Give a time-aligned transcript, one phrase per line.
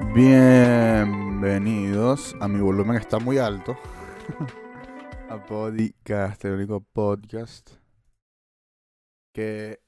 [0.00, 3.76] Bienvenidos a mi volumen está muy alto.
[5.28, 7.68] a Podcast, el único podcast
[9.34, 9.80] que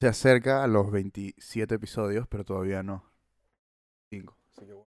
[0.00, 3.04] se acerca a los 27 episodios, pero todavía no.
[4.10, 4.34] 5.
[4.50, 4.88] Así que bueno.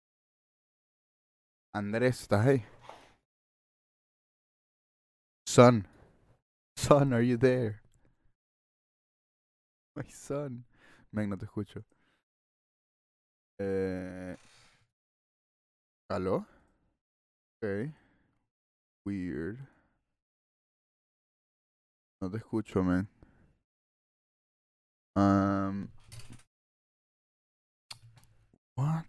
[1.74, 2.66] Andrés, ¿estás ahí?
[5.48, 5.88] Son.
[6.76, 7.82] Son, are you there?
[9.96, 10.66] My son.
[11.12, 11.86] Men, no te escucho.
[13.60, 14.36] Eh...
[16.10, 16.46] ¿Aló?
[17.62, 17.92] Ok.
[19.06, 19.58] Weird.
[22.22, 23.08] No te escucho, man.
[25.16, 25.88] Um...
[28.76, 29.06] What?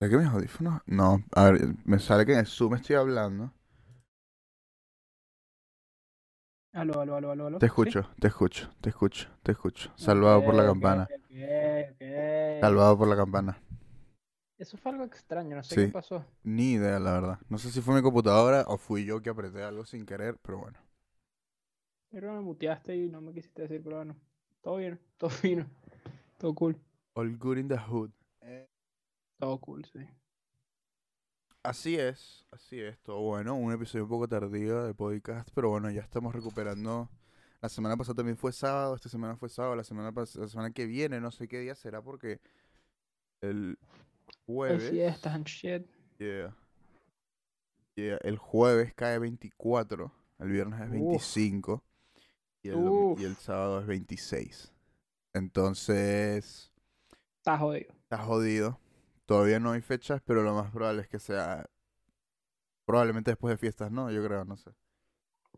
[0.00, 0.80] ¿De qué mis audífonos?
[0.86, 3.52] No, a ver, me sale que en el Zoom estoy hablando.
[6.72, 7.60] Aló, aló, aló, aló, aló.
[7.60, 7.90] Te ¿Sí?
[7.90, 9.92] escucho, te escucho, te escucho, te escucho.
[9.94, 11.12] Salvado por la campana.
[11.14, 11.30] ok,
[11.92, 12.02] ok.
[12.60, 13.58] Salvado por la campana.
[14.58, 15.80] Eso fue algo extraño, no sé Sí.
[15.80, 16.24] qué pasó.
[16.44, 17.38] Ni idea, la verdad.
[17.48, 20.58] No sé si fue mi computadora o fui yo que apreté algo sin querer, pero
[20.58, 20.78] bueno.
[22.10, 24.16] Pero me muteaste y no me quisiste decir, pero bueno.
[24.62, 25.66] Todo bien, todo fino.
[26.38, 26.80] Todo cool.
[27.14, 28.10] All good in the hood.
[28.42, 28.68] Eh,
[29.38, 30.00] Todo cool, sí.
[31.62, 33.54] Así es, así es, todo bueno.
[33.54, 37.08] Un episodio un poco tardío de podcast, pero bueno, ya estamos recuperando.
[37.60, 40.70] La semana pasada también fue sábado, esta semana fue sábado, la semana pas- la semana
[40.70, 42.40] que viene, no sé qué día será porque
[43.42, 43.78] el
[44.46, 45.86] jueves, fiestas and shit.
[46.18, 46.56] yeah,
[47.96, 50.92] yeah, el jueves cae 24, el viernes es Uf.
[50.94, 51.84] 25
[52.62, 52.78] y el,
[53.18, 54.72] y el sábado es 26.
[55.34, 56.72] Entonces,
[57.36, 57.92] Está jodido.
[58.04, 58.80] está jodido.
[59.30, 61.64] Todavía no hay fechas, pero lo más probable es que sea
[62.84, 64.10] probablemente después de fiestas, ¿no?
[64.10, 64.72] Yo creo, no sé.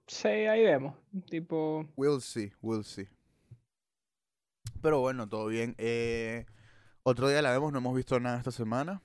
[0.06, 0.95] Sí, ahí vemos.
[1.31, 3.09] Tipo, We'll see, we'll see.
[4.83, 5.75] Pero bueno, todo bien.
[5.78, 6.45] Eh,
[7.03, 9.00] otro día la vemos, no hemos visto nada esta semana.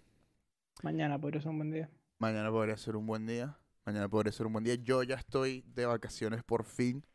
[0.84, 1.90] mañana podría ser un buen día.
[2.20, 3.58] Mañana podría ser un buen día.
[3.86, 4.76] Mañana podría ser un buen día.
[4.76, 7.06] Yo ya estoy de vacaciones por fin.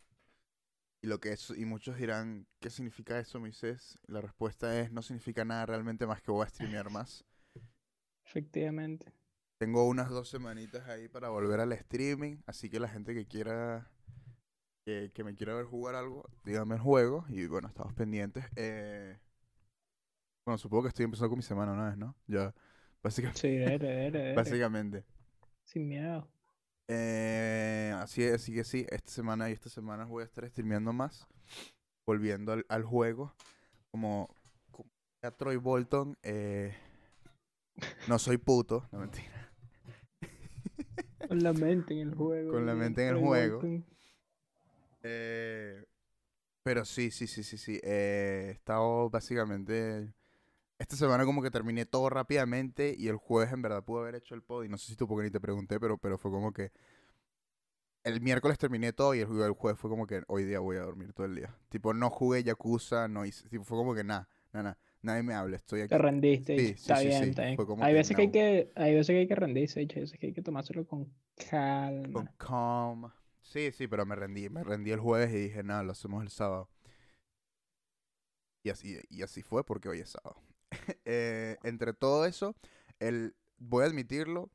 [1.03, 3.99] Y lo que es, y muchos dirán, ¿qué significa eso, Moisés?
[4.07, 7.27] La respuesta es, no significa nada realmente más que voy a streamear más.
[8.33, 9.13] Efectivamente.
[9.59, 13.91] Tengo unas dos semanitas ahí para volver al streaming, así que la gente que quiera,
[14.87, 17.27] que, que me quiera ver jugar algo, dígame el juego.
[17.29, 18.47] Y bueno, estamos pendientes.
[18.57, 19.19] Eh,
[20.47, 22.17] bueno, supongo que estoy empezando con mi semana una vez, ¿no?
[22.27, 22.55] Ya,
[23.03, 23.41] básicamente.
[23.41, 24.35] Sí, dele, dele.
[24.35, 25.05] básicamente.
[25.65, 26.27] Sin miedo.
[26.89, 30.95] Eh, así es, así que sí, esta semana y estas semanas voy a estar streameando
[30.95, 31.29] más,
[32.07, 33.35] volviendo al, al juego.
[33.91, 34.35] Como,
[34.71, 34.89] como
[35.23, 36.75] a Troy Bolton, eh,
[38.09, 39.53] no soy puto, no mentira.
[41.29, 42.53] Con la mente en el juego.
[42.53, 43.63] Con la mente en el juego.
[45.03, 45.85] Eh,
[46.63, 47.81] pero sí, sí, sí, sí, sí.
[47.83, 50.13] eh, he estado básicamente.
[50.79, 54.35] Esta semana como que terminé todo rápidamente y el jueves en verdad pude haber hecho
[54.35, 56.53] el pod y no sé si tú porque ni te pregunté, pero, pero fue como
[56.53, 56.73] que
[58.05, 61.13] el miércoles terminé todo y el jueves fue como que hoy día voy a dormir
[61.13, 61.57] todo el día.
[61.69, 65.35] Tipo, no jugué Yakuza, no hice, tipo, fue como que nada, nada, nada, nadie me
[65.35, 65.89] habla, estoy aquí.
[65.89, 66.57] Te rendiste.
[66.59, 67.59] Sí, sí, está sí, bien, está bien.
[67.81, 68.33] Hay veces que hay no.
[68.33, 71.13] que, hay veces que hay que rendirse, hay veces que hay que tomárselo con
[72.13, 72.33] Con calma.
[72.37, 73.13] calm.
[73.43, 76.31] Sí, sí, pero me rendí, me rendí el jueves y dije, nada, lo hacemos el
[76.31, 76.69] sábado.
[78.65, 80.37] Y así, y así fue porque hoy es sábado.
[81.05, 82.57] Eh, entre todo eso,
[82.99, 84.51] el, voy a admitirlo,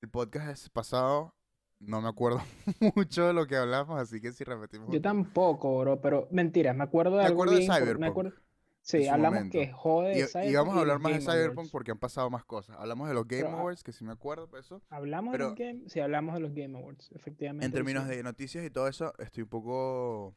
[0.00, 1.34] el podcast es pasado,
[1.80, 2.40] no me acuerdo
[2.96, 4.88] mucho de lo que hablamos, así que si repetimos...
[4.90, 8.06] Yo tampoco, bro, pero mentira, me acuerdo de Me algo acuerdo de bien, me Cyberpunk,
[8.08, 8.36] acuerdo- en
[8.84, 9.58] Sí, hablamos momento.
[9.58, 11.70] que jode de Y, y vamos a hablar más de Cyberpunk Awards.
[11.70, 12.76] porque han pasado más cosas.
[12.78, 14.82] Hablamos de los Game Pero, ah, Awards, que sí me acuerdo de eso.
[14.90, 17.64] Hablamos de los Game, sí, hablamos de los Game Awards, efectivamente.
[17.66, 20.36] En términos de noticias y todo eso, estoy un poco...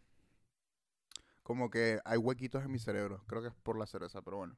[1.42, 3.24] Como que hay huequitos en mi cerebro.
[3.28, 4.56] Creo que es por la cerveza, pero bueno.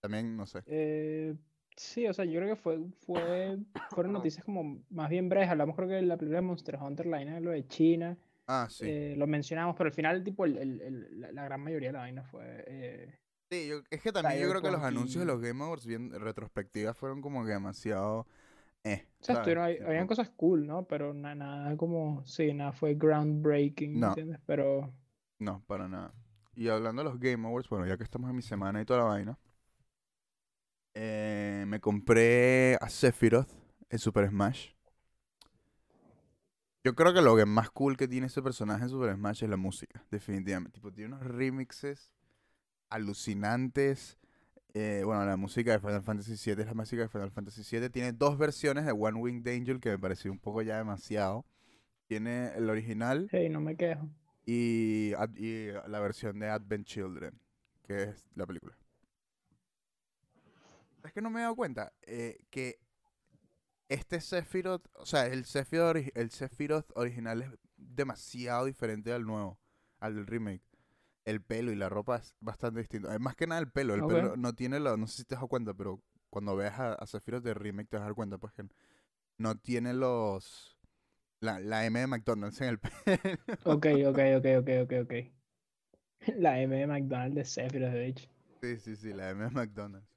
[0.00, 0.62] También, no sé.
[0.66, 1.34] Eh,
[1.76, 3.58] sí, o sea, yo creo que fue, fue,
[3.90, 5.48] fueron noticias como más bien breves.
[5.48, 8.16] Hablamos creo que de la película de Monster Hunter, la vaina de lo de China,
[8.46, 8.84] Ah, sí.
[8.88, 12.22] eh, lo mencionamos, pero al final, tipo, el, el- la gran mayoría de la vaina
[12.22, 12.64] fue...
[12.66, 13.18] eh,
[13.50, 16.10] Sí, yo- es que también yo creo que los anuncios de los Game Awards bien
[16.10, 18.26] retrospectivas fueron como que demasiado...
[18.84, 20.86] Eh, O sea, estuvieron, hay- habían cosas cool, ¿no?
[20.86, 24.08] Pero na- nada como, sí, nada fue groundbreaking, ¿me No.
[24.08, 24.40] entiendes?
[24.46, 24.92] Pero
[25.38, 26.14] No, para nada.
[26.54, 29.00] Y hablando de los Game Awards, bueno, ya que estamos en mi semana y toda
[29.00, 29.38] la vaina,
[30.94, 33.50] eh, me compré a Sephiroth
[33.90, 34.70] en Super Smash.
[36.84, 39.50] Yo creo que lo que más cool que tiene ese personaje en Super Smash es
[39.50, 40.76] la música, definitivamente.
[40.76, 42.12] Tipo, tiene unos remixes
[42.88, 44.18] alucinantes.
[44.74, 47.88] Eh, bueno, la música de Final Fantasy VII es la música de Final Fantasy VII.
[47.90, 51.46] Tiene dos versiones de One Winged Angel que me pareció un poco ya demasiado.
[52.06, 54.08] Tiene el original no me quejo.
[54.44, 57.40] y, y la versión de Advent Children,
[57.82, 58.76] que es la película.
[61.04, 62.80] Es que no me he dado cuenta eh, que
[63.88, 69.58] este Sephiroth, o sea, el Sephiroth, el Sephiroth original es demasiado diferente al nuevo,
[70.00, 70.65] al del remake.
[71.26, 73.12] El pelo y la ropa es bastante distinto.
[73.12, 73.94] Eh, Más que nada el pelo.
[73.94, 76.00] El pelo no tiene lo, no sé si te has dado cuenta, pero
[76.30, 78.64] cuando veas a, a Sephiroth de remake te vas a dar cuenta, pues que
[79.36, 80.78] no tiene los
[81.40, 82.94] la, la M de McDonald's en el pelo.
[83.64, 85.12] Ok, ok, ok, ok, ok, ok.
[86.38, 88.28] La M de McDonald's de Sephiroth, de hecho.
[88.62, 90.08] Sí, sí, sí, la M de McDonald's.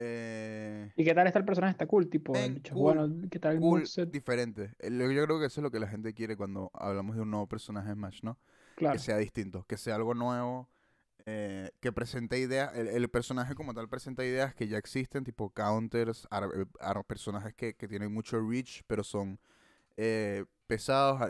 [0.00, 1.72] Eh, ¿Y qué tal está el personaje?
[1.72, 4.72] Está cool, tipo, cool, bueno, ¿qué tal el cool, diferente.
[4.80, 7.30] Eh, Yo creo que eso es lo que la gente quiere cuando hablamos de un
[7.30, 8.38] nuevo personaje en Smash, ¿no?
[8.76, 8.94] Claro.
[8.94, 10.68] Que sea distinto, que sea algo nuevo,
[11.26, 12.74] eh, que presente ideas.
[12.76, 17.04] El, el personaje como tal presenta ideas que ya existen, tipo counters, ar- eh, ar-
[17.04, 19.38] personajes que, que tienen mucho reach, pero son
[19.96, 21.20] eh, pesados.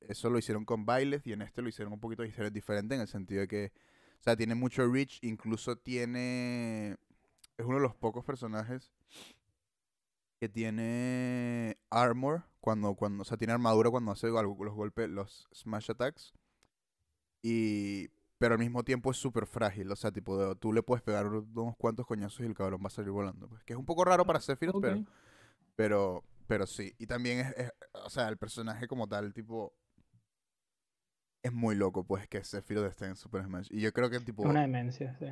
[0.00, 3.00] Eso lo hicieron con bailes y en este lo hicieron un poquito difer- diferente en
[3.02, 3.72] el sentido de que,
[4.20, 6.96] o sea, tiene mucho reach, incluso tiene,
[7.56, 8.92] es uno de los pocos personajes
[10.40, 15.48] que tiene armor cuando, cuando, o sea, tiene armadura cuando hace algo- los golpes, los
[15.54, 16.34] smash attacks.
[17.46, 18.08] Y,
[18.38, 21.26] pero al mismo tiempo es súper frágil, o sea, tipo, de- tú le puedes pegar
[21.26, 23.46] unos cuantos coñazos y el cabrón va a salir volando.
[23.48, 25.04] Pues, que es un poco raro para Sephiroth, pero,
[25.76, 26.94] pero, pero sí.
[26.98, 29.74] Y también es, es- o sea, el personaje como tal, tipo,
[31.42, 33.68] es muy loco, pues, que Sephiroth esté en Super Smash.
[33.70, 35.26] Y yo creo que, tipo, una demencia, sí.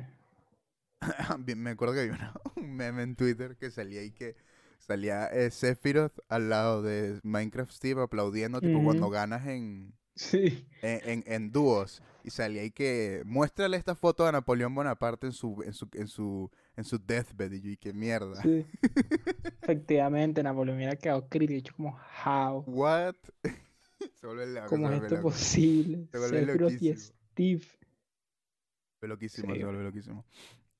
[1.57, 4.35] Me acuerdo que había una- un meme en Twitter que salía ahí que
[4.77, 10.67] salía eh, Sephiroth al lado de Minecraft Steve aplaudiendo, tipo, cuando ganas en, Sí.
[10.81, 12.01] en, en, en dúos.
[12.23, 16.07] Y salía ahí que muéstrale esta foto a Napoleón Bonaparte en su, en su, en
[16.07, 17.51] su, en su deathbed.
[17.53, 18.41] Y yo, y qué mierda.
[18.41, 18.65] Sí.
[19.61, 23.15] Efectivamente, Napoleón hubiera quedado crítico, dicho como, how, What?
[24.13, 25.29] se vuelve loco, ¿cómo es esto loco.
[25.29, 26.09] posible?
[26.11, 26.95] Se vuelve y loquísimo.
[26.97, 27.63] Steve.
[27.63, 30.25] Se vuelve loquísimo, Sí, se vuelve loquísimo.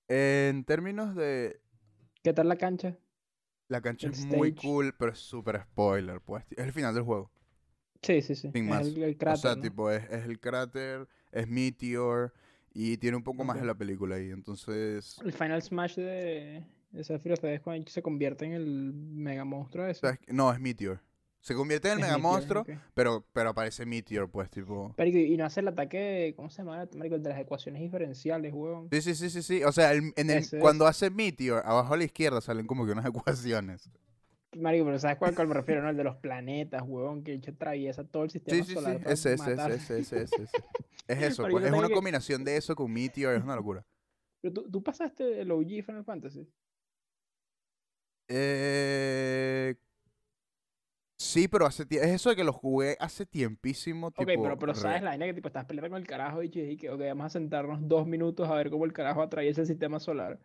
[0.07, 1.62] En términos de...
[2.24, 2.97] ¿Qué tal la cancha?
[3.68, 6.45] La cancha El es muy cool, pero es súper spoiler, pues.
[6.51, 7.31] Es el final del juego.
[8.03, 8.51] Sí, sí, sí.
[8.51, 8.81] Sin es más.
[8.88, 9.61] el, el o cráter, sea, ¿no?
[9.61, 12.33] tipo, es, es el cráter, es Meteor
[12.73, 14.29] y tiene un poco más de la película ahí.
[14.29, 19.85] Entonces, El Final Smash de, de Sephiroth es cuando se convierte en el mega monstruo
[19.88, 20.19] ese.
[20.27, 21.00] no, es Meteor.
[21.39, 22.69] Se convierte en el mega monstruo, ok.
[22.94, 24.95] pero, pero aparece Meteor, pues, tipo.
[24.97, 26.83] Marico, y no hace el ataque, ¿cómo se llama?
[26.83, 28.88] El de las ecuaciones diferenciales, huevón.
[28.91, 29.63] Sí, sí, sí, sí, sí.
[29.65, 32.94] O sea, el- en el- cuando hace Meteor, abajo a la izquierda salen como que
[32.94, 33.89] unas ecuaciones.
[34.59, 35.89] Marico, pero ¿sabes cuál, cuál me refiero, no?
[35.89, 38.73] El de los planetas, huevón, que hecho atraviesa todo el sistema Sí, sí, sí.
[38.75, 40.44] solar Ese, ese, ese, ese, ese.
[41.07, 41.65] Es eso, pues.
[41.65, 43.85] Es una que- combinación de eso con Meteor, es una locura.
[44.41, 46.47] Pero tú, tú pasaste el OG Final Fantasy.
[48.29, 49.75] Eh.
[51.17, 54.07] Sí, pero hace Es eso de que lo jugué hace tiempísimo.
[54.07, 56.49] Ok, Tipo, pero, pero sabes la vaina que tipo estás peleando con el carajo y
[56.49, 59.99] que ok, vamos a sentarnos dos minutos a ver cómo el carajo atraviesa el sistema
[59.99, 60.39] solar.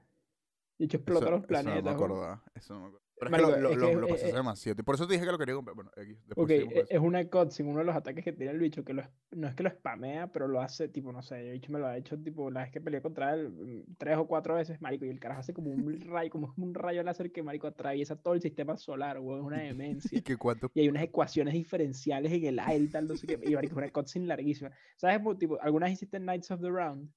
[0.78, 1.82] Y de hecho explota Eso, los eso planetas.
[1.82, 2.44] no me acordaba.
[2.54, 2.98] Eso no me.
[3.18, 4.84] Pero es que lo, lo, lo- lo hace demasiado.
[4.84, 5.74] Por eso te dije que lo quería comprar.
[5.74, 6.94] Bueno, X, después Ok, seguimos con e- eso.
[6.94, 9.54] es una cutscene, uno de los ataques que tiene el bicho, que lo, no es
[9.56, 12.16] que lo spamea, pero lo hace, tipo, no sé, el bicho me lo ha hecho,
[12.16, 15.18] tipo, la vez que peleé contra él, mm, tres o cuatro veces, marico, y el
[15.18, 18.76] carajo hace como un rayo, como un rayo láser que, marico, atraviesa todo el sistema
[18.76, 20.16] solar, weón, es una demencia.
[20.18, 20.70] Y que cuánto.
[20.74, 23.72] Y hay unas ecuaciones diferenciales en el aire y tal, no sé qué, y marico,
[23.74, 24.70] es una cutscene larguísima.
[24.96, 27.10] ¿Sabes, po- tipo, algunas hiciste Knights of the Round?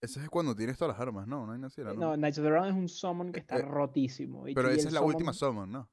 [0.00, 1.44] Ese es cuando tienes todas las armas, ¿no?
[1.44, 1.94] No hay nada así, Eh, ¿no?
[1.94, 4.46] No, Knights of the Round es un summon que está Eh, rotísimo.
[4.46, 5.90] y- Pero y esa es la summon- última summon, ¿no?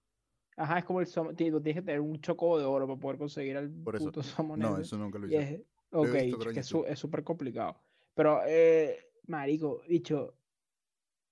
[0.58, 3.18] Ajá, es como el summon, ti- tienes que tener un choco de oro para poder
[3.18, 4.06] conseguir al Por eso.
[4.06, 4.84] puto summon No, ese.
[4.84, 5.38] eso nunca lo hice.
[5.56, 6.08] es, ok,
[6.54, 7.78] visto, es súper complicado.
[8.14, 8.98] Pero, eh,
[9.28, 10.36] marico, bicho,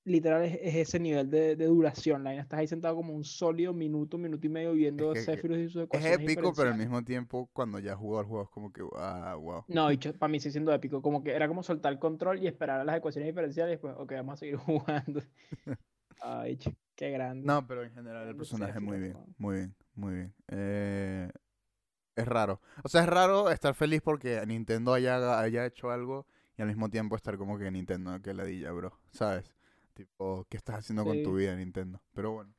[0.05, 2.23] literal es, es ese nivel de, de duración.
[2.23, 5.21] La vaina estás ahí sentado como un sólido minuto, minuto y medio viendo a que-
[5.21, 8.43] Sephiroth y sus Es ecuaciones épico, pero al mismo tiempo, cuando ya jugó al juego,
[8.43, 9.63] es como que, ah, wow.
[9.67, 9.87] No,
[10.19, 11.01] para mí sigue siendo épico.
[11.01, 13.95] Como que era como soltar el control y esperar a las ecuaciones diferenciales y después,
[13.97, 15.21] ok, vamos a seguir jugando.
[16.21, 16.57] Ay,
[16.95, 17.45] qué grande.
[17.45, 20.35] No, pero en general el personaje muy Sephiroth, bien, muy bien, muy bien.
[20.49, 21.29] Eh,
[22.15, 22.61] es raro.
[22.83, 26.89] O sea, es raro estar feliz porque Nintendo haya, haya hecho algo y al mismo
[26.89, 28.99] tiempo estar como que Nintendo, que ladilla, bro.
[29.11, 29.53] ¿Sabes?
[29.93, 31.37] Tipo, ¿qué estás haciendo con tu Sí.
[31.37, 32.01] vida, Nintendo?
[32.13, 32.53] Pero bueno.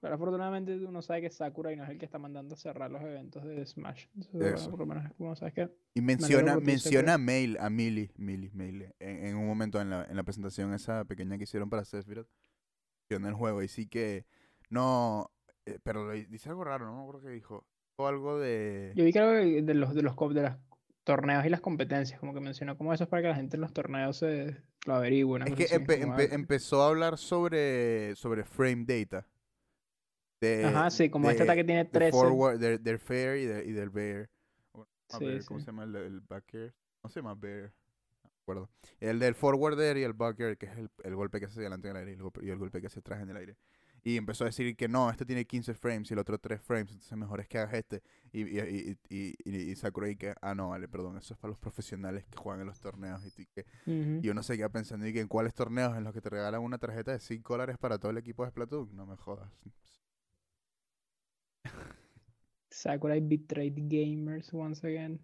[0.00, 2.90] Pero afortunadamente uno sabe que Sakura y no es el que está mandando a cerrar
[2.90, 4.06] los eventos de Smash.
[4.14, 4.70] Entonces, bueno, Eso.
[4.70, 8.94] por lo menos uno sabe que Y menciona, menciona a Mail, a Millie, Millie, Millie,
[8.98, 12.28] en, en un momento en la, en la presentación esa pequeña que hicieron para Sephiroth,
[13.10, 14.24] en el juego, y sí que
[14.70, 15.30] no,
[15.66, 18.92] eh, pero dice algo raro, no me acuerdo qué dijo, o algo de...
[18.94, 20.56] Yo vi que algo de los de los de los
[21.04, 23.62] torneos y las competencias, como que mencionó como eso es para que la gente en
[23.62, 29.26] los torneos se lo Es que empe- empe- empezó a hablar sobre, sobre frame data.
[30.40, 32.12] De, Ajá, sí, como este de- ataque tiene de 13.
[32.12, 34.30] forward, del, del fair y, de- y del bear.
[34.72, 36.74] Bueno, Sí, bear, ¿Cómo se llama el, el back air?
[37.02, 37.72] No se llama bear.
[38.42, 38.70] acuerdo.
[39.00, 41.96] El del forwarder y el backer, que es el, el golpe que hace adelante en
[41.96, 43.56] el aire y el, golpe, y el golpe que hace atrás en el aire.
[44.02, 46.90] Y empezó a decir que no, este tiene 15 frames y el otro 3 frames,
[46.92, 48.02] entonces mejor es que hagas este.
[48.32, 51.50] Y, y, y, y, y, y Sakurai que, ah, no, vale, perdón, eso es para
[51.50, 53.22] los profesionales que juegan en los torneos.
[53.38, 54.20] Y, que, Ujú.
[54.22, 56.62] y uno se queda pensando, ¿y que en cuáles torneos en los que te regalan
[56.62, 58.94] una tarjeta de 5 dólares para todo el equipo de Splatoon?
[58.96, 59.50] No me jodas.
[62.70, 65.20] Sakurai betrayed gamers once again.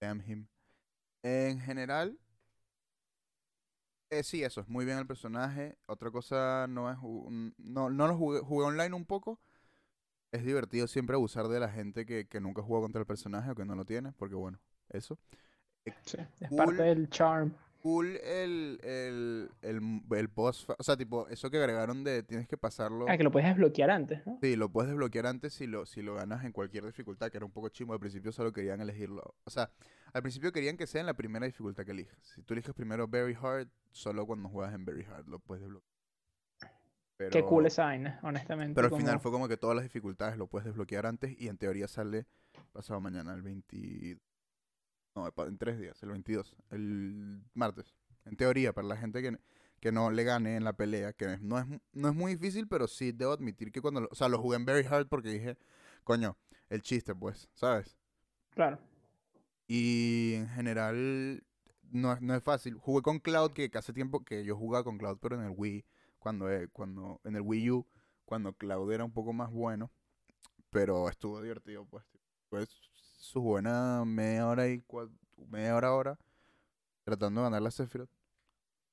[0.00, 0.48] Damn him.
[1.22, 2.18] En general,
[4.12, 5.76] eh, sí, eso, es muy bien el personaje.
[5.86, 6.98] Otra cosa no es.
[7.58, 9.40] No, no lo jugué, jugué online un poco.
[10.30, 13.54] Es divertido siempre abusar de la gente que, que nunca jugó contra el personaje o
[13.54, 14.58] que no lo tiene, porque bueno,
[14.90, 15.18] eso.
[16.04, 16.58] Sí, es Cool.
[16.58, 17.54] parte del charm.
[17.82, 20.68] Cool el, el, el, el boss.
[20.78, 23.06] O sea, tipo, eso que agregaron de tienes que pasarlo.
[23.08, 24.38] Ah, que lo puedes desbloquear antes, ¿no?
[24.40, 27.46] Sí, lo puedes desbloquear antes si lo, si lo ganas en cualquier dificultad, que era
[27.46, 27.92] un poco chimo.
[27.92, 29.34] Al principio solo querían elegirlo.
[29.44, 29.70] O sea,
[30.12, 32.18] al principio querían que sea en la primera dificultad que elijas.
[32.34, 35.92] Si tú eliges primero Very Hard, solo cuando juegas en Very Hard lo puedes desbloquear.
[37.16, 38.74] Pero, Qué cool esa vaina, honestamente.
[38.74, 41.56] Pero al final fue como que todas las dificultades lo puedes desbloquear antes y en
[41.58, 42.26] teoría sale
[42.72, 44.18] pasado mañana, el 20...
[45.14, 47.94] No, en tres días, el 22, el martes.
[48.24, 49.36] En teoría, para la gente que,
[49.78, 52.88] que no le gane en la pelea, que no es, no es muy difícil, pero
[52.88, 54.00] sí debo admitir que cuando...
[54.00, 55.58] lo- o sea, lo jugué en Very Hard porque dije,
[56.02, 56.38] coño,
[56.70, 57.98] el chiste, pues, ¿sabes?
[58.54, 58.78] Claro.
[59.74, 61.42] Y en general
[61.90, 62.74] no, es- no es fácil.
[62.76, 65.82] Jugué con Cloud, que hace tiempo que yo jugaba con Cloud, pero en el Wii,
[66.18, 67.86] cuando, eh, cuando en el Wii U,
[68.26, 69.90] cuando Cloud era un poco más bueno.
[70.68, 72.04] Pero estuvo divertido, pues.
[72.50, 72.68] Pues
[73.16, 75.10] su buena media hora y cua-
[75.48, 76.18] media hora ahora
[77.04, 78.10] tratando de ganar la Sephiroth.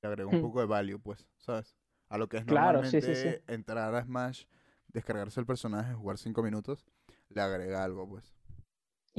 [0.00, 0.40] Le agregó un Hmm.
[0.40, 1.76] poco de value, pues, ¿sabes?
[2.08, 3.52] A lo que es Claro, sí, normalmente sí, sí.
[3.52, 4.44] entrar a Smash,
[4.88, 6.86] descargarse el personaje, jugar cinco minutos,
[7.28, 8.34] le agrega algo, pues.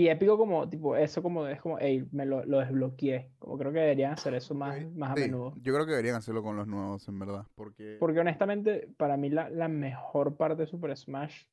[0.01, 3.29] Y épico como, tipo, eso como es como, hey, me lo, lo desbloqueé.
[3.37, 5.53] Como creo que deberían hacer eso más, Sí, más a sí, menudo.
[5.61, 7.45] Yo creo que deberían hacerlo con los nuevos, en verdad.
[7.55, 7.97] Porque.
[7.99, 11.43] Porque honestamente, para mí la, la mejor parte de Super Smash,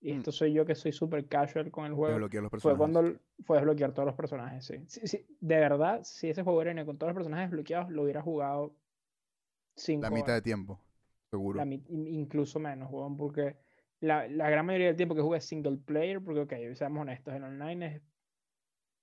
[0.00, 0.18] y Mm.
[0.18, 2.30] esto soy yo que soy super casual con el juego, los
[2.62, 4.76] fue cuando fue desbloquear todos los personajes, sí.
[4.86, 8.74] Sí, De verdad, si ese juego era con todos los personajes desbloqueados, lo hubiera jugado
[9.76, 10.80] cinco La mitad de tiempo,
[11.30, 11.58] seguro.
[11.58, 13.56] La incluso menos, weón, porque
[14.00, 17.34] la, la gran mayoría del tiempo que jugué es single player, porque, ok, seamos honestos,
[17.34, 18.02] el online es...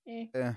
[0.06, 0.54] eh, Eh,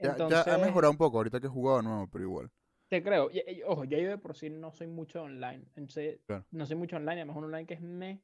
[0.00, 2.50] ya, ya ha entonces, mejorado un poco ahorita que he jugado de nuevo, pero igual.
[2.88, 3.30] te creo.
[3.30, 5.64] Y- y- ojo, ya yo de por sí no soy mucho online.
[5.76, 6.46] Entonces, Claro.
[6.50, 8.22] no soy mucho online, además un online que es me...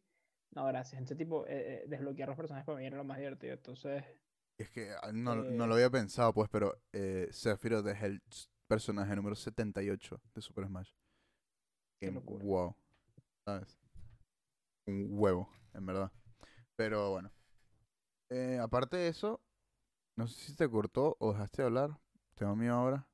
[0.50, 1.02] No, gracias.
[1.02, 3.54] Ese tipo, eh, eh, desbloquear los personajes para mí era lo más divertido.
[3.54, 4.04] Entonces,
[4.56, 8.23] Es que ah, no, no Eh, lo había pensado, pues, pero eh, Sephiroth es el
[8.66, 10.90] personaje número 78 de Super Smash.
[12.02, 12.49] Qué Que, locura.
[12.49, 12.75] wow.
[13.47, 13.77] ¿Sabes?
[14.88, 16.11] Un huevo, en verdad.
[16.76, 17.30] Pero bueno.
[18.30, 19.40] Eh, aparte de eso,
[20.16, 22.00] no sé si te cortó o dejaste de hablar.
[22.35, 23.07] Tengo miedo ahora.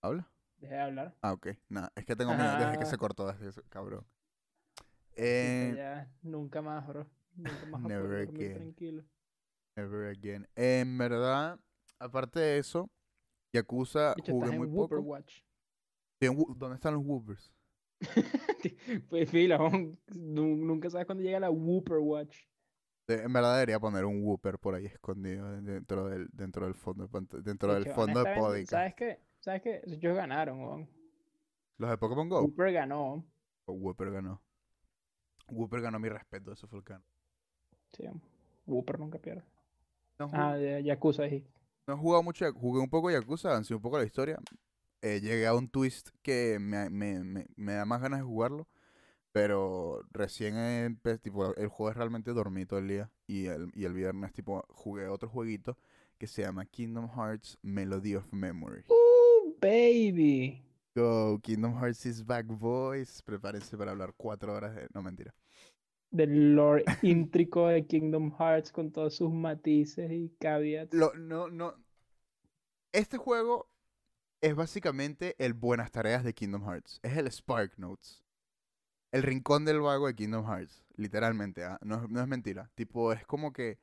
[0.00, 0.30] ¿Habla?
[0.58, 1.14] dejé de hablar.
[1.20, 1.48] Ah, ok.
[1.68, 2.98] Nada, es que tengo miedo desde que se Ah.
[2.98, 4.06] cortó, desde eso, cabrón.
[5.16, 7.06] Eh, ya, nunca más, bro.
[7.34, 8.54] Nunca más Never again.
[8.54, 9.04] tranquilo.
[9.76, 10.48] Never again.
[10.54, 11.58] En verdad,
[11.98, 12.88] aparte de eso,
[13.52, 15.00] Yakuza hecho, jugué muy en poco.
[15.00, 15.42] Watch.
[16.20, 17.52] ¿Dónde están los Whoopers?
[19.08, 19.58] pues fila,
[20.14, 22.36] nunca sabes cuándo llega la Whooper Watch.
[23.06, 27.06] En verdad debería poner un Whooper por ahí escondido de- dentro del, dentro del fondo
[27.42, 28.70] dentro del fondo de podcast.
[28.70, 29.20] ¿Sabes qué?
[29.40, 29.82] ¿Sabes qué?
[29.84, 30.88] Ellos ganaron, weón.
[31.76, 32.40] Los de Pokémon Go.
[32.42, 33.24] Whooper ganó.
[33.66, 34.40] O Whooper ganó.
[35.48, 37.02] Whooper ganó mi respeto, eso fue el can.
[37.92, 38.04] Sí,
[38.66, 39.44] Whooper nunca pierde.
[40.18, 41.50] No, Ah, Yakuza dijiste.
[41.86, 44.38] no he jugado mucho, jugué un poco Yakuza, avancé un poco la historia.
[45.06, 48.66] Eh, llegué a un twist que me, me, me, me da más ganas de jugarlo.
[49.32, 53.10] Pero recién empe- tipo, el juego es realmente dormí todo el día.
[53.26, 55.76] Y el, y el viernes tipo jugué otro jueguito
[56.16, 58.84] que se llama Kingdom Hearts Melody of Memory.
[58.88, 60.64] ¡Uh, baby!
[60.94, 63.20] Go, Kingdom Hearts is back, boys.
[63.22, 64.86] Prepárense para hablar cuatro horas de...
[64.94, 65.34] No, mentira.
[66.10, 70.94] Del lore intrico de Kingdom Hearts con todos sus matices y caveats.
[70.94, 71.74] Lo, no, no...
[72.92, 73.68] Este juego
[74.44, 77.00] es básicamente el buenas tareas de Kingdom Hearts.
[77.02, 78.22] Es el Spark Notes.
[79.10, 80.84] El rincón del vago de Kingdom Hearts.
[80.96, 81.78] Literalmente, ¿ah?
[81.82, 82.70] no, es- no es mentira.
[82.74, 83.78] Tipo, es como que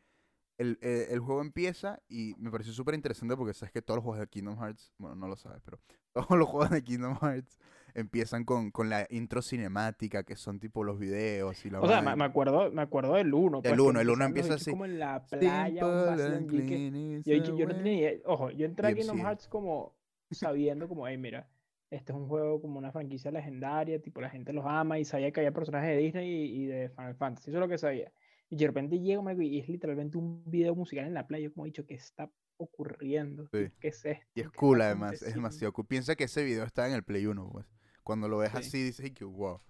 [0.59, 4.03] el, eh, el juego empieza y me pareció súper interesante porque sabes que todos los
[4.03, 5.79] juegos de Kingdom Hearts, bueno, no lo sabes, pero
[6.13, 7.57] todos los juegos de Kingdom Hearts
[7.95, 12.03] empiezan con, con la intro cinemática, que son tipo los videos y la O sea,
[12.03, 13.61] me, me acuerdo, me acuerdo del 1.
[13.61, 14.69] Del uno, el uno empieza así.
[14.69, 18.19] como en la playa, un is Yo, yo, yo no tenía idea.
[18.25, 18.93] Ojo, yo entré a.
[18.93, 19.95] Kingdom Hearts como
[20.31, 21.47] sabiendo como, hey, mira,
[21.89, 25.31] este es un juego como una franquicia legendaria, tipo la gente los ama y sabía
[25.31, 28.11] que había personajes de Disney y, y de Final Fantasy, eso es lo que sabía.
[28.49, 31.45] Y de repente llego, y es literalmente un video musical en la playa.
[31.45, 33.47] Yo como he dicho, ¿qué está ocurriendo?
[33.51, 33.69] Sí.
[33.79, 34.25] ¿Qué es esto?
[34.35, 35.85] Y es ¿Qué cool además, es demasiado cool.
[35.85, 37.65] Piensa que ese video está en el Play 1, pues.
[38.03, 38.57] Cuando lo ves Sí.
[38.57, 39.61] así dices "Ay, que wow.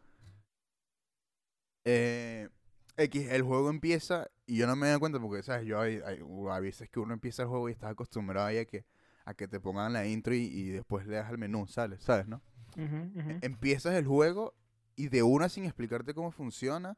[1.85, 2.49] Eh,
[2.97, 5.65] X, el juego empieza y yo no me doy cuenta porque, ¿sabes?
[5.65, 6.19] Yo hay, hay-
[6.51, 8.85] a veces que uno empieza el juego y estás acostumbrado a que,
[9.25, 12.03] a que te pongan la intro y, y después le das al menú, ¿sabes?
[12.03, 12.41] ¿Sabes, no?
[12.75, 13.39] Ujú.
[13.41, 14.55] Empiezas el juego
[14.95, 16.97] y de una sin explicarte cómo funciona,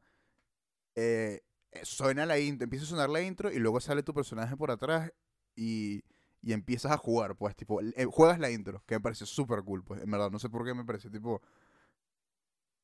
[0.94, 4.56] eh, eh, suena la intro, empieza a sonar la intro y luego sale tu personaje
[4.56, 5.12] por atrás
[5.56, 6.02] y,
[6.42, 9.82] y empiezas a jugar, pues, tipo, eh, juegas la intro, que me pareció súper cool,
[9.82, 11.42] pues, en verdad, no sé por qué me pareció, tipo,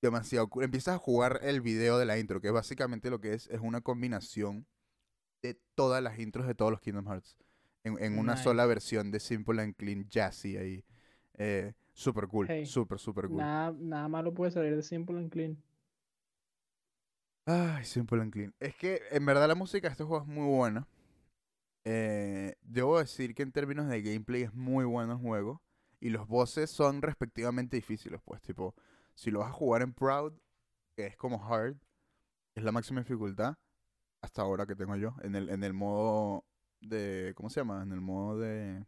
[0.03, 0.65] demasiado cool.
[0.65, 3.81] Empiezas a jugar el video de la intro, que básicamente lo que es, es una
[3.81, 4.67] combinación
[5.43, 7.37] de todas las intros de todos los Kingdom Hearts,
[7.85, 10.85] en, en una sola versión de Simple and Clean Jazzy ahí.
[11.35, 13.39] Eh, súper cool, Hey, súper, súper cool.
[13.39, 15.57] Nada, nada malo puede salir de Simple and Clean.
[17.47, 18.55] Ay, Simple and Clean.
[18.61, 20.87] Es que en verdad la música de este juego es muy buena.
[21.85, 25.63] Eh, debo decir que en términos de gameplay es muy bueno el juego.
[26.01, 28.41] Y los bosses son respectivamente difíciles, pues.
[28.43, 28.75] Tipo,
[29.15, 30.33] si lo vas a jugar en Proud,
[30.97, 31.77] que es como hard,
[32.55, 33.57] es la máxima dificultad,
[34.23, 36.45] hasta ahora que tengo yo, en el, en el modo
[36.81, 37.33] de.
[37.37, 37.83] ¿Cómo se llama?
[37.83, 38.85] En el modo de.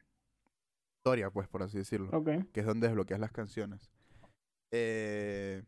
[0.99, 2.29] Historia, pues, por así decirlo Ok.
[2.53, 3.91] que es donde desbloqueas las canciones.
[4.71, 5.65] Eh,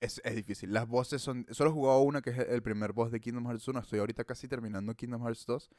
[0.00, 0.72] es, es difícil.
[0.72, 1.46] Las voces son.
[1.50, 3.80] Solo he jugado una que es el primer boss de Kingdom Hearts 1.
[3.80, 5.70] Estoy ahorita casi terminando Kingdom Hearts 2.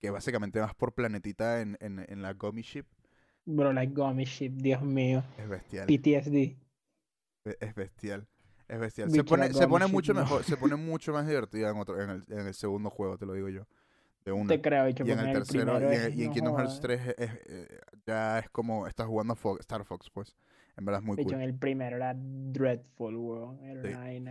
[0.00, 2.86] Que básicamente vas por planetita en, en, en la Gummy Ship.
[3.46, 5.22] Bro, like Gummy Ship, Dios mío.
[5.36, 5.86] Es bestial.
[5.86, 6.56] PTSD.
[7.44, 8.26] Es es bestial.
[8.68, 9.10] Es bestial.
[9.10, 10.20] Se pone, la se pone Ship, mucho no.
[10.20, 10.44] mejor.
[10.44, 13.34] Se pone mucho más divertida en, otro, en, el, en el segundo juego, te lo
[13.34, 13.66] digo yo.
[14.24, 14.48] De una.
[14.48, 16.80] Te creo, bicho, Y en el tercero, y en, es- y en no Kingdom Hearts
[16.80, 16.80] jodas.
[16.80, 20.34] 3 es- es, eh, ya es como estás jugando a Star Fox, pues.
[20.76, 21.34] En verdad es muy Bicho, cool.
[21.36, 23.58] en el primero era dreadful, weón.
[23.82, 23.88] Sí.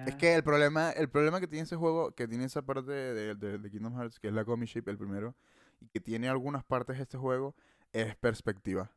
[0.08, 3.36] Es que el problema, el problema que tiene ese juego, que tiene esa parte de,
[3.36, 5.36] de- de Kingdom Hearts, que es la Gummy Ship, el primero,
[5.80, 7.56] y que tiene algunas partes de este juego,
[7.94, 8.92] es perspectiva.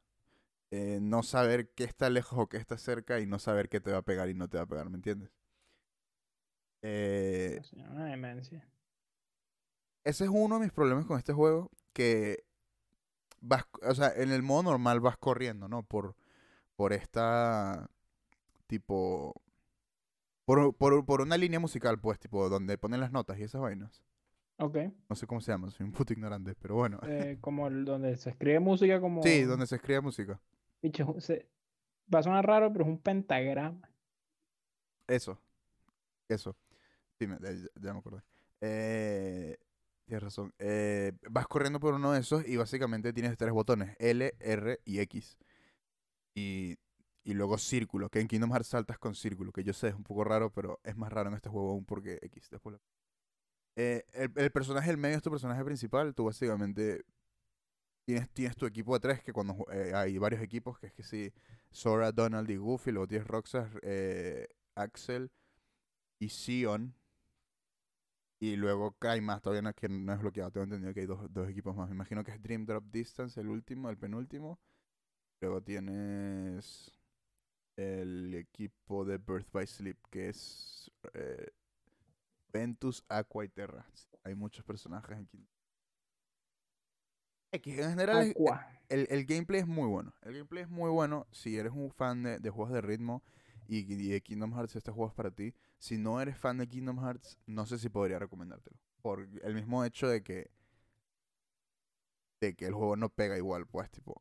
[0.73, 3.93] Eh, no saber qué está lejos o qué está cerca y no saber qué te
[3.93, 5.31] va a pegar y no te va a pegar, ¿me entiendes?
[6.83, 8.65] Eh, Coño, Una demencia.
[10.07, 12.45] Ese es uno de mis problemas con este juego, que
[13.41, 15.83] vas, o sea, en el modo normal vas corriendo, ¿no?
[15.83, 16.15] Por,
[16.77, 17.91] por esta,
[18.67, 19.35] tipo,
[20.45, 24.03] por, por, por una línea musical, pues, tipo, donde ponen las notas y esas vainas.
[24.59, 24.79] Ok.
[25.09, 26.99] No sé cómo se llama, soy un puto ignorante, pero bueno.
[27.07, 29.23] eh, como el- donde se escribe música como...
[29.23, 30.41] Sí, donde se escribe música.
[30.83, 31.49] Bicho, se...
[32.13, 33.91] va a sonar raro, pero es un pentagrama.
[35.09, 35.39] Eso.
[36.29, 36.57] Eso.
[37.19, 38.23] Sí, me- ya, ya me acordé.
[38.61, 39.59] Eh,
[40.07, 40.53] tienes razón.
[40.59, 45.01] Eh, vas corriendo por uno de esos y básicamente tienes tres botones, L, R y
[45.01, 45.39] X.
[46.35, 46.77] Y,
[47.25, 50.05] y luego círculo, que en Kingdom Hearts saltas con círculo, que yo sé es un
[50.05, 52.49] poco raro, pero es más raro en este juego aún porque X.
[52.51, 52.81] Después lo-
[53.77, 57.05] Eh, el, personaje del medio es tu personaje principal, tú básicamente
[58.05, 61.03] tienes, tienes tu equipo de tres, que cuando eh, hay varios equipos, que es que
[61.03, 61.33] sí,
[61.71, 65.31] Sora, Donald y Goofy, luego tienes Roxas, eh, Axel
[66.21, 66.95] y Sion.
[68.39, 71.33] Y luego hay más, todavía no, que no es bloqueado, tengo entendido que hay dos,
[71.33, 71.89] dos equipos más.
[71.89, 74.59] Me imagino que es Dream Drop Distance, el último, el penúltimo.
[75.41, 76.93] Luego tienes
[77.77, 81.51] el equipo de Birth by Sleep, que es eh,
[82.53, 83.87] Ventus, Aqua y Terra.
[84.25, 85.47] Hay muchos personajes aquí.
[87.53, 88.35] X, en general,
[88.89, 90.15] el, el gameplay es muy bueno.
[90.23, 93.23] El gameplay es muy bueno si eres un fan de, de juegos de ritmo
[93.67, 95.55] y, y de Kingdom Hearts, este juego es para ti.
[95.79, 98.77] Si no eres fan de Kingdom Hearts, no sé si podría recomendártelo.
[99.03, 100.51] Por el mismo hecho de que
[102.41, 104.13] de que el juego no pega igual, pues, tipo.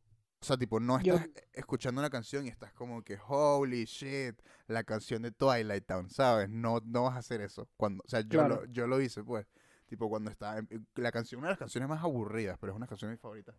[0.41, 4.39] O sea, tipo, no Yo- estás escuchando una canción y estás como que, holy shit,
[4.67, 6.49] la canción de Twilight Town, ¿sabes?
[6.49, 7.67] No, no vas a hacer eso.
[7.77, 8.55] Cuando, o sea, yo, Claro.
[8.61, 9.47] lo, yo lo hice, pues.
[9.87, 10.57] Tipo, cuando está.
[10.57, 13.21] en- La canción, una de las canciones más aburridas, pero es una canción de mis
[13.21, 13.55] favoritas.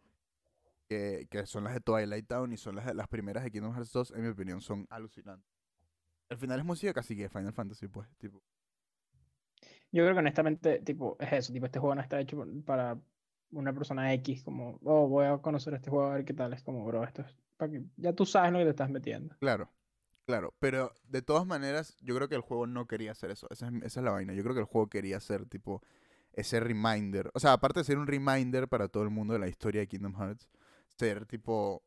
[0.88, 3.92] Que, que son las de Twilight Town y son las, las primeras de Kingdom Hearts
[3.92, 5.50] 2, en mi opinión, son alucinantes.
[6.28, 8.08] Al final es música casi que Final Fantasy, pues.
[8.18, 8.42] Tipo,
[9.92, 12.98] Yo creo que honestamente, tipo, es eso, tipo, este juego no está hecho para
[13.50, 16.62] una persona X, como, oh, voy a conocer este juego a ver qué tal, es
[16.62, 19.36] como, bro, esto es para que ya tú sabes lo que te estás metiendo.
[19.38, 19.70] Claro,
[20.26, 20.54] claro.
[20.58, 23.46] Pero de todas maneras, yo creo que el juego no quería hacer eso.
[23.50, 24.34] Esa es, esa es la vaina.
[24.34, 25.82] Yo creo que el juego quería ser tipo
[26.32, 27.30] ese reminder.
[27.34, 29.88] O sea, aparte de ser un reminder para todo el mundo de la historia de
[29.88, 30.48] Kingdom Hearts,
[30.88, 31.82] ser tipo.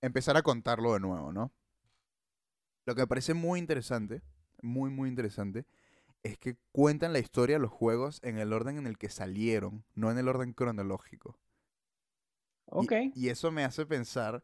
[0.00, 1.52] empezar a contarlo de nuevo, ¿no?
[2.86, 4.22] Lo que me parece muy interesante,
[4.62, 5.66] muy, muy interesante,
[6.22, 9.84] es que cuentan la historia de los juegos en el orden en el que salieron,
[9.94, 11.38] no en el orden cronológico.
[12.66, 14.42] Ok, Y, eso me hace pensar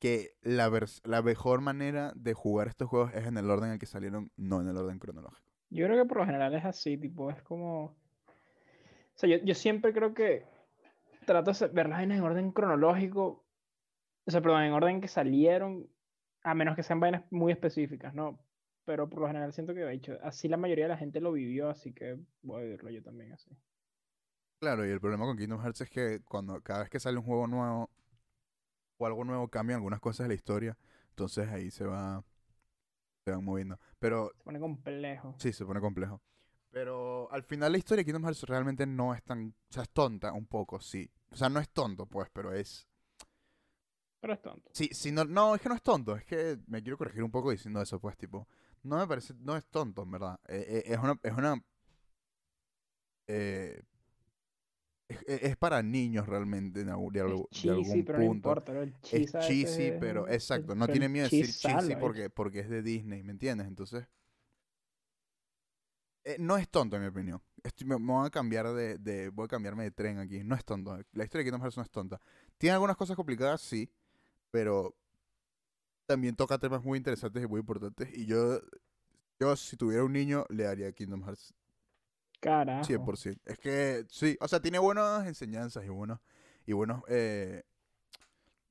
[0.00, 0.70] que la,
[1.04, 4.32] la mejor manera de jugar estos juegos es en el orden en el que salieron,
[4.36, 5.48] no en el orden cronológico.
[5.70, 7.84] Yo creo que por lo general es así, tipo, es como...
[7.84, 7.94] O
[9.14, 10.44] sea, yo, yo siempre creo que
[11.24, 13.44] trato de ver las vainas en orden cronológico,
[14.24, 15.88] o sea, perdón, en orden que salieron,
[16.42, 18.38] a menos que sean vainas muy específicas, ¿no?
[18.84, 21.32] Pero por lo general siento que, de hecho, así la mayoría de la gente lo
[21.32, 23.50] vivió, así que voy a vivirlo yo también así.
[24.60, 27.24] Claro, y el problema con Kingdom Hearts es que cuando cada vez que sale un
[27.24, 27.90] juego nuevo
[28.98, 30.78] o algo nuevo cambian algunas cosas de la historia,
[31.10, 32.24] entonces ahí se va
[33.24, 33.78] se van moviendo.
[33.98, 35.34] Pero Se pone complejo.
[35.38, 36.20] sí, se pone complejo.
[36.70, 39.90] Pero al final la historia de Kingdom Hearts realmente no es tan, o sea, es
[39.90, 41.10] tonta un poco, sí.
[41.30, 42.88] O sea, no es tonto, pues, pero es
[44.22, 44.70] Pero es tonto.
[44.72, 47.30] Sí, sí, no, no, es que no es tonto, es que me quiero corregir un
[47.32, 48.48] poco diciendo eso, pues, tipo,
[48.84, 50.40] no me parece, no es tonto, en verdad.
[50.48, 51.62] Eh, eh, es una, es una,
[53.26, 53.82] eh,
[55.08, 58.48] es, es- es para niños realmente, de, algún- Es de cheesy, algún pero no punto.
[58.48, 58.80] importa, ¿no?
[58.82, 62.68] El Es cheesy, es- pero exacto, no tiene miedo de decir cheesy porque, porque es
[62.68, 63.66] de Disney, ¿me entiendes?
[63.66, 64.06] Entonces,
[66.24, 67.42] eh, no es tonto en mi opinión.
[67.62, 70.42] Estoy- me, me voy a cambiar de, de, voy a cambiarme de tren aquí.
[70.44, 70.98] No es tonto.
[71.12, 72.20] La historia de Kingdom Hearts no es tonta.
[72.58, 73.90] Tiene algunas cosas complicadas, sí,
[74.52, 74.94] pero
[76.06, 78.08] también toca temas muy interesantes y muy importantes.
[78.16, 78.60] Y yo,
[79.40, 81.54] yo si tuviera un niño, le daría Kingdom Hearts
[82.40, 82.86] Carajo.
[82.86, 83.40] 100%.
[83.46, 86.20] Es que sí, o sea, tiene buenas enseñanzas y buenos
[86.66, 87.62] y buenos eh,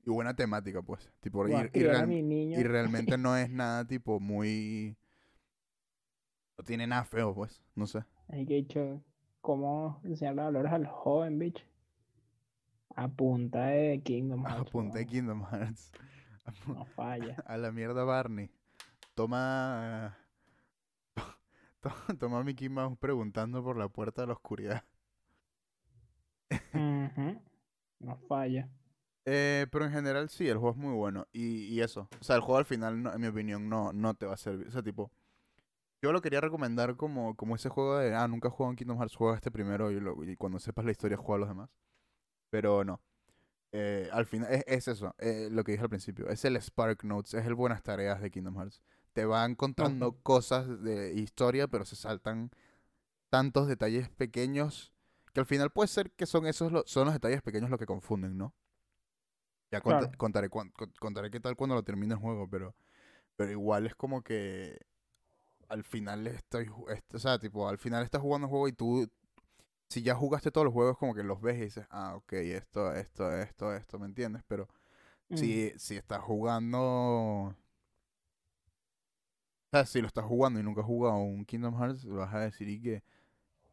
[0.04, 1.10] y buena temática, pues.
[1.20, 2.08] Tipo, y, y real-
[2.64, 4.96] realmente no es nada tipo muy
[6.58, 8.04] no tiene nada feo, pues, no sé.
[8.28, 9.02] Hay que dicho,
[9.40, 11.64] ¿cómo enseñarle valores al joven, bitch?
[12.96, 14.68] A punta de Kingdom Hearts.
[14.68, 15.06] Apunté weón.
[15.08, 15.92] Kingdom Hearts.
[16.66, 17.36] No falla.
[17.46, 18.50] A la mierda Barney.
[19.14, 20.18] Toma
[21.80, 24.84] to- toma a Mickey Mouse preguntando por la puerta de la oscuridad.
[28.00, 28.68] No falla.
[29.24, 31.28] Eh, pero en general sí, el juego es muy bueno.
[31.32, 32.08] Y, y eso.
[32.20, 34.36] O sea, el juego al final, no- en mi opinión, no, no te va a
[34.36, 34.66] servir.
[34.66, 35.12] O sea, tipo.
[36.02, 38.12] Yo lo quería recomendar como, como ese juego de.
[38.16, 40.84] Ah, nunca he jugado en Kingdom Hearts, juega este primero y, lo- y cuando sepas
[40.84, 41.70] la historia, juega a los demás.
[42.52, 43.00] Pero no.
[43.72, 46.28] Eh, al final, es, es eso, eh, lo que dije al principio.
[46.28, 48.82] Es el Spark Notes, es el buenas tareas de Kingdom Hearts.
[49.14, 52.50] Te van contando cosas de historia, pero se saltan
[53.30, 54.92] tantos detalles pequeños
[55.32, 57.86] que al final puede ser que son esos lo- son los detalles pequeños los que
[57.86, 58.54] confunden, ¿no?
[59.70, 60.18] Ya conta- Claro.
[60.18, 62.74] contaré con- contaré qué tal cuando lo termine el juego, pero
[63.36, 64.78] pero igual es como que
[65.68, 69.08] al final estoy, o sea, tipo, al final estás jugando un juego y tú
[69.92, 72.92] si ya jugaste todos los juegos como que los ves y dices, "Ah, ok, esto,
[72.94, 74.42] esto, esto, esto", ¿me entiendes?
[74.48, 74.68] Pero
[75.30, 75.56] Mm.
[75.56, 77.56] si si estás jugando o
[79.70, 82.68] sea, si lo estás jugando y nunca has jugado un Kingdom Hearts, vas a decir,
[82.68, 83.02] ¿y qué?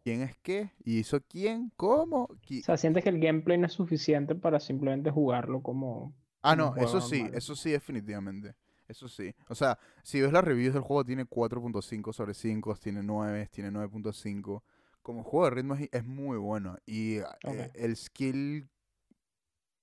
[0.03, 0.71] ¿Quién es qué?
[0.85, 1.71] ¿Y hizo quién?
[1.77, 2.27] ¿Cómo?
[2.47, 6.15] Qui- O sea, sientes que el gameplay no es suficiente para simplemente jugarlo como.
[6.41, 7.33] Ah, no, eso sí, normal.
[7.33, 8.55] eso sí, definitivamente.
[8.87, 9.33] Eso sí.
[9.49, 13.71] O sea, si ves las reviews del juego, tiene 4.5 sobre 5, tiene 9, tiene
[13.71, 14.63] 9.5.
[15.09, 16.77] Como juego de ritmo es, es muy bueno.
[16.85, 17.71] Y eh, Ok.
[17.73, 18.69] el skill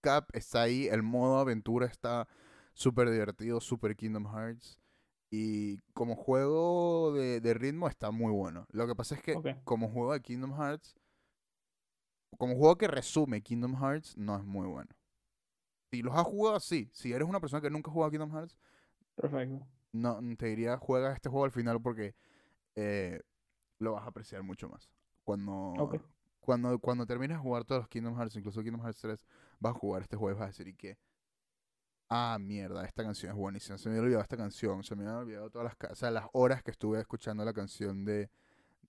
[0.01, 2.29] cap está ahí, el modo aventura está
[2.75, 4.79] súper divertido, super Kingdom Hearts.
[5.29, 8.67] Y como juego de, de ritmo está muy bueno.
[8.71, 9.35] Lo que pasa es que
[9.65, 10.95] como juego de Kingdom Hearts,
[12.39, 14.95] como juego que resume Kingdom Hearts, no es muy bueno.
[15.91, 16.89] Si los has jugado, sí.
[16.93, 18.57] Si eres una persona que nunca ha jugado Kingdom Hearts,
[19.17, 19.67] Perfecto.
[19.91, 22.15] no, te diría juega este juego al final porque
[22.77, 23.21] eh,
[23.81, 24.91] lo vas a apreciar mucho más.
[25.27, 26.01] Cuando, Ok.
[26.41, 29.27] cuando, cuando termines de jugar todos los Kingdom Hearts, incluso Kingdom Hearts 3,
[29.61, 30.99] vas a jugar este juego y vas a decir, ¿y qué?
[32.09, 33.79] Ah, mierda, esta canción es buenísima.
[33.79, 34.85] Se me había olvidado esta canción.
[34.85, 38.05] Se me había olvidado todas las, o sea, las horas que estuve escuchando la canción
[38.05, 38.31] de,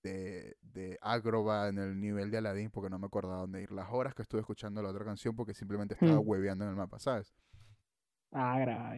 [0.03, 3.71] de, de Agroba en el nivel de Aladdin porque no me acordaba dónde ir.
[3.71, 6.21] Las horas que estuve escuchando la otra canción porque simplemente estaba Hmm.
[6.21, 7.33] hueveando en el mapa, ¿sabes?
[8.31, 8.95] Ah,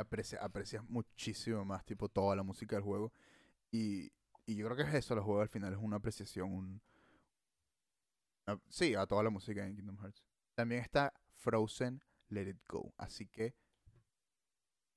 [0.00, 3.12] aprecia- aprecias muchísimo más tipo toda la música del juego
[3.72, 4.12] y,
[4.48, 6.80] y yo creo que es eso los juegos al final es una apreciación un
[8.46, 10.24] una- sí a toda la música en Kingdom Hearts.
[10.54, 13.54] También está Frozen Let It Go así que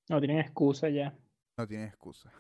[0.10, 1.18] No tienen excusa ya.
[1.58, 2.32] no tienes excusa.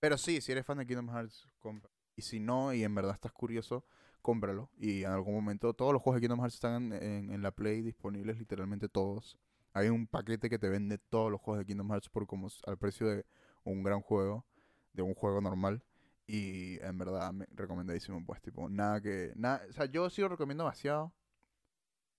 [0.00, 1.90] Pero sí si eres fan de Kingdom Hearts compra.
[2.16, 3.86] Y si no y en verdad estás curioso
[4.22, 4.70] cómpralo.
[4.78, 7.52] Y en algún momento todos los juegos de Kingdom Hearts están en, en- en la
[7.52, 9.38] Play disponibles literalmente todos.
[9.72, 12.78] Hay un paquete que te vende todos los juegos de Kingdom Hearts por como al
[12.78, 13.26] precio de
[13.64, 14.46] un gran juego,
[14.94, 15.84] de un juego normal.
[16.26, 19.32] Y en verdad, me, recomendadísimo, pues, tipo, nada que.
[19.36, 21.12] Nada, o sea, yo sí lo recomiendo demasiado.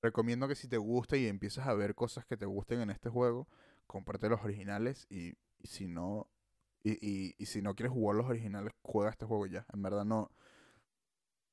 [0.02, 3.10] Recomiendo que si te gusta y empiezas a ver cosas que te gusten en este
[3.10, 3.48] juego,
[3.88, 6.30] cómprate los originales y, si no.
[6.84, 9.66] Y, y si no quieres jugar los originales, juega este juego ya.
[9.74, 10.32] En verdad no.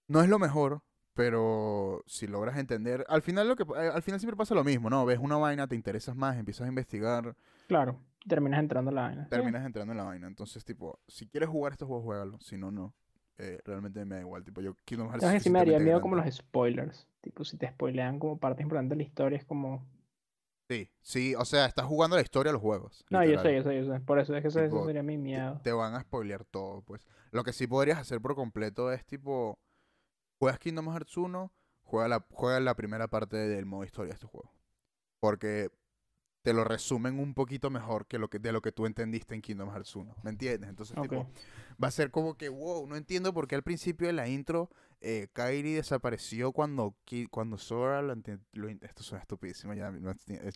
[0.06, 0.82] No es lo mejor,
[1.14, 4.90] pero si logras entender, al final lo que eh, al final siempre pasa lo mismo,
[4.90, 5.04] ¿no?
[5.06, 7.34] Ves una vaina, te interesas más, empiezas a investigar,
[7.68, 7.98] Claro.
[8.26, 9.24] Terminas entrando a la vaina.
[9.24, 9.30] Sí.
[9.30, 10.26] terminas entrando en la vaina.
[10.26, 12.40] Entonces, tipo, si quieres jugar estos juegos, juégalo.
[12.40, 12.94] Si no, no.
[13.36, 14.42] eh, realmente me da igual.
[14.44, 17.06] Tipo, yo Kingdom Hearts sí me daría suficientemente miedo como los spoilers.
[17.20, 19.86] Tipo, si te spoilean como parte importante de la historia, es como.
[20.70, 23.04] Sí, sí, o sea, estás jugando la historia de los juegos.
[23.10, 24.00] No, yo sé, yo sé, yo sé.
[24.00, 25.60] Por eso es que eso, eso Tipo, sería mi te- miedo.
[25.62, 27.06] Te van a spoilear todo, pues.
[27.30, 29.58] Lo que sí podrías hacer por completo es tipo,
[30.38, 34.26] juegas Kingdom Hearts 1, juega la, juega la primera parte del modo historia de este
[34.26, 34.52] juego.
[35.20, 35.70] Porque
[36.44, 39.40] te lo resumen un poquito mejor que lo que, de lo que tú entendiste en
[39.40, 40.14] Kingdom Hearts 1.
[40.22, 40.68] ¿Me entiendes?
[40.68, 41.04] Entonces, Ok.
[41.04, 41.26] tipo,
[41.82, 44.68] va a ser como que, wow, no entiendo por qué al principio de la intro
[45.00, 46.94] eh, Kairi desapareció cuando,
[47.30, 48.14] cuando Sora lo,
[48.68, 49.90] Esto suena estupidísimo, ya,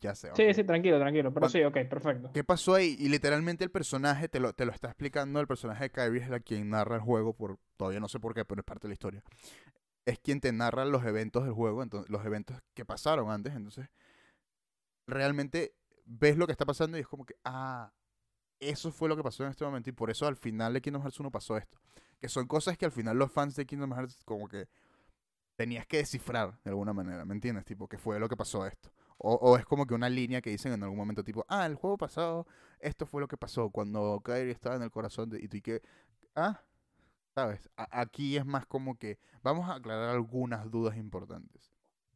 [0.03, 0.31] ya sé.
[0.35, 1.33] Sí, sí, tranquilo, tranquilo.
[1.33, 2.33] Pero sí, ok, perfecto.
[2.35, 2.95] ¿Qué pasó ahí?
[2.99, 6.29] Y literalmente el personaje te lo, te lo está explicando, el personaje de Kyrie es
[6.29, 8.89] la quien narra el juego, por todavía no sé por qué, pero es parte de
[8.91, 9.25] la historia.
[10.05, 13.89] Es quien te narra los eventos del juego, entonces, los eventos que pasaron antes, entonces
[15.09, 15.75] realmente
[16.09, 17.93] ves lo que está pasando y es como que, ah,
[18.61, 21.03] eso fue lo que pasó en este momento y por eso al final de Kingdom
[21.03, 21.79] Hearts 1 pasó esto.
[22.21, 24.69] Que son cosas que al final los fans de Kingdom Hearts como que
[25.55, 27.65] tenías que descifrar de alguna manera, ¿me entiendes?
[27.65, 28.91] Tipo, que fue lo que pasó esto.
[29.19, 31.75] O, o es como que una línea que dicen en algún momento, tipo, ah, el
[31.75, 32.47] juego pasado,
[32.81, 35.41] esto fue lo que pasó cuando Kyrie estaba en el corazón de...
[35.43, 35.83] Y tú y que,
[36.35, 36.63] ah,
[37.35, 37.69] ¿sabes?
[37.77, 41.73] Aquí es más como que vamos a aclarar algunas dudas importantes.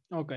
[0.09, 0.33] Ok.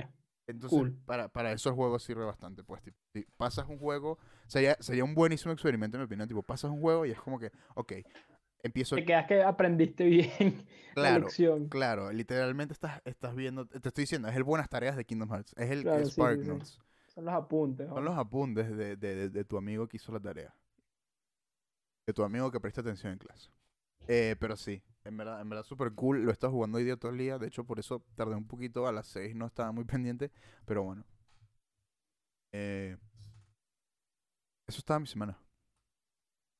[0.46, 0.96] Entonces, Cool.
[1.04, 5.04] para, para eso el juego sirve bastante, pues, tipo, si pasas un juego, sería, sería
[5.04, 7.92] un buenísimo experimento, en mi opinión, tipo, pasas un juego y es como que, ok,
[8.62, 10.66] empiezo, Te quedas que aprendiste bien
[11.00, 11.68] la claro, lección.
[11.68, 15.54] claro, literalmente estás, estás viendo, te estoy diciendo, es el buenas tareas de Kingdom Hearts,
[15.56, 16.46] es el Claro, sí, sí, Spark sí.
[16.48, 16.80] Notes.
[17.14, 17.88] Son los apuntes.
[17.92, 20.54] Son los apuntes de, de- de- de tu amigo que hizo la tarea.
[22.06, 23.50] De tu amigo que presta atención en clase.
[24.08, 26.22] Eh, pero sí, en verdad, en verdad súper cool.
[26.22, 27.38] Lo he estado jugando hoy día todo el día.
[27.38, 28.86] De hecho, por eso tardé un poquito.
[28.86, 30.30] A las 6 no estaba muy pendiente.
[30.64, 31.04] Pero bueno.
[32.52, 32.96] Eh,
[34.66, 35.38] eso estaba mi semana.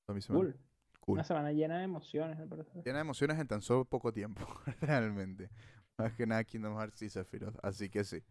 [0.07, 0.45] Toda mi semana.
[0.45, 0.61] Cool.
[1.01, 1.15] Cool.
[1.15, 2.39] Una semana llena de emociones.
[2.85, 4.47] Llena de emociones en tan solo poco tiempo.
[4.81, 5.51] realmente.
[5.99, 7.59] Más que nada Kingdom Hearts y Sephiroth.
[7.63, 8.23] Así que sí.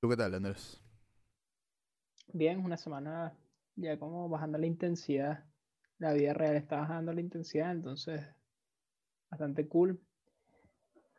[0.00, 0.82] ¿Tú qué tal, Andrés?
[2.32, 3.36] Bien, una semana
[3.76, 5.44] ya como bajando la intensidad.
[5.98, 8.20] La vida real está bajando la intensidad, entonces
[9.34, 10.00] bastante cool.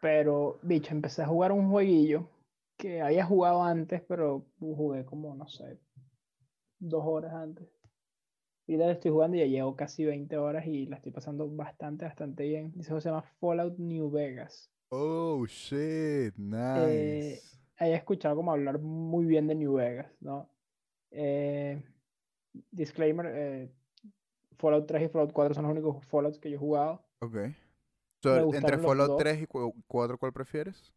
[0.02, 2.30] Pero, bicho, empecé a jugar un jueguillo
[2.78, 5.80] que había jugado antes, pero jugué como, no sé,
[6.80, 7.68] dos horas antes.
[8.68, 12.06] Y la estoy jugando y ya llevo casi 20 horas y la estoy pasando bastante,
[12.06, 12.74] bastante bien.
[12.80, 14.72] Ese juego se llama Fallout New Vegas.
[14.90, 16.34] Oh, shit.
[16.38, 17.60] Eh, Nice.
[17.78, 20.50] Haya escuchado como hablar muy bien de New Vegas, ¿no?
[21.12, 21.84] Eh,
[22.72, 23.72] disclaimer, eh,
[24.58, 27.04] Fallout 3 y Fallout 4 son los únicos Fallouts que yo he jugado.
[27.20, 27.36] Ok.
[28.32, 29.18] Entre Fallout dos.
[29.18, 30.94] 3 y 4, ¿cuál prefieres?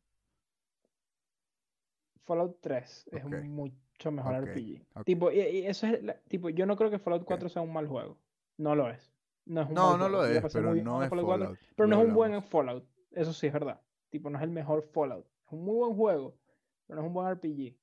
[2.24, 4.86] Fallout 3 es Ok, un mucho mejor ok, RPG.
[4.94, 5.04] ok.
[5.04, 7.72] Tipo, y, y eso es, la- tipo, yo no creo que Fallout 4 sea un
[7.72, 8.18] mal juego.
[8.58, 9.12] No lo es.
[9.46, 11.58] No es un No, no lo es, pero no es Fallout 4, Fallout.
[11.74, 12.42] Pero no es un buen.
[12.42, 12.84] Fallout.
[13.12, 13.80] Eso sí es verdad.
[14.10, 15.26] Tipo, no es el mejor Fallout.
[15.46, 16.38] Es un muy buen juego,
[16.86, 17.76] pero no es un buen RPG.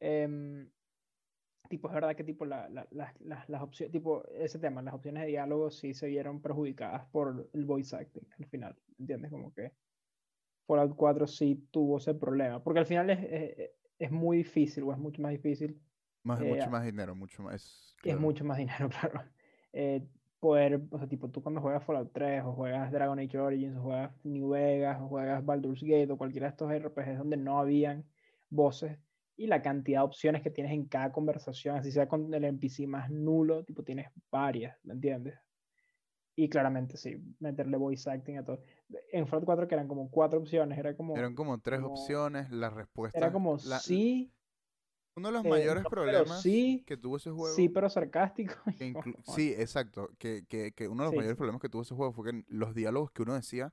[0.00, 0.68] Em,
[1.70, 4.92] tipo, es verdad que tipo la- la- las- las- las opciones, tipo, ese tema, las
[4.92, 8.76] opciones de diálogo sí se vieron perjudicadas por el voice acting al final.
[8.98, 9.30] ¿Entiendes?
[9.30, 9.72] Como que
[10.66, 12.62] Fallout 4 sí tuvo ese problema.
[12.62, 15.80] Porque al final es, es, es muy difícil, o es mucho más difícil
[16.24, 17.54] Más, eh, mucho más dinero, mucho más.
[17.54, 18.20] es claro.
[18.20, 19.22] mucho más dinero, claro.
[19.72, 20.04] Eh,
[20.40, 23.82] poder, o sea, tipo, tú cuando juegas Fallout 3 o juegas Dragon Age Origins o
[23.82, 28.04] juegas New Vegas o juegas Baldur's Gate o cualquiera de estos RPGs donde no habían
[28.48, 28.98] voces
[29.40, 32.86] y la cantidad de opciones que tienes en cada conversación, así sea con el NPC
[32.86, 35.38] más nulo, tipo, tienes varias, ¿me entiendes?
[36.36, 38.62] Y claramente, sí, meterle voice acting a todo.
[39.10, 42.50] En Fallout 4 que eran como cuatro opciones, era como, Eran como tres como- opciones,
[42.50, 43.18] las respuestas.
[43.22, 44.30] era como la- sí,
[45.16, 47.56] Uno de los eh, mayores no, problemas sí, que tuvo ese juego.
[47.56, 48.54] sí, pero sarcástico.
[49.24, 50.10] sí, exacto.
[50.18, 51.38] Que, que, que uno de los Sí, mayores sí.
[51.38, 53.72] problemas que tuvo ese juego fue que los diálogos que uno decía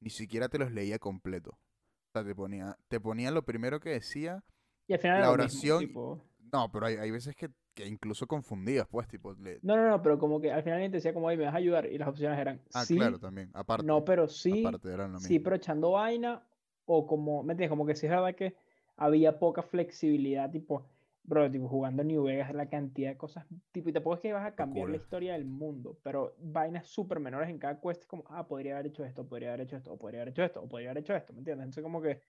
[0.00, 1.50] ni siquiera te los leía completo.
[1.50, 4.44] O sea, te ponía, te ponía lo primero que decía.
[4.88, 6.20] Y al final La lo mismo, oración- tipo,
[6.50, 9.34] No, pero hay, hay veces que, que incluso confundías, pues, tipo.
[9.34, 11.44] le- No, no, no, pero como que al final alguien te decía como, "Oye, me
[11.44, 11.86] vas a ayudar.
[11.86, 13.50] Y las opciones eran Ah, sí, claro, también.
[13.52, 13.86] Aparte.
[13.86, 15.44] no, pero sí, aparte eran lo sí, mismo.
[15.44, 16.42] pero echando vaina.
[16.90, 17.68] O como, ¿me entiendes?
[17.68, 18.54] Como que sí es verdad que
[18.96, 20.86] había poca flexibilidad, tipo,
[21.22, 24.46] bro, tipo, jugando New Vegas, la cantidad de cosas, tipo, y te puedes que vas
[24.46, 25.04] a cambiar la Locura.
[25.04, 29.04] historia del mundo, pero vainas súper menores en cada quest, como, ah, podría haber hecho
[29.04, 31.34] esto, podría haber hecho esto, o podría haber hecho esto, o podría haber hecho esto,
[31.34, 31.64] ¿me entiendes?
[31.66, 32.22] Entonces como que,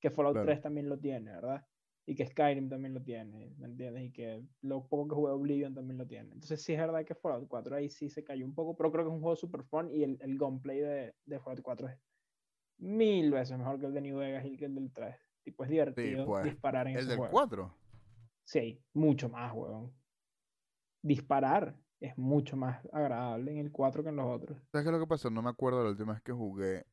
[0.00, 0.46] que Fallout Claro.
[0.46, 1.62] 3 también lo tiene, ¿verdad?
[2.08, 4.04] Y que Skyrim también lo tiene, ¿me entiendes?
[4.04, 6.32] Y que lo poco que jugué Oblivion también lo tiene.
[6.32, 9.04] Entonces sí es verdad que Fallout 4 ahí sí se cayó un poco, pero creo
[9.04, 11.98] que es un juego super fun y el, el gunplay de, de Fallout 4 es
[12.78, 15.16] mil veces mejor que el de New Vegas y que el del 3.
[15.42, 17.32] Tipo, es divertido pues, disparar en El ese del juego.
[17.32, 17.74] 4.
[18.44, 19.92] Sí, mucho más, weón.
[21.02, 21.76] Disparar.
[22.00, 24.58] es mucho más agradable en el 4 que en los otros.
[24.70, 25.30] ¿Sabes qué es lo que pasó?
[25.30, 26.84] No me acuerdo la última vez que jugué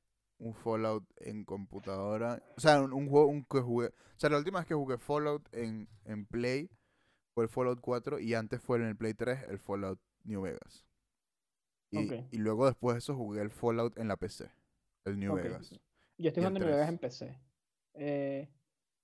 [0.43, 2.41] un Fallout en computadora.
[2.57, 3.87] O sea, un, un juego un que jugué.
[3.87, 6.69] O sea, la última vez que jugué Fallout en, en Play
[7.33, 10.85] fue el Fallout 4 y antes fue en el Play 3 el Fallout New Vegas.
[11.91, 14.51] Y, y luego después de eso jugué el Fallout en la PC,
[15.05, 15.35] el New.
[15.35, 15.69] Vegas.
[16.17, 16.89] Yo estoy jugando New Vegas 3.
[16.89, 17.39] en PC.
[17.95, 18.49] Eh,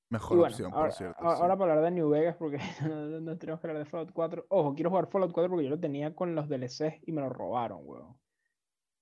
[0.09, 1.35] Mejor bueno, opción, ahora, por cierto.
[1.35, 1.43] sí.
[1.43, 4.45] ahora para hablar de New Vegas, porque no, no tenemos que hablar de Fallout 4.
[4.49, 7.29] Ojo, quiero jugar Fallout 4 porque yo lo tenía con los DLCs y me lo
[7.29, 8.18] robaron, weón.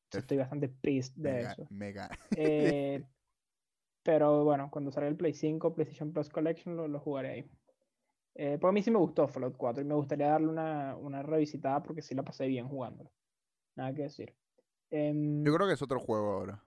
[0.08, 1.67] Entonces Estoy bastante pissed de mega, eso.
[1.70, 2.10] mega.
[2.38, 3.04] Eh,
[4.04, 7.52] pero bueno, cuando salga el Play 5, PlayStation Plus Collection, lo, lo jugaré ahí.
[8.36, 11.24] Eh, porque a mí sí me gustó Fallout 4 y me gustaría darle una, una
[11.24, 13.12] revisitada porque sí la pasé bien jugándolo.
[13.76, 14.34] Nada que decir.
[14.89, 16.63] Em, Yo creo que es otro juego ahora.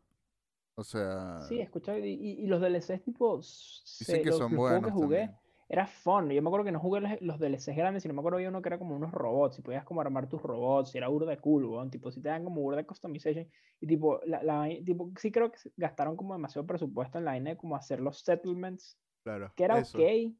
[0.74, 1.98] O sea, Sí, he escuchado.
[1.98, 3.36] Y, y- los DLCs, tipo.
[3.38, 5.40] dicen se- que los, son los juegos que buenos jugué también.
[5.70, 6.28] Era fun.
[6.30, 8.60] Yo me acuerdo que no jugué los, los DLCs grandes, sino me acuerdo había uno
[8.60, 9.60] que era como unos robots.
[9.60, 10.92] Y podías como armar tus robots.
[10.92, 11.92] Y era burda cool, weón.
[11.92, 13.48] Tipo, si te dan como burda customization.
[13.80, 17.50] Y tipo, la, la tipo, sí creo que gastaron como demasiado presupuesto en la vaina
[17.50, 18.98] de como hacer los settlements.
[19.22, 19.52] Claro.
[19.54, 19.96] Que era eso.
[19.96, 20.34] ok,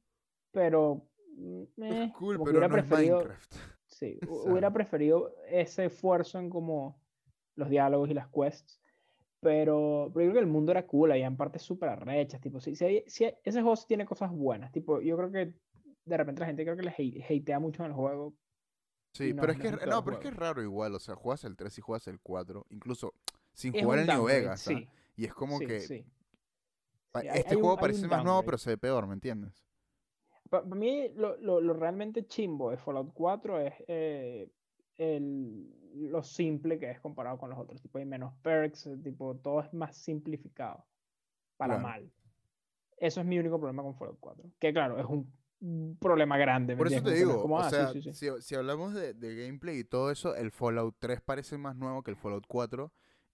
[0.50, 1.08] pero.
[1.36, 3.18] mm, eh, cool, pero hubiera no es preferido.
[3.18, 3.54] Minecraft.
[3.86, 7.00] Sí, hubiera preferido ese esfuerzo en como
[7.54, 8.82] los diálogos y las quests.
[9.40, 12.40] Pero, pero yo creo que el mundo era cool, había partes súper arrechas.
[12.40, 14.70] Tipo, si, si ese juego sí tiene cosas buenas.
[14.72, 15.54] Tipo, yo creo que
[16.04, 18.34] de repente la gente creo que le hate- hatea mucho en el juego.
[19.12, 21.44] Sí, no, pero es que no, pero es que es raro igual, o sea, juegas
[21.44, 23.14] el 3 y juegas el 4, incluso
[23.52, 24.70] sin Es jugar un el New Vegas, ¿ah?
[24.70, 24.88] sí.
[25.16, 26.04] Y es como sí, que sí.
[27.32, 29.64] este hay un- juego hay parece un más nuevo, pero se ve peor, ¿me entiendes?
[30.50, 34.48] Para mí, lo, lo- lo realmente chimbo de Fallout 4 es eh,
[35.00, 35.68] el,
[36.10, 37.80] lo simple que es comparado con los otros.
[37.80, 40.84] Tipo, hay menos perks, eh, tipo, todo es más simplificado.
[41.56, 42.10] Para mal.
[42.96, 44.44] Eso es mi único problema con Fallout 4.
[44.58, 46.74] Que claro, es un problema grande.
[46.74, 48.12] ¿me Por eso te digo, como, o "Ah, sea, sí, sí".
[48.12, 52.02] Si, si hablamos de, de gameplay y todo eso, el Fallout 3 parece más nuevo
[52.02, 52.92] que el Fallout 4.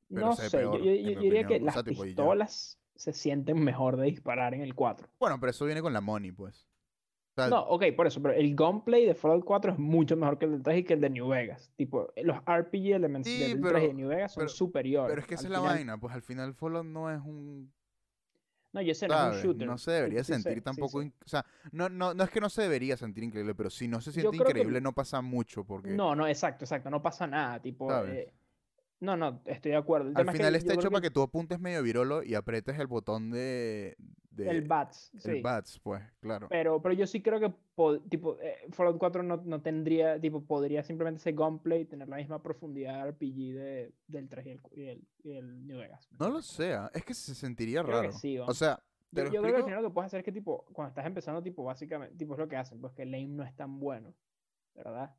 [0.09, 1.57] pero No sé, yo, peor, yo- en yo mi diría que.
[1.57, 5.09] O las sea, pistolas se sienten mejor de disparar en el 4.
[5.21, 6.69] Bueno, pero eso viene con la money, pues.
[7.39, 10.39] O sea, No, ok, por eso, pero el gunplay de Fallout 4 es mucho mejor
[10.39, 11.71] que el del 3 y que el de New Vegas.
[11.77, 15.11] Tipo, los RPG elements Sí, del 3 y pero- de New Vegas son pero- superiores.
[15.11, 17.71] pero es que esa es la vaina, pues al final Fallout no es un
[18.73, 19.67] No, yo sé, no un shooter.
[19.67, 21.01] No se debería Sí sentir sí tampoco.
[21.03, 23.87] in- O sea, no, no, no es que no se debería sentir increíble, pero si
[23.89, 25.65] no se siente que- increíble, no pasa mucho.
[25.65, 27.61] Porque No, no, exacto, exacto, no pasa nada.
[27.61, 28.33] Tipo, eh,
[29.01, 30.09] no, no, estoy de acuerdo.
[30.11, 32.79] El al es que final está hecho para que tú apuntes medio virolo y apretes
[32.79, 33.97] el botón de.
[34.31, 35.41] de El BATS, el sí.
[35.43, 36.49] bats, pues, claro.
[36.49, 40.45] Pero, pero yo sí creo que po- tipo, eh, Fallout 4 no, no tendría, tipo,
[40.45, 44.83] podría simplemente ese gunplay tener la misma profundidad RPG de, del 3 y el, y
[44.89, 46.09] el, y el New Vegas.
[46.13, 48.13] ¿me No lo sé, ah, es que se sentiría Creo que raro.
[48.13, 48.83] sí, o sea,
[49.13, 51.43] Yo, creo que al final lo que puedes hacer es que, tipo, cuando estás empezando,
[51.43, 54.15] tipo, básicamente, tipo, es lo que hacen, pues que el aim no es tan bueno,
[54.75, 55.15] ¿verdad?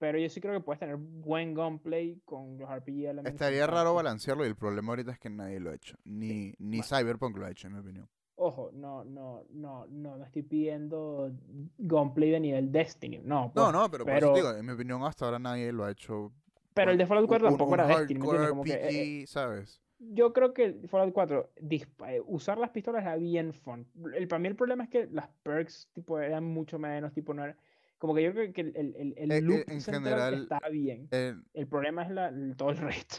[0.00, 3.32] Pero yo sí creo que puedes tener buen gunplay con los RPG elements.
[3.32, 5.94] Estaría raro balancearlo y el problema ahorita es que nadie lo ha hecho.
[6.04, 6.84] Ni, ni bueno.
[6.84, 8.08] Cyberpunk lo ha hecho, en mi opinión.
[8.36, 11.30] Ojo, no, no, no, no, no estoy pidiendo
[11.76, 13.44] gunplay de nivel Destiny, no.
[13.44, 15.70] No, pues, no, pero, por pero, eso te digo, en mi opinión hasta ahora nadie
[15.70, 16.32] lo ha hecho.
[16.72, 18.20] pero el de Fallout 4 un- tampoco un era Destiny.
[18.20, 19.82] Como que, eh, eh, RPG, ¿sabes?
[19.98, 23.86] yo creo que el Fallout 4, dispa- eh, usar las pistolas era bien fun.
[24.14, 27.44] El, para mí el problema es que las perks tipo, eran mucho menos, tipo, no
[27.44, 27.54] era...
[28.00, 31.06] Como que yo creo que el, el, el, el loop en general, estaba bien.
[31.10, 33.18] Eh, El problema es la, todo el resto.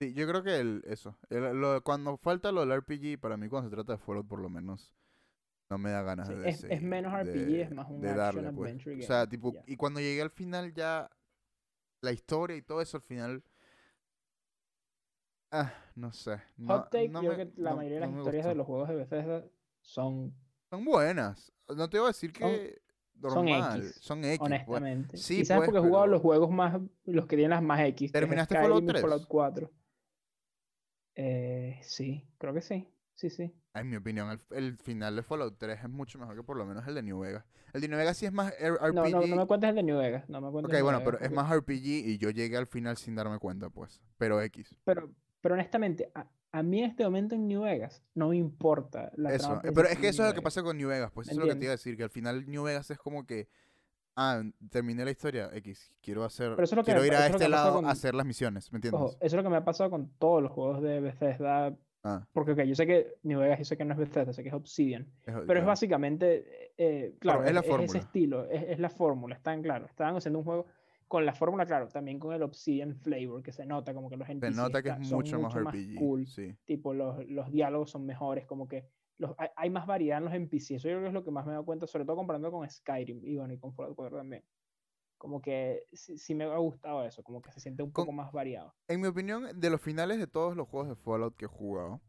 [0.00, 1.18] sí, yo creo que el, eso.
[1.30, 4.48] lo- cuando falta lo del RPG, para mí cuando se trata de Fallout, por lo
[4.48, 4.94] menos,
[5.70, 8.08] no me da ganas Sí, de es, es menos RPG, de- es más un de
[8.08, 8.70] action darle, pues.
[8.70, 9.06] adventure O game.
[9.06, 11.10] sea, tipo, y cuando llegué al final ya,
[12.00, 13.44] la historia y todo eso al final...
[15.50, 16.42] Ah, no sé.
[16.56, 18.54] No, Hot take, no yo me- creo que la no- mayoría de las historias de
[18.54, 19.44] los juegos de Bethesda
[19.80, 20.34] son,
[20.70, 21.52] Son buenas.
[21.74, 22.50] No te voy a decir Son-
[23.20, 23.80] que son normal.
[23.80, 24.38] X, Son X.
[24.38, 24.50] pues.
[24.50, 25.16] honestamente.
[25.16, 27.80] Sí, Quizás pues, porque he jugado pero- los juegos más, los que tienen las más
[27.80, 28.12] X.
[28.12, 29.02] ¿Terminaste Skyrim Fallout y 3?
[29.02, 29.70] Fallout 4.
[31.14, 32.88] Eh, sí, creo que sí.
[33.14, 33.52] Sí, sí.
[33.74, 36.64] En mi opinión, el, el final de Fallout 3 es mucho mejor que por lo
[36.64, 37.44] menos el de New Vegas.
[37.72, 38.94] El de New Vegas sí es más RPG.
[38.94, 40.28] No, no, no me cuentes el de New Vegas.
[40.28, 43.16] No me cuentes ok, bueno, pero es más RPG y yo llegué al final sin
[43.16, 44.00] darme cuenta, pues.
[44.16, 44.76] Pero X.
[44.84, 45.10] Pero,
[45.40, 46.12] pero honestamente,
[46.52, 49.46] a, mí en este momento en New Vegas no me importa la Eso.
[49.48, 51.26] trama eh, Pero es que eso New es lo que pasa con New Vegas, pues
[51.26, 52.98] ¿Me eso es lo que te iba a decir, que al final New Vegas es
[52.98, 53.48] como que,
[54.16, 57.14] ah, terminé la historia, X, quiero hacer, Pero eso es lo que quiero me- ir
[57.14, 59.00] a es este lado con- a hacer las misiones, ¿me entiendes?
[59.00, 61.76] Ojo, eso es lo que me ha pasado con todos los juegos de Bethesda.
[62.04, 64.42] Ah, Porque, ok, yo sé que New Vegas, yo sé que no es Bethesda, sé
[64.42, 65.02] que es Obsidian.
[65.26, 67.98] es- Pero es básicamente, eh, claro, es la ese fórmula.
[67.98, 69.86] estilo, es, es la fórmula, están claro.
[69.86, 70.66] Estaban haciendo un juego
[71.08, 74.28] con la fórmula, claro, también con el Obsidian flavor, que se nota como que los
[74.28, 75.96] Se NPCs nota que es son mucho más RPG.
[75.98, 76.54] cool, Sí.
[76.64, 78.86] tipo los, los diálogos son mejores, como que
[79.16, 80.70] los, hay, hay más variedad en los NPCs.
[80.72, 82.68] Eso yo creo que es lo que más me dado cuenta, sobre todo comparando con
[82.68, 84.44] Skyrim y, bueno, y con Fallout 4 también.
[85.16, 88.12] Como que sí, sí me ha gustado eso, como que se siente un Con- poco
[88.12, 88.74] más variado.
[88.86, 92.00] En mi opinión, de los finales de todos los juegos de Fallout que he jugado,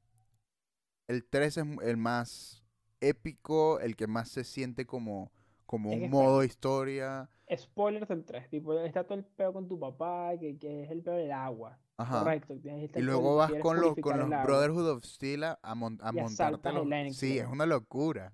[1.08, 2.64] el 3 es el más
[3.02, 5.32] épico, el que más se siente como,
[5.70, 7.30] como Es un modo historia.
[7.55, 11.03] Spoilers del 3, tipo, está todo el peo con tu papá, que, que es el
[11.03, 11.78] peo del agua.
[11.97, 12.20] Ajá.
[12.24, 12.55] Correcto.
[12.59, 14.30] tienes- Y luego vas con los, con los.
[14.30, 17.15] Brotherhood of Steel a, a, mon- a montarte los...
[17.15, 18.34] Sí, es una locura.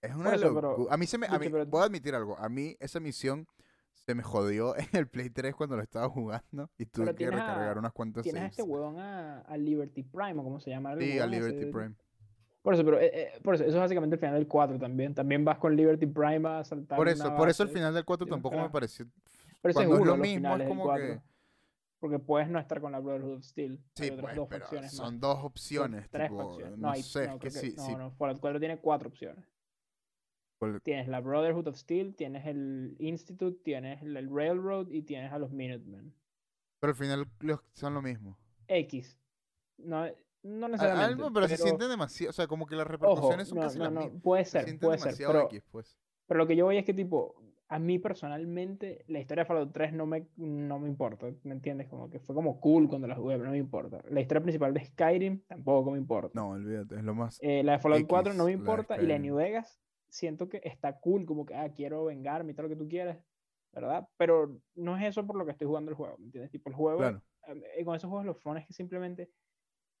[0.00, 0.92] Es una eso, pero, locura.
[0.94, 1.26] A mí se me...
[1.28, 2.36] A mí, pero- voy a admitir algo.
[2.36, 3.46] A mí esa misión
[3.92, 7.30] se me jodió en el Play 3 cuando lo estaba jugando y tuve que a-
[7.30, 10.96] recargar unas cuantas Tienes a este huevón a, a Liberty Prime, o como se llama
[10.96, 11.94] Sí, a ese Liberty Prime.
[12.68, 15.14] Por eso, pero eh, eh, por eso, eso es básicamente el final del 4 también.
[15.14, 18.26] También vas con Liberty Prime a saltar Por eso, por eso el final del 4
[18.26, 19.06] de los tampoco me pareció...
[19.62, 21.20] Pero cuando es lo mismo, es como 4, que...
[21.98, 23.80] Porque puedes no estar con la Brotherhood of Steel.
[23.94, 25.20] Sí, hay otras pues, dos pero son más.
[25.20, 26.78] dos Son opciones, tres tipo, facciones.
[26.78, 29.46] no, hay- sé, no, es que sí, no, sí, no, Fallout 4 tiene cuatro opciones.
[30.82, 35.38] Tienes la Brotherhood of Steel, tienes el Institute, tienes el, el Railroad y tienes a
[35.38, 36.12] los Minutemen.
[36.80, 38.36] pero al final los- son lo mismo.
[38.66, 39.18] X.
[39.78, 40.06] No,
[40.42, 41.14] no necesariamente.
[41.14, 43.78] algo, pero, se sienten demasiado, o sea, como que las Ojo, repercusiones son no, casi
[43.78, 44.22] no, las no, mismas.
[44.22, 45.14] puede Se ser, puede ser.
[45.26, 45.96] Pero, X, pues.
[46.26, 47.34] pero lo que yo voy es que, tipo,
[47.70, 51.88] a mí personalmente, la historia de Fallout 3 no me, no me importa, ¿me entiendes?
[51.88, 54.02] Como que fue como cool cuando la jugué, pero no me importa.
[54.08, 56.30] La historia principal de Skyrim tampoco me importa.
[56.34, 57.38] No, olvídate, es lo más...
[57.42, 59.20] Eh, la de Fallout 4 no me la importa y la de.
[59.20, 62.76] New Vegas siento que está cool, como que, ah, quiero vengarme y todo lo que
[62.76, 63.18] tú quieras,
[63.72, 64.08] ¿verdad?
[64.16, 66.50] Pero no es eso por lo que estoy jugando el juego, ¿me entiendes?
[66.50, 67.22] Tipo, el juego, Claro.
[67.76, 69.28] eh, con esos juegos lo fun es que simplemente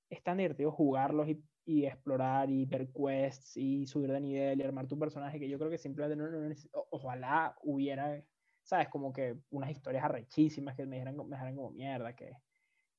[0.08, 4.62] es tan divertido jugarlos y, y explorar y ver quests y subir de nivel y
[4.64, 6.54] armar tu personaje que yo creo que simplemente no, no
[6.90, 8.24] ojalá hubiera,
[8.62, 8.88] ¿sabes?
[8.88, 12.32] Como que unas historias arrechísimas que me dejaran, me dejaran como mierda, que,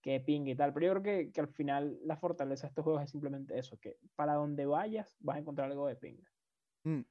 [0.02, 0.74] que ping y tal.
[0.74, 3.80] Pero yo creo que, que al final la fortaleza de estos juegos es simplemente eso,
[3.80, 6.20] que para donde vayas vas a encontrar algo de ping.
[6.86, 7.04] Mm,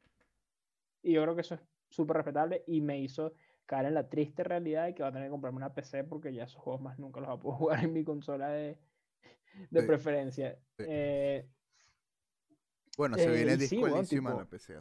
[1.03, 3.35] Y yo creo que eso es súper respetable y me hizo
[3.67, 6.33] caer en la triste realidad de que va a tener que comprarme una PC porque
[6.35, 8.81] ya esos juegos más nunca los voy a poder jugar en mi consola de,
[9.71, 10.59] de Sí, preferencia.
[10.79, 10.85] sí.
[10.89, 11.47] Eh,
[12.97, 14.75] Bueno, se Eh, viene disco weón, encima tipo- la PC.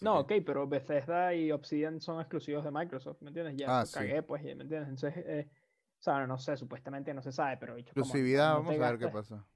[0.00, 3.56] no, ok, pero Bethesda y Obsidian son exclusivos de Microsoft, ¿me entiendes?
[3.56, 3.94] Ya Ah, sí.
[3.94, 4.88] cagué, pues, ¿me entiendes?
[4.88, 8.80] Entonces, eh, o sea, no sé, supuestamente no se sabe, pero como Exclusividad, no vamos
[8.80, 9.46] a ver qué pasa.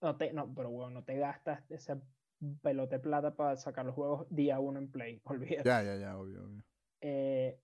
[0.00, 1.96] No, te, no, pero bueno, no te gastas ese
[2.62, 5.68] pelote de plata para sacar los juegos día uno en Play, olvídate.
[5.68, 6.62] Ya, ya, ya, obvio, obvio.
[7.00, 7.58] Eh,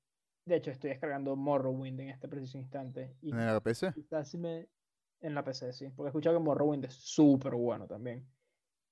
[0.44, 3.14] de hecho, estoy descargando Morrowind en este preciso instante.
[3.22, 3.92] Y ¿En la PC?
[3.92, 4.68] quizás me...
[5.24, 5.88] En la PC, sí.
[5.94, 8.24] Porque he escuchado que Morrowind es súper bueno también.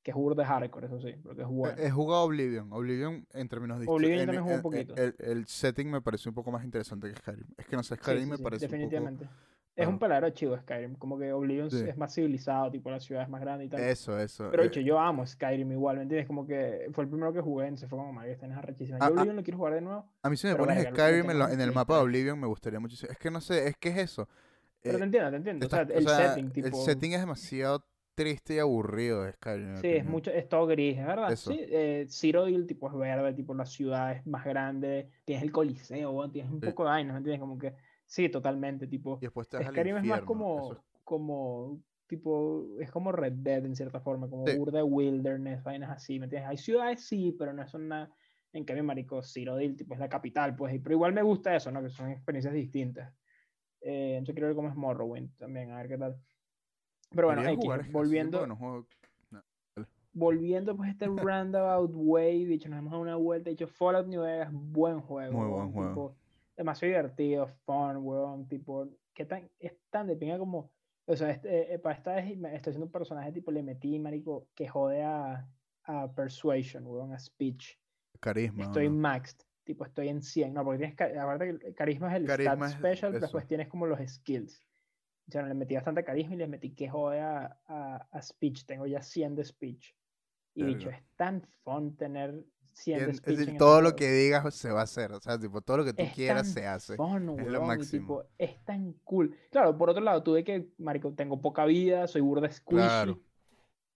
[0.03, 1.77] Que es burda de hardcore, eso sí, porque es bueno.
[1.81, 2.73] He jugado Oblivion.
[2.73, 4.97] Oblivion en términos de Oblivion en- también jugué un en- poquito.
[4.97, 7.47] El, el setting me pareció un poco más interesante que Skyrim.
[7.57, 8.77] Es que no sé, Skyrim sí, me sí, parece un poco...
[8.79, 9.29] definitivamente.
[9.77, 10.01] Es un Ajá.
[10.01, 10.97] peladero chido Skyrim.
[10.97, 11.85] Como que Oblivion Sí.
[11.89, 13.81] es más civilizado, tipo la ciudad es más grande y tal.
[13.81, 14.49] Eso, eso.
[14.51, 16.27] Pero eh, de hecho, yo amo Skyrim igual, ¿me entiendes?
[16.27, 18.99] Como que fue el primero que jugué, entonces fue como, madre, esta es arrechísima.
[19.01, 19.13] Ah, Yo ah.
[19.13, 21.61] Oblivion lo quiero jugar de nuevo, A mí si me pones Skyrim en, en en
[21.61, 22.05] el mapa de 3.
[22.07, 23.13] Oblivion me gustaría muchísimo.
[23.13, 24.29] Es que no sé, es que es eso.
[24.83, 25.67] Pero eh, te entiendo, te entiendo.
[25.67, 26.67] O sea, el o sea, setting, tipo...
[26.67, 29.77] El setting es demasiado triste y aburrido de Skyrim.
[29.77, 31.33] Sí, es mucho, es todo gris, es verdad.
[31.33, 31.51] Eso.
[31.53, 36.31] Sí, eh, Cyrodiil, tipo, es verde, tipo, la ciudad es más grande, tienes el coliseo,
[36.31, 36.67] tienes un Sí.
[36.67, 37.41] poco de vainas, ¿me entiendes?
[37.41, 37.75] Como que,
[38.07, 43.13] sí, totalmente, tipo, Y después Skyrim es más infierno, como, es- como, tipo, es como
[43.13, 44.57] Red Dead en cierta forma, como Sí.
[44.57, 46.51] burda de wilderness, vainas así, ¿me entiendes?
[46.51, 48.11] Hay ciudades, sí, pero no son nada,
[48.53, 51.83] en cambio, marico, Cyrodiil, tipo, es la capital, pues, pero igual me gusta eso, ¿no?
[51.83, 53.13] Que son experiencias distintas.
[53.83, 56.17] Eh, entonces quiero ver cómo es Morrowind también, a ver qué tal.
[57.11, 58.87] Pero bueno, X, volviendo que no juego-
[60.13, 64.51] volviendo pues este roundabout way, dicho, nos hemos dado una vuelta, dicho, Fallout New Vegas,
[64.53, 65.89] buen juego, Muy buen juego.
[65.91, 66.17] tipo,
[66.57, 70.71] demasiado divertido, fun, weón, tipo, que tan, es tan de pinga como,
[71.07, 74.47] o sea, este, eh, para esta vez estoy haciendo un personaje, tipo, le metí, marico,
[74.55, 75.49] que jode a,
[75.85, 77.79] a Persuasion, weón, a Speech,
[78.21, 78.63] Carisma.
[78.65, 78.95] ¿o estoy no?
[78.97, 83.13] maxed, tipo, estoy en 100, no, porque tienes, aparte carisma es el Carisma stat special,
[83.13, 84.67] pero después tienes como los skills.
[85.29, 88.67] O sea, le metí bastante carisma y le metí que jode a, a, Speech.
[88.67, 89.95] Tengo ya 100 de Speech.
[90.55, 92.45] Y dicho, es tan fun tener
[92.75, 93.39] 100 de Bien, es Speech.
[93.39, 95.13] decir, todo lo que digas se va a hacer.
[95.13, 96.97] O sea, tipo, todo lo que tú Es quieras tan se hace.
[96.97, 97.91] fun, es lo y máximo.
[97.91, 99.37] tipo, es tan cool.
[99.51, 103.23] Claro, por otro lado, tuve que, marico, tengo poca vida, soy burda squishy, Claro.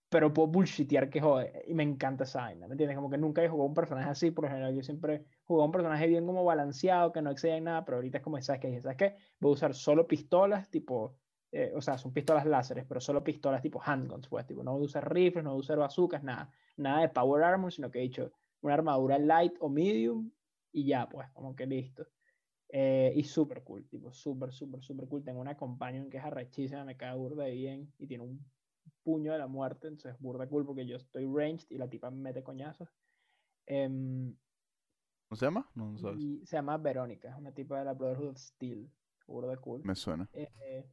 [0.09, 1.63] Pero puedo bullshitear que jode.
[1.67, 2.95] Y me encanta esa vaina, ¿me entiendes?
[2.95, 4.75] Como que nunca he jugado un personaje así, por lo general.
[4.75, 8.19] Yo siempre jugaba un personaje bien como balanceado, que no excedía en nada, pero ahorita
[8.19, 8.81] es como, ¿sabes qué?
[8.81, 9.15] ¿Sabes qué?
[9.39, 11.17] Voy a usar solo pistolas, tipo,
[11.51, 14.83] eh, o sea, son pistolas láseres, pero solo pistolas tipo handguns, pues, tipo, no voy
[14.83, 16.51] a usar rifles, no voy a usar bazookas, nada.
[16.77, 18.31] Nada de power armor, sino que he dicho
[18.61, 20.31] una armadura light o medium
[20.71, 22.07] y ya, pues, como que listo.
[22.69, 25.23] Eh, y súper cool, tipo, súper, súper, súper cool.
[25.23, 28.45] Tengo una companion que es arrechísima, me cae burda de bien y tiene un
[29.03, 32.09] puño de la muerte, entonces es burda cool porque yo estoy ranged y la tipa
[32.11, 32.89] me mete coñazos.
[33.67, 35.69] ¿No se llama?
[35.75, 36.19] No, no sabes.
[36.19, 38.89] Y se llama Verónica, es una tipa de la Brotherhood of Steel.
[39.27, 39.81] De cool.
[39.83, 40.29] Me suena.
[40.31, 40.85] Eh,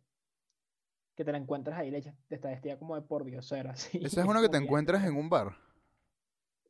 [1.15, 3.99] que te la encuentras ahí, le echas- te está vestida como de pordiosera, así.
[4.05, 5.57] Esa es una que te encuentras en un bar.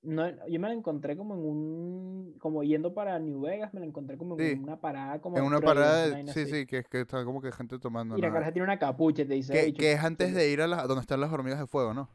[0.04, 2.34] No, yo me la encontré como en un.
[2.38, 5.44] Como yendo para New Vegas, me la encontré como en Sí, una parada como En
[5.44, 6.46] una parada, de- sí, así.
[6.46, 8.18] sí, que, que está como que gente tomando.
[8.18, 8.34] Y la ¿no?
[8.34, 9.54] caraja tiene una capucha te dice.
[9.54, 11.94] Que, "Bicho, que es antes de ir a la, donde están las hormigas de fuego,
[11.94, 12.08] ¿no?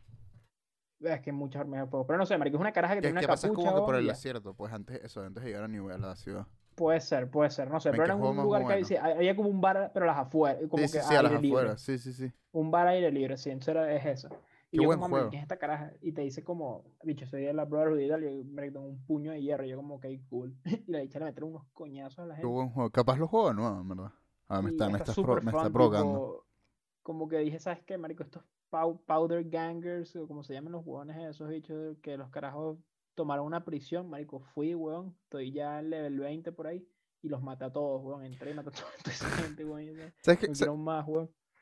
[1.02, 2.06] Es que muchas hormigas de fuego.
[2.06, 3.70] Pero no sé, marico, es una caraja que Que, tiene que una es capucha.
[3.70, 6.16] como que por el desierto, pues antes, eso, antes de llegar a New a la
[6.16, 6.46] ciudad.
[6.76, 7.92] Puede ser, puede ser, no sé.
[7.92, 8.88] Pero era un lugar que bueno.
[8.88, 10.62] sí, había como un bar, pero las afueras.
[10.70, 11.50] Como Sí, sí, que sí, a las libre.
[11.50, 12.32] afueras, sí, sí, sí.
[12.52, 14.30] Un bar aire libre, sí, entonces era, es eso.
[14.72, 15.30] Y Qué yo buen como, juego.
[15.30, 15.94] ¿qué es esta caraja?
[16.02, 19.04] Y te dice como, bicho, soy de la Brotherhood y tal, y me tengo un
[19.06, 20.56] puño de hierro, y yo como, ok, cool.
[20.88, 22.54] Y la dicha le meter unos coñazos a la Qué gente.
[22.54, 22.90] buen juego.
[22.92, 24.12] Capaz lo juego nuevo, en verdad.
[24.48, 25.70] Ah, me y está, me está pro- me está
[27.04, 28.24] como que dije, ¿sabes qué, marico?
[28.24, 32.78] Estos pow- powder gangers, o como se llaman los huevones esos bichos, que los carajos
[33.16, 36.88] tomaron una prisión, marico, fui, weón, estoy ya en level 20 por ahí,
[37.22, 39.78] y los maté a todos, weón, entré y maté a toda esa gente, no
[40.22, 40.56] ¿Sabes qué, no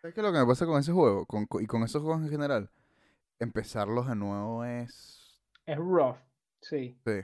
[0.01, 1.25] sabes qué lo que me pasa con ese juego?
[1.25, 2.69] Con, y con esos juegos en general.
[3.39, 5.41] Empezarlos de nuevo es...
[5.65, 6.17] Es rough,
[6.61, 6.97] sí.
[7.05, 7.21] Sí.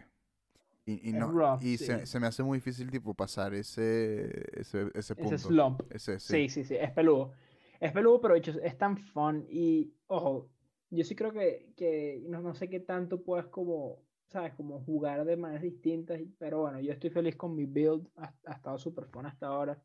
[0.86, 2.06] Y, y no, rough, y se, sí.
[2.06, 5.36] se me hace muy difícil, tipo, pasar ese, ese, ese punto.
[5.36, 5.82] Ese slump.
[5.90, 7.32] Ese, Sí, sí, sí, es peludo.
[7.80, 9.46] Es peludo, pero hecho, es tan fun.
[9.50, 10.50] Y, ojo,
[10.90, 14.54] yo sí creo que, que no, no sé qué tanto puedes como, ¿sabes?
[14.54, 16.20] Como jugar de maneras distintas.
[16.38, 18.08] Pero bueno, yo estoy feliz con mi build.
[18.18, 19.82] Ha, ha estado súper fun hasta ahora.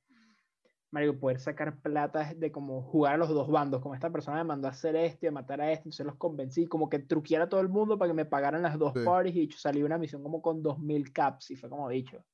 [0.91, 3.83] Mario, poder sacar plata de como jugar a los dos bandos.
[3.83, 6.17] Como esta persona me mandó a hacer esto y a matar a este, entonces los
[6.17, 6.67] convencí.
[6.67, 9.01] Como que truqueara a todo el mundo para que me pagaran las dos Sí.
[9.05, 9.37] parties.
[9.37, 11.51] Y dicho, salí una misión como con 2000 caps.
[11.51, 12.25] Y fue como dicho,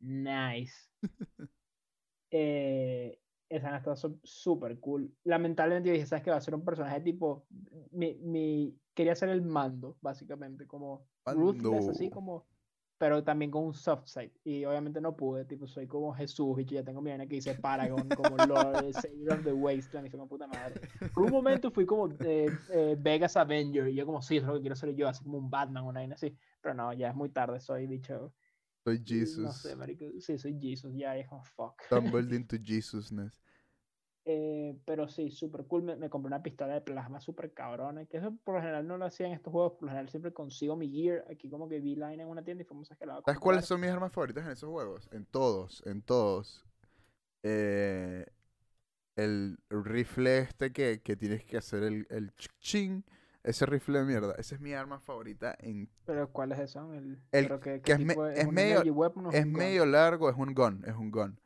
[0.00, 0.90] nice.
[2.30, 5.12] eh, esa está súper cool.
[5.24, 6.30] Lamentablemente yo dije, ¿sabes qué?
[6.30, 7.46] Va a ser un personaje tipo.
[7.90, 12.46] Mi, mi, quería ser el mando, básicamente, como ruthless, así como.
[12.98, 14.32] Pero también con un soft side.
[14.42, 17.54] Y obviamente no pude, tipo, soy como Jesús, y ya tengo mi vaina que dice
[17.54, 20.80] Paragon, como Lord, el Savior of the Wasteland, y fue como puta madre.
[21.12, 24.54] Por un momento fui como eh, eh, Vegas Avenger, y yo como, sí, es lo
[24.54, 26.34] que quiero ser yo, así como un Batman, una vaina así.
[26.62, 28.32] Pero no, ya es muy tarde, soy bicho.
[28.82, 29.56] Soy No Jesus.
[29.56, 30.04] sé, marico.
[30.20, 31.82] Sí, soy Jesus, ya es como fuck.
[31.86, 33.42] Stumbled into Jesusness.
[34.28, 35.84] Eh, pero sí, súper cool.
[35.84, 38.04] Me, me compré una pistola de plasma súper cabrona.
[38.06, 39.74] Que eso por lo general no lo hacía en estos juegos.
[39.74, 41.24] Por lo general siempre consigo mi gear.
[41.30, 43.64] Aquí como que vi line en una tienda y fuimos a que la ¿Sabes cuáles
[43.66, 45.08] son mis armas favoritas en esos juegos?
[45.12, 46.64] En todos, en todos.
[47.44, 48.26] Eh,
[49.14, 53.04] el rifle este que, que tienes que hacer el, el ching.
[53.44, 54.34] Ese rifle de mierda.
[54.38, 56.94] Esa es mi arma favorita en Pero ¿cuáles son?
[56.94, 60.84] El, El ¿qué- que es me- es medio- weapon Es medio largo, es un gun,
[60.84, 61.38] es un gun.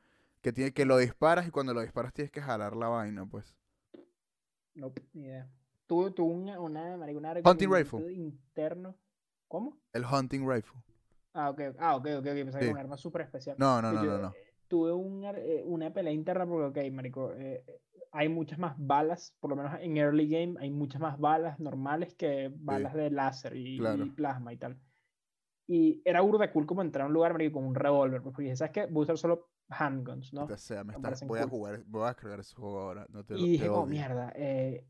[0.42, 3.56] Que tiene que lo disparas y cuando lo disparas tienes que jalar la vaina, pues.
[4.74, 5.48] Nope, ni idea.
[5.86, 8.12] Tuve, tuve una, una, marico, una Hunting rifle.
[8.12, 8.94] interno.
[9.48, 9.76] ¿Cómo?
[9.92, 10.80] El hunting rifle.
[11.34, 12.24] Ah, ok, ah, ok, ok, ok.
[12.24, 12.64] Pensaba que Sí.
[12.66, 13.56] era un arma súper especial.
[13.58, 14.28] No, no, Pues no, yo, no, no.
[14.28, 17.64] eh, Tuve un ar- eh, una pelea interna porque, ok, marico, eh,
[18.12, 22.14] hay muchas más balas, por lo menos en early game, hay muchas más balas normales
[22.14, 24.04] que balas de láser y, Claro.
[24.06, 24.78] y plasma y tal.
[25.66, 28.56] Y era burda cool como entrar a un lugar, marico, con un revólver, porque dije,
[28.56, 28.86] ¿sabes qué?
[28.86, 30.40] Voy a usar solo handguns, ¿no?
[30.42, 33.06] Maldita sea, me parecen voy a jugar, voy a descargar ese juego ahora.
[33.10, 33.90] No te, lo- Y te dije, como, odio.
[33.92, 34.84] mierda, eh,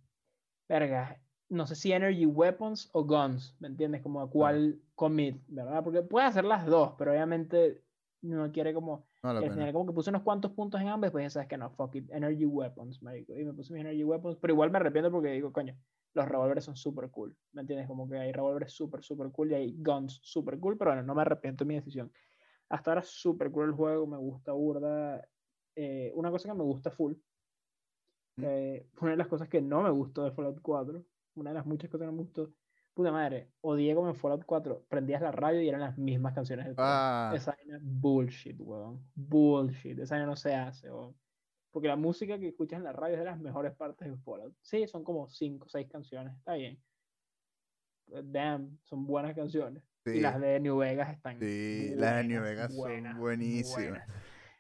[0.69, 4.03] verga, no sé si energy weapons o guns, ¿me entiendes?
[4.03, 5.83] Como a cuál commit, ¿verdad?
[5.83, 7.83] Porque puede hacer las dos, pero obviamente
[8.23, 9.09] no quiere como...
[9.23, 9.73] No al final pena.
[9.73, 12.11] como que puse unos cuantos puntos en ambas, pues ya sabes que no, fuck it,
[12.11, 13.37] energy weapons, marico.
[13.37, 15.77] Y me puse mis energy weapons, pero igual me arrepiento porque digo, coño,
[16.15, 17.87] los revólveres son súper cool, ¿me entiendes?
[17.87, 21.15] Como que hay revólveres súper, súper cool y hay guns súper cool, pero bueno, no
[21.15, 22.11] me arrepiento de mi decisión.
[22.71, 25.29] Hasta ahora súper cool el juego, me gusta burda.
[25.77, 27.15] Eh, una cosa que me gusta full,
[28.37, 28.43] ¿Mm?
[28.43, 31.05] fue una de las cosas que no me gustó de Fallout 4,
[31.35, 32.53] una de las muchas cosas que no me gustó,
[32.95, 36.67] puta madre, odié como en Fallout 4, prendías la radio y eran las mismas canciones
[36.67, 36.75] del.
[36.79, 39.11] Ah, Esa vaina bullshit, weón.
[39.15, 39.99] Bullshit.
[39.99, 41.19] Esa vaina no se hace, weón.
[41.71, 44.57] Porque la música que escuchas en la radio es de las mejores partes de Fallout.
[44.61, 46.37] Sí, son como 5 o 6 canciones.
[46.37, 46.83] Está bien.
[48.07, 49.85] Damn, son buenas canciones.
[50.11, 51.39] Y sí, las de New Vegas están.
[51.39, 53.91] sí, las de New buenas, Vegas buenas, son buenísimas.
[53.91, 54.09] buenas.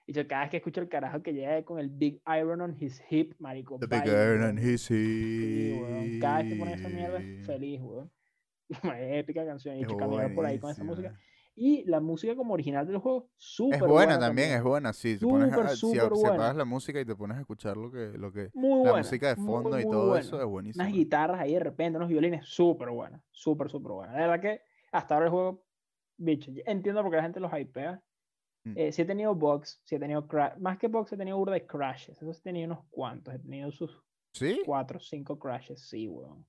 [0.06, 2.76] Y yo cada vez que escucho el carajo que llega con el Big Iron on
[2.80, 3.78] his hip, marico.
[3.78, 6.18] The Big Iron and his Sí, weón.
[6.20, 8.10] Cada vez que ponen esa mierda, feliz, weón.
[8.98, 9.76] Épica canción.
[9.78, 11.14] Y caminaba por ahí con esa música.
[11.56, 15.18] Y la música como original del juego, súper Es buena también, es buena, sí.
[15.18, 16.06] Te pones a- si, buena.
[16.34, 18.96] apagas la música y te pones a escuchar lo que, lo que, Muy la buena.
[18.98, 20.20] música de muy, fondo y muy todo buena.
[20.20, 20.84] eso es buenísimo.
[20.84, 23.20] Unas guitarras ahí de repente, unos violines, súper buenas.
[23.30, 24.14] Súper, súper buenas.
[24.14, 24.62] De verdad que
[24.92, 25.64] hasta ahora el juego,
[26.18, 28.02] bicho, entiendo por qué la gente los hypea.
[28.64, 28.74] Mm.
[28.76, 30.26] Eh, sí he tenido bugs, sí he tenido
[30.58, 32.16] más que bugs he tenido burda de crashes.
[32.20, 33.34] Eso sí he tenido unos cuantos.
[33.34, 34.02] He tenido sus
[34.34, 34.60] ¿Sí?
[34.66, 36.46] cuatro cinco crashes, sí, weón.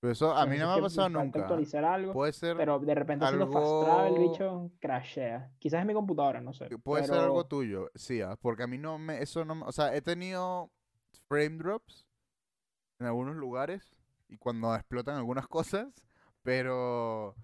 [0.00, 1.40] Pero eso a mí no me ha pasado nunca.
[1.40, 5.50] actualizar algo, Puede ser, pero de repente haciendo fast travel, el algo- bicho crashea.
[5.58, 6.68] Quizás es mi computadora, no sé.
[6.78, 9.72] puede ser algo pero- tuyo, sí, ah, porque a mí no me, eso no, o
[9.72, 10.70] sea, he tenido
[11.26, 12.06] frame drops
[13.00, 13.90] en algunos lugares
[14.28, 15.88] y cuando explotan algunas cosas,
[16.44, 17.34] pero,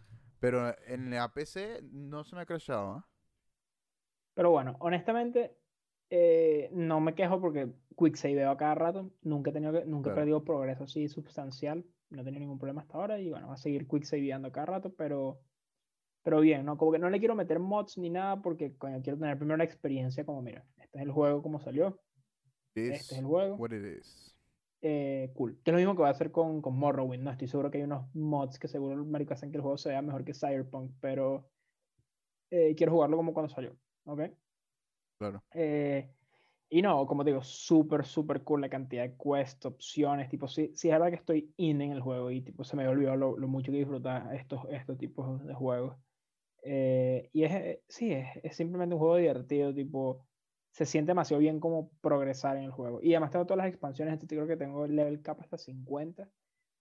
[0.44, 3.08] pero en la PC no se me ha crashado, ¿ah?
[4.34, 5.56] Pero bueno, honestamente,
[6.10, 9.10] eh, no me quejo porque quick saveo a cada rato.
[9.22, 11.84] Nunca he tenido que- nunca he perdido progreso así sustancial.
[12.10, 13.20] No he tenido ningún problema hasta ahora.
[13.20, 15.40] Y bueno, va a seguir quick saveando a cada rato, pero,
[16.22, 16.76] pero bien, ¿no?
[16.76, 19.64] Como que no le quiero meter mods ni nada porque coño, quiero tener primero la
[19.64, 22.00] experiencia como, mira, este es el juego como salió.
[22.74, 23.54] Este es el juego.
[23.56, 24.33] what it is.
[24.86, 25.58] Eh, cool.
[25.64, 27.30] Que es lo mismo que va a hacer con, con Morrowind, ¿no?
[27.30, 30.26] Estoy seguro que hay unos mods que seguro marico hacen que el juego sea mejor
[30.26, 31.48] que Cyberpunk, pero
[32.50, 34.20] eh, quiero jugarlo como cuando salió, ¿ok?
[35.18, 35.42] Claro.
[35.54, 36.10] Eh,
[36.68, 40.72] y no, como te digo, súper, súper cool la cantidad de quests, opciones, tipo, sí,
[40.74, 43.38] sí es verdad que estoy in en el juego y tipo, se me olvidó lo,
[43.38, 45.96] lo mucho que disfrutar estos, estos tipos de juegos.
[46.62, 50.26] Y es, sí, es, es simplemente un juego divertido, tipo,
[50.74, 53.00] se siente demasiado bien como progresar en el juego.
[53.00, 56.28] Y además tengo todas las expansiones, entonces creo que tengo el level cap hasta 50.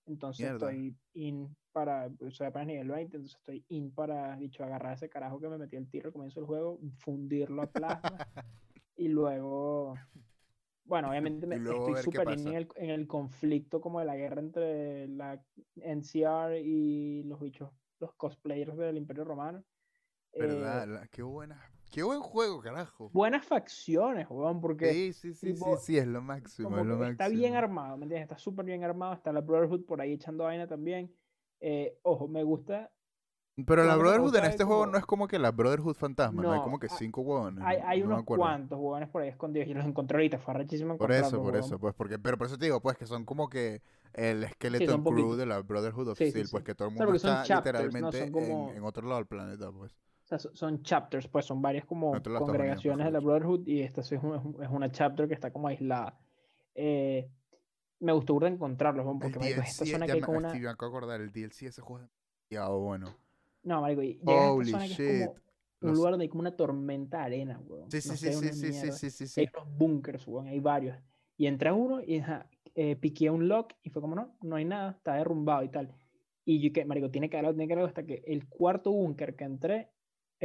[0.08, 0.72] Entonces Mierda.
[0.72, 5.40] estoy in para, soy apenas nivel 20, entonces estoy in para, dicho, agarrar ese carajo
[5.40, 8.18] que me metí el tiro al comienzo del juego, fundirlo a plasma
[8.98, 9.96] y luego,
[10.86, 14.42] bueno, obviamente me, estoy súper in en el, en el conflicto como de la guerra
[14.42, 15.40] entre la
[15.76, 17.70] NCR y los bichos,
[18.00, 19.64] los cosplayers del Imperio Romano.
[20.34, 20.88] Eh, ¿Verdad?
[20.88, 21.62] La- qué buena,
[21.94, 23.10] qué buen juego, carajo.
[23.14, 27.06] buenas facciones, weón, porque Sí, sí, sí, tipo, sí, sí, es lo máximo, es lo
[27.06, 28.24] está bien armado, ¿me entiendes?
[28.24, 31.14] Está súper bien armado, está la Brotherhood por ahí echando vaina también.
[31.60, 32.92] Eh, ojo, me gusta,
[33.66, 36.52] Pero la Brotherhood en es este juego no es como que la Brotherhood fantasma, no,
[36.52, 37.64] hay No, como que hay- cinco huevones.
[37.64, 40.98] hay, hay no unos cuantos huevones por ahí escondidos, yo los encontré ahorita, fue arrechísimo
[40.98, 43.48] Por eso, por eso, pues, porque, pero por eso te digo, pues, que son como
[43.50, 43.82] que
[44.14, 46.66] el skeleton son crew de la Brotherhood of Sí, sí, Steel, pues sí.
[46.66, 49.96] que todo el mundo está literalmente Son como- en, en otro lado del planeta, pues.
[50.34, 53.20] Sea, so- son chapters, pues son varias como En otro lado de congregaciones de la
[53.20, 56.20] Brotherhood y esta es una, es una chapter que está como aislada.
[56.76, 57.30] Eh,
[58.00, 60.54] me gustó burda encontrarlos, porque DLC, esta zona que me, una...
[60.54, 62.10] me acabo de acordar, el DLC de ese juego es
[62.50, 63.16] demasiado bueno.
[63.64, 65.08] No, marico, y a esta Holy zona que es shit.
[65.08, 67.92] como un Los- lugar donde hay como una tormenta de arena, weón.
[67.92, 69.40] Sí, sí, No sé, sí, sí, sí, sí, sí, sí.
[69.42, 70.98] Hay unos bunkers, weón, hay varios.
[71.38, 74.56] Y entré a uno y ajá, eh, piqué un lock y fue como, no, no
[74.56, 75.94] hay nada, está derrumbado y tal.
[76.46, 78.92] Y yo que, marico, tiene que haber tiene que haber algo hasta que el cuarto
[78.92, 79.93] búnker que entré,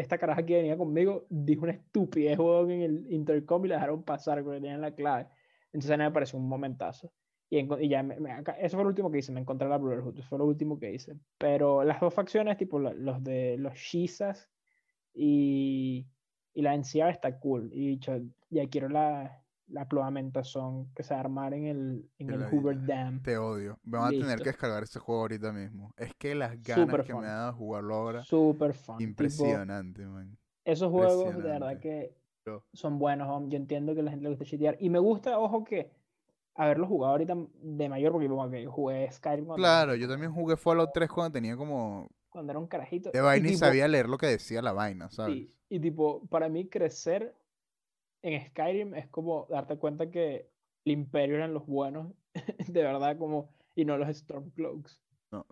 [0.00, 4.02] esta caraja que venía conmigo dijo una estupidez, weón, en el intercom y la dejaron
[4.04, 5.28] pasar porque tenían la clave.
[5.72, 7.12] Entonces a mí me pareció un momentazo.
[7.50, 9.78] Y, enco- y ya, me- me- eso fue lo último que hice, me encontré la
[9.78, 11.18] Brotherhood, eso fue lo último que hice.
[11.38, 14.50] Pero las dos facciones, tipo la- los de los Shizas
[15.14, 16.08] y,
[16.54, 17.70] y la NCR está cool.
[17.72, 18.18] Y dicho,
[18.50, 22.42] ya quiero la, la plavamentación que se va a armar en el, en el.
[22.44, 23.22] Hoover Dam.
[23.22, 23.78] Te odio.
[23.84, 24.42] Me van a tener Listo.
[24.44, 25.92] que descargar ese juego ahorita mismo.
[25.96, 27.20] Es que las ganas Súper que fun.
[27.22, 28.96] me da de jugarlo ahora, Super fun.
[28.98, 30.36] tipo, impresionante, man.
[30.64, 32.14] esos juegos, de verdad que
[32.44, 33.28] Pero- son buenos.
[33.48, 34.76] Yo entiendo que la gente le gusta chitear.
[34.80, 35.90] Y me gusta, ojo, que
[36.54, 40.90] haberlo jugado ahorita de mayor, porque como que jugué Skyrim Claro, yo también jugué Fallout
[40.92, 43.10] 3 cuando tenía como cuando era un carajito.
[43.10, 45.34] de vaina y tipo, sabía leer lo que decía la vaina, ¿sabes?
[45.34, 47.34] Sí, y tipo, para mí crecer
[48.22, 50.50] en Skyrim es como darte cuenta que
[50.84, 52.12] el Imperio eran los buenos,
[52.68, 55.00] de verdad, como, y no los Stormcloaks.
[55.32, 55.44] No,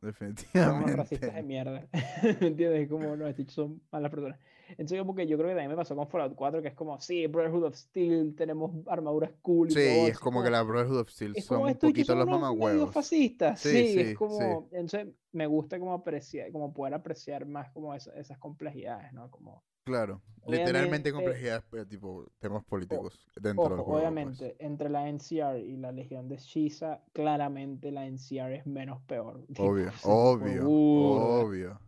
[0.55, 1.43] Son unos racistas de definitivamente.
[1.43, 1.89] mierda.
[2.41, 2.89] ¿Me entiendes?
[2.89, 4.41] Como, no, estos son malas personas.
[4.71, 6.99] Entonces, como que yo creo que también me pasó con Fallout 4, que es como,
[7.01, 9.71] sí, Brotherhood of Steel, tenemos armaduras cool.
[9.71, 12.19] y Sí, robots", es como que la Brotherhood of Steel es son un poquito son
[12.19, 12.91] los mamahuevos.
[12.91, 13.61] fascistas.
[13.61, 14.59] Sí, Sí, sí, es sí.
[14.59, 19.31] como, entonces me gusta como apreciar, como poder apreciar más como esa- esas complejidades, ¿no?
[19.31, 23.85] Como, Claro, literalmente complejidades, eh, tipo temas políticos dentro del Ojo, juego.
[23.85, 24.01] pues.
[24.03, 29.47] obviamente, entre la NCR y la Legión de Shiza, claramente la NCR es menos peor.
[29.59, 31.81] Obvio, obvio, obvio.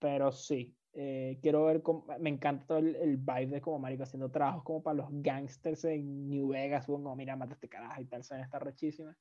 [0.00, 4.02] Pero sí, eh, quiero ver cómo, me encanta todo el, el vibe de como marico
[4.02, 8.04] haciendo trabajos como para los gangsters en New Vegas, como mira, mata este carajo y
[8.04, 9.16] tal, suena está rechísima.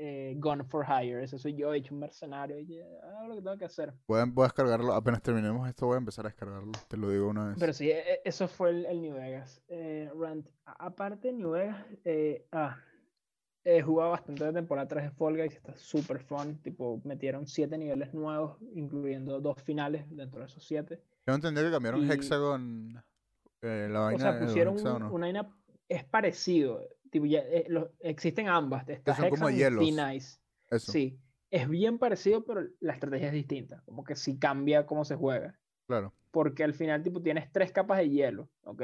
[0.00, 2.84] Eh, Gone for Hire, ese soy yo, he hecho un mercenario, y ya,
[3.16, 3.92] hago lo que tengo que hacer.
[4.06, 7.10] Voy a, voy a descargarlo, apenas terminemos esto voy a empezar a descargarlo, te lo
[7.10, 7.56] digo una vez.
[7.58, 9.60] Pero sí, e- e- eso fue el, el New Vegas.
[9.68, 10.46] Eh, Rant.
[10.64, 12.76] Aparte, New Vegas, eh, ah,
[13.64, 16.58] he jugado bastante de temporada 3 de Fall Guys, está súper fun.
[16.62, 21.02] Tipo, metieron 7 niveles nuevos, incluyendo dos finales dentro de esos 7.
[21.26, 23.02] Yo entendí que cambiaron y- Hexagon,
[23.62, 25.56] eh, la O vaina sea, de los pusieron un- una vaina,
[25.88, 26.82] es parecido.
[27.10, 29.84] Tipo, ya, eh, lo- existen ambas, está son como y hielos.
[29.84, 30.40] Thin Ice.
[30.70, 31.18] Eso, Sí,
[31.50, 33.82] es bien parecido, pero la estrategia es distinta.
[33.86, 35.58] Como que sí cambia cómo se juega.
[35.86, 36.12] claro.
[36.30, 38.82] Porque al final, tipo, tienes tres capas de hielo, ¿ok?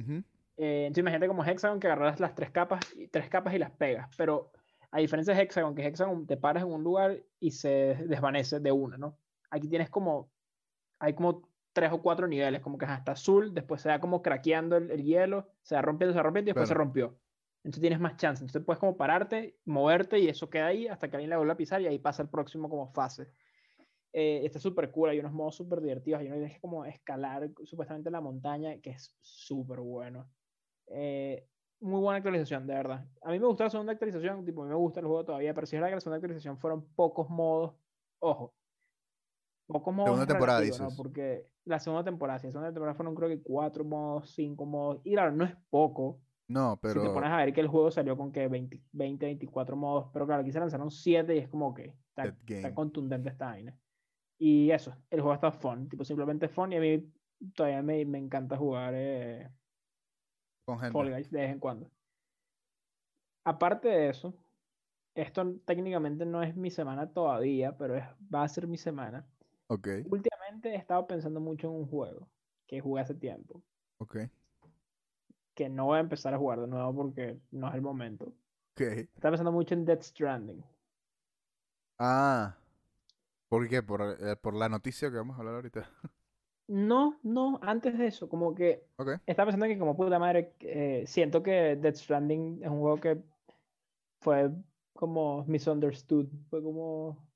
[0.00, 0.12] Ujú.
[0.56, 3.70] Eh, entonces imagínate como Hexagon que agarras las tres capas, y, tres capas y las
[3.72, 4.50] pegas, pero
[4.90, 8.72] A diferencia de Hexagon, que Hexagon te paras en un lugar y se desvanece de
[8.72, 9.18] una, ¿no?
[9.50, 10.30] Aquí tienes como,
[10.98, 11.42] hay como
[11.74, 15.02] tres o cuatro niveles, como que hasta azul, después se va como craqueando el, el
[15.04, 16.84] hielo, se va rompiendo, se va rompiendo y después se Claro.
[16.84, 17.18] rompió.
[17.66, 18.44] Entonces tienes más chance.
[18.44, 21.56] Entonces puedes como pararte, moverte y eso queda ahí hasta que alguien la vuelva a
[21.56, 23.26] pisar y ahí pasa el próximo como fase.
[24.12, 27.50] Eh, está súper cool, hay unos modos súper divertidos, hay uno que que como escalar
[27.64, 30.30] supuestamente la montaña, que es súper bueno.
[30.86, 31.44] Eh,
[31.80, 33.04] muy buena actualización, de verdad.
[33.20, 35.52] A mí me gustó la segunda actualización, tipo, a mí me gusta el juego todavía,
[35.52, 37.74] pero si es verdad que la segunda actualización fueron pocos modos,
[38.20, 38.54] ojo,
[39.66, 40.90] pocos modos Segunda temporada, relativo, ¿no?
[40.90, 40.96] dices.
[40.96, 45.00] Porque la segunda temporada, sí, la segunda temporada fueron creo que cuatro modos, cinco modos,
[45.02, 47.12] y claro, no es poco, No, si te pero.
[47.12, 50.42] pones a ver que el juego salió con que 20, 20 24 modos, pero claro,
[50.42, 53.78] aquí se lanzaron 7 y es como que está, está contundente esta vaina.
[54.38, 57.12] Y eso, el juego está fun, tipo simplemente fun y a mí
[57.54, 59.50] todavía me, me encanta jugar eh,
[60.64, 60.92] Con gente.
[60.92, 61.90] Fall Guys de vez en cuando.
[63.44, 64.34] Aparte de eso,
[65.14, 69.26] esto técnicamente no es mi semana todavía, pero es, va a ser mi semana.
[69.68, 72.30] Ok, Últimamente he estado pensando mucho en un juego
[72.66, 73.64] que jugué hace tiempo,
[73.98, 74.16] ok,
[75.56, 78.26] que no voy a empezar a jugar de nuevo porque no es el momento.
[78.74, 79.08] ok.
[79.16, 80.64] Estaba pensando mucho en Death Stranding.
[81.98, 82.56] Ah.
[83.48, 83.82] ¿Por qué?
[83.82, 85.90] Por, eh, por la noticia que vamos a hablar ahorita.
[86.68, 89.20] No, no, antes de eso, como que Ok.
[89.26, 93.22] estaba pensando que como puta madre, eh, siento que Death Stranding es un juego que
[94.20, 94.50] fue
[94.94, 97.26] como misunderstood, fue como...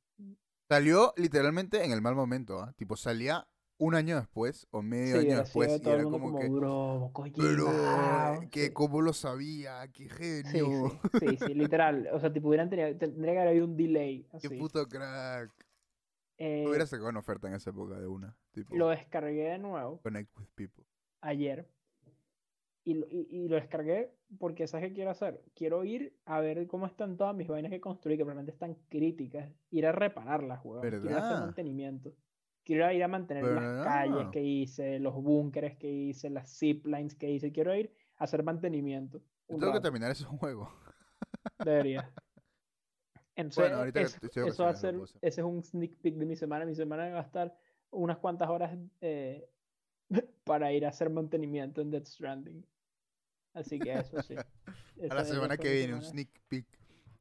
[0.68, 2.73] Salió literalmente en el mal momento, ¿ah?
[2.77, 3.47] Tipo, salía
[3.81, 6.49] un año después o medio Sí, año después y era como como, que.
[6.49, 7.66] bro, Pero,
[8.51, 10.91] que cómo lo sabía, qué genio.
[11.01, 12.09] sí, sí, sí, literal.
[12.12, 14.26] O sea, tipo, hubieran tenido, tendría que haber habido un delay.
[14.41, 15.51] Qué puto crack.
[16.39, 18.37] Eh, Hubiera sacado una oferta en esa época de una.
[18.53, 20.85] Tipo, lo descargué de nuevo connect with people.
[21.22, 21.66] ayer.
[22.85, 25.43] Y lo, y, y lo descargué porque, ¿sabes qué quiero hacer?
[25.55, 29.51] Quiero ir a ver cómo están todas mis vainas que construí, que probablemente están críticas.
[29.70, 30.81] Ir a repararlas, weón.
[30.81, 31.41] Quiero ir a hacer ¿Verdad?
[31.41, 32.14] mantenimiento.
[32.64, 37.30] Quiero ir a mantener las calles que hice, los búnkeres que hice, las ziplines que
[37.30, 37.52] hice.
[37.52, 39.20] Quiero ir a hacer mantenimiento.
[39.46, 40.72] Tengo que terminar ese juego.
[41.64, 42.11] Debería.
[43.34, 46.66] Entonces, ahorita que eso, va a ser, ese es un sneak peek de mi semana.
[46.66, 47.56] Mi semana va a estar
[47.90, 49.48] unas cuantas horas eh,
[50.44, 52.64] para ir a hacer mantenimiento en Death Stranding.
[53.54, 54.34] Así que eso sí.
[55.11, 56.66] A la semana que viene, un sneak peek.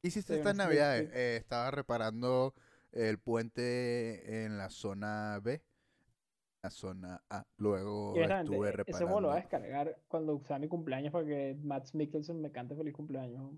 [0.02, 1.10] ¿Qué hiciste Sí, estas navidades?
[1.14, 2.54] Eh, estaba reparando
[2.92, 5.64] el puente en la zona B,
[6.64, 7.46] la zona A.
[7.58, 9.68] Luego estuve e- ese juego lo voy a reparando.
[9.68, 13.54] descargar cuando sea mi cumpleaños para que Matt Mikkelsen me cante feliz cumpleaños.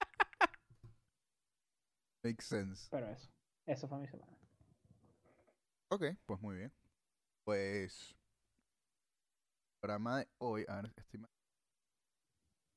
[2.24, 2.88] Makes sense.
[2.90, 3.30] Pero eso.
[3.66, 4.32] Eso fue mi semana.
[5.88, 6.72] Ok, pues muy bien.
[7.44, 8.10] Pues.
[9.74, 10.64] El programa de hoy.
[10.68, 11.30] A ver, estoy mal.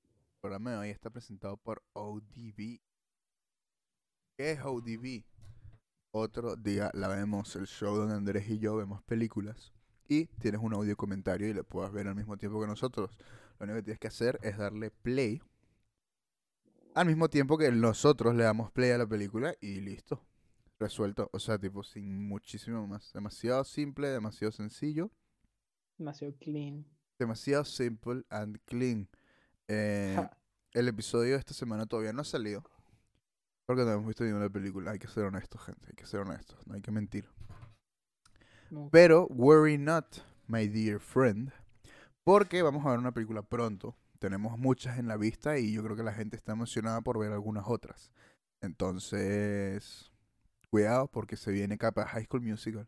[0.04, 2.80] El programa de hoy está presentado por ODB.
[4.36, 5.24] ¿Qué es ODB?
[6.12, 9.74] Otro día la vemos, el show donde Andrés y yo vemos películas.
[10.08, 13.12] Y tienes un audio comentario y lo puedas ver al mismo tiempo que nosotros.
[13.60, 15.42] Lo único que tienes que hacer es darle play.
[16.96, 20.22] Al mismo tiempo que nosotros le damos play a la película y listo
[20.84, 21.30] resuelto.
[21.34, 23.12] O sea, tipo, sin muchísimo más.
[23.14, 25.10] Demasiado simple, demasiado sencillo.
[25.98, 26.86] Demasiado clean.
[27.18, 29.10] Demasiado simple and clean.
[29.68, 30.16] Eh,
[30.74, 32.64] el episodio de esta semana todavía no ha salido.
[33.66, 34.92] Porque no hemos visto ninguna película.
[34.92, 35.88] Hay que ser honestos, gente.
[35.88, 36.66] Hay que ser honestos.
[36.68, 37.30] No hay que mentir.
[38.70, 40.06] No, Pero, worry not,
[40.48, 41.52] my dear friend.
[42.24, 43.96] Porque vamos a ver una película pronto.
[44.20, 47.32] Tenemos muchas en la vista y yo creo que la gente está emocionada por ver
[47.32, 48.12] algunas otras.
[48.62, 50.12] Entonces,
[50.70, 52.88] cuidado porque se viene capa High School Musical.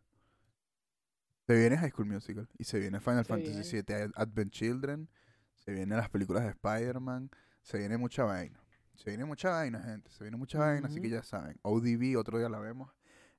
[1.48, 5.10] Se viene High School Musical y se viene Final Se Fantasy VII Ad- Advent Children.
[5.54, 7.30] Se vienen las películas de Spider-Man.
[7.62, 8.60] Se viene mucha vaina.
[8.96, 10.10] Se viene mucha vaina, gente.
[10.12, 11.60] Se viene mucha vaina, así que ya saben.
[11.62, 12.92] ODB, otro día la vemos.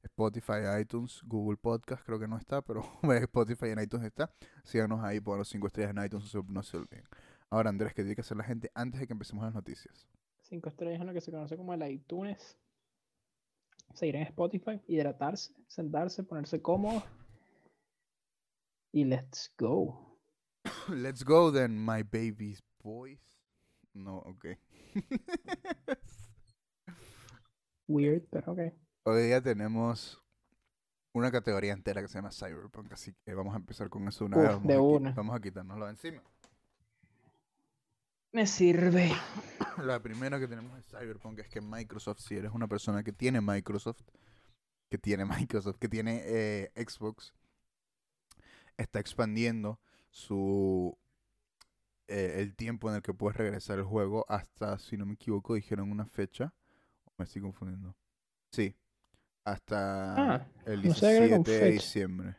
[0.02, 4.30] Spotify, iTunes, Google Podcast, creo que no está, pero Spotify y en iTunes está.
[4.64, 7.04] Síganos ahí, por los 5 estrellas en iTunes, no se, olviden.
[7.50, 10.08] Ahora, Andrés, ¿qué tiene que hacer la gente antes de que empecemos las noticias?
[10.42, 12.56] Cinco estrellas en lo que se conoce como el iTunes.
[13.94, 17.02] Seguir en Spotify, hidratarse, sentarse, ponerse cómodo.
[18.92, 20.18] Y let's go.
[20.88, 23.20] Let's go then, my babies boys.
[23.92, 24.46] No, ok.
[27.88, 28.60] Weird, pero ok.
[29.04, 30.20] Hoy día tenemos
[31.12, 34.36] una categoría entera que se llama Cyberpunk, así que vamos a empezar con eso una
[34.36, 34.52] Uf, vez.
[34.52, 35.12] Vamos de a una.
[35.12, 36.22] Vamos a quitárnoslo de encima.
[38.32, 39.12] Me sirve.
[39.78, 43.40] La primera que tenemos es Cyberpunk, es que Microsoft, si eres una persona que tiene
[43.40, 44.02] Microsoft,
[44.90, 47.32] que tiene Microsoft, que tiene eh, Xbox,
[48.76, 49.80] está expandiendo
[50.10, 50.96] su
[52.08, 55.54] eh, el tiempo en el que puedes regresar el juego hasta, si no me equivoco,
[55.54, 56.52] dijeron una fecha.
[57.04, 57.94] ¿O me estoy confundiendo?
[58.52, 58.74] Sí,
[59.44, 62.36] hasta Ah, el no sabía que era 17 con de diciembre.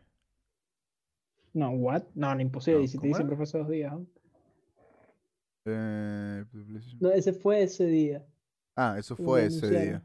[1.53, 2.03] No, what?
[2.15, 2.75] No, no, imposible.
[2.77, 3.93] No, 17 de diciembre fue hace dos días.
[3.93, 4.05] ¿no?
[5.65, 6.45] Eh,
[6.99, 8.25] No, ese fue ese día.
[8.75, 10.03] Ah, eso fue ese día.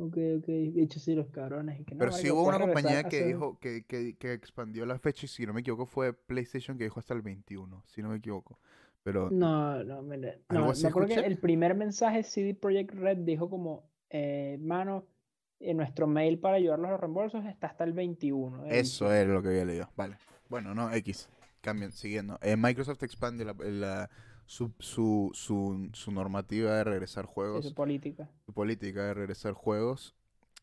[0.00, 0.46] Ok, ok.
[0.46, 1.84] De hecho, sí, los cabrones.
[1.84, 5.26] que no, Pero sí hubo una compañía que dijo que, que, que expandió la fecha
[5.26, 8.16] y si no me equivoco fue PlayStation que dijo hasta el 21, si no me
[8.16, 8.58] equivoco.
[9.02, 9.98] Pero No, no,
[10.48, 15.06] ¿Algo no, me acuerdo que el primer mensaje CD Projekt Red dijo como, eh, mano,
[15.58, 18.64] en nuestro mail para ayudarlos a los reembolsos está hasta el 21.
[18.64, 19.20] de eso diciembre".
[19.20, 19.90] era lo que había leído.
[19.96, 20.16] Vale.
[20.48, 21.28] Bueno, no, X.
[21.60, 22.38] Cambien, siguiendo.
[22.42, 24.10] Eh, Microsoft expande la, la-
[24.50, 28.28] su, su, su, su normativa de regresar Sí, juegos, su política.
[28.46, 30.14] su política de regresar juegos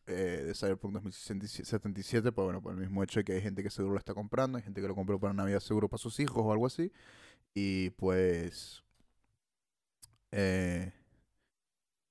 [0.06, 3.70] eh, de Cyberpunk 2077, pues bueno, por el mismo hecho de que hay gente que
[3.70, 6.42] seguro lo está comprando, hay gente que lo compró para Navidad seguro para sus hijos
[6.44, 6.92] o algo así.
[7.54, 8.84] Y pues
[10.32, 10.92] eh,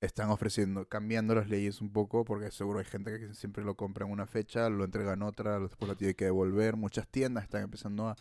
[0.02, 4.06] están ofreciendo, cambiando las leyes un poco, porque seguro hay gente que siempre lo compra
[4.06, 6.76] en una fecha, lo entrega en otra, después lo tiene que devolver.
[6.76, 8.16] Muchas tiendas están empezando a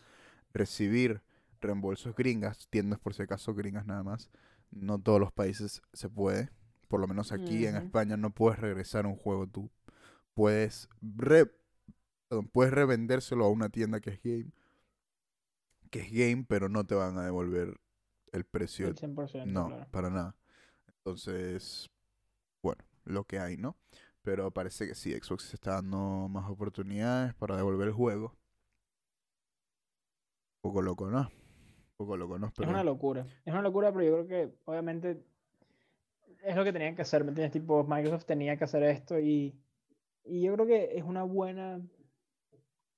[0.52, 1.22] recibir
[1.60, 4.30] reembolsos gringas, tiendas por si acaso gringas nada más.
[4.70, 6.50] No todos los países se puede.
[6.88, 7.76] Por lo menos aquí en.
[7.76, 9.70] España no puedes regresar un juego tú.
[10.34, 11.50] Puedes re-
[12.28, 14.52] perdón, puedes revendérselo a una tienda que es game.
[15.90, 17.80] Que es game, pero no te van a devolver
[18.32, 19.86] el precio El 100%, no, claro.
[19.90, 20.36] para nada.
[20.88, 21.88] Entonces,
[22.62, 23.76] bueno, lo que hay, ¿no?
[24.22, 28.36] Pero parece que sí, Xbox se está dando más oportunidades para devolver el juego.
[30.62, 31.30] Un poco loco, ¿no?
[31.98, 32.52] Un poco loco, ¿no?
[32.58, 33.26] Es una locura.
[33.44, 35.22] Es una locura, pero yo creo que obviamente
[36.44, 37.52] es lo que tenían que hacer, ¿me entiendes?
[37.52, 39.54] Tipo, Microsoft tenía que hacer esto y,
[40.24, 41.80] y yo creo que es una buena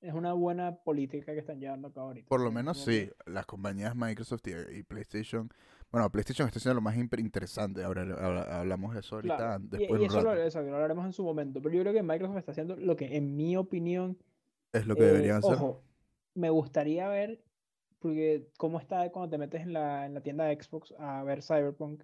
[0.01, 2.29] es una buena política que están llevando a cabo ahorita.
[2.29, 5.51] por lo menos sí, las compañías Microsoft y, y PlayStation.
[5.91, 7.83] Bueno, PlayStation está siendo lo más interesante.
[7.83, 10.75] Ahora habla- hablamos de eso ahorita, Claro, y- después y, un eso lo, eso lo
[10.77, 13.57] hablaremos en su momento, pero yo creo que Microsoft está haciendo lo que, en mi
[13.57, 14.19] opinión,
[14.73, 15.55] Es lo que eh, deberían hacer.
[15.55, 15.83] ojo,
[16.35, 17.41] me gustaría ver,
[17.99, 21.43] porque cómo está cuando te metes en la, en la tienda de Xbox a ver
[21.43, 22.03] Cyberpunk.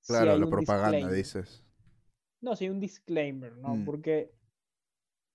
[0.00, 1.10] si Claro, hay la propaganda, disclaimer.
[1.10, 1.64] dices.
[2.40, 3.76] No, si hay un disclaimer, ¿no?
[3.76, 3.84] Mm.
[3.84, 4.32] Porque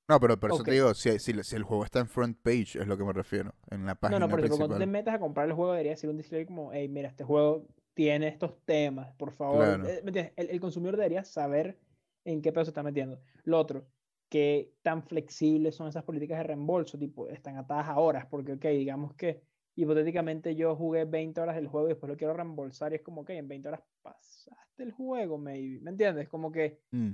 [0.10, 2.80] No, pero por eso te digo, si, si, si el juego está en front page,
[2.80, 3.56] es lo que me refiero.
[3.70, 5.92] En la No, página no, por ejemplo, cuando te metas a comprar el juego debería
[5.94, 9.78] decir un disclaimer como, hey, mira, este juego tiene estos temas, por favor.
[9.78, 9.88] Claro.
[9.88, 10.34] Eh.
[10.36, 11.80] El, el consumidor debería saber
[12.26, 13.22] en qué pedo se está metiendo.
[13.44, 13.88] Lo otro,
[14.30, 18.66] qué tan flexibles son esas políticas de reembolso, tipo, están atadas a horas, porque, ok,
[18.66, 19.42] digamos que
[19.76, 23.22] hipotéticamente yo jugué 20 horas del juego y después lo quiero reembolsar y es como,
[23.22, 26.30] ok, en 20 horas pasaste el juego, maybe, ¿me entiendes?
[26.30, 27.12] Como que, Mm.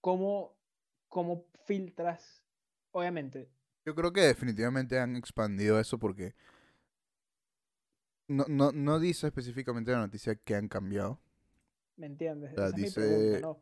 [0.00, 0.54] ¿cómo,
[1.08, 2.42] cómo filtras?
[2.92, 3.48] Obviamente,
[3.84, 6.34] Yo creo que definitivamente han expandido eso porque
[8.28, 11.18] no, no, no dice específicamente en la noticia que han cambiado.
[11.96, 12.52] ¿Me entiendes?
[12.52, 13.60] O sea, Esa es mi dice- pregunta, ¿no?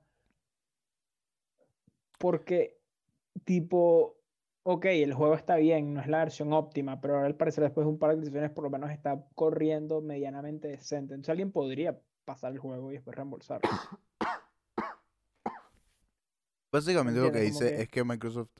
[2.18, 2.80] Porque,
[3.44, 4.17] tipo,
[4.70, 7.86] ok, el juego está bien, no es la versión óptima, pero ahora al parecer después
[7.86, 11.14] de un par de actualizaciones por lo menos está corriendo medianamente decente.
[11.14, 13.68] Entonces alguien podría pasar el juego y después reembolsarlo.
[16.70, 18.50] Básicamente lo que dice que- es que Microsoft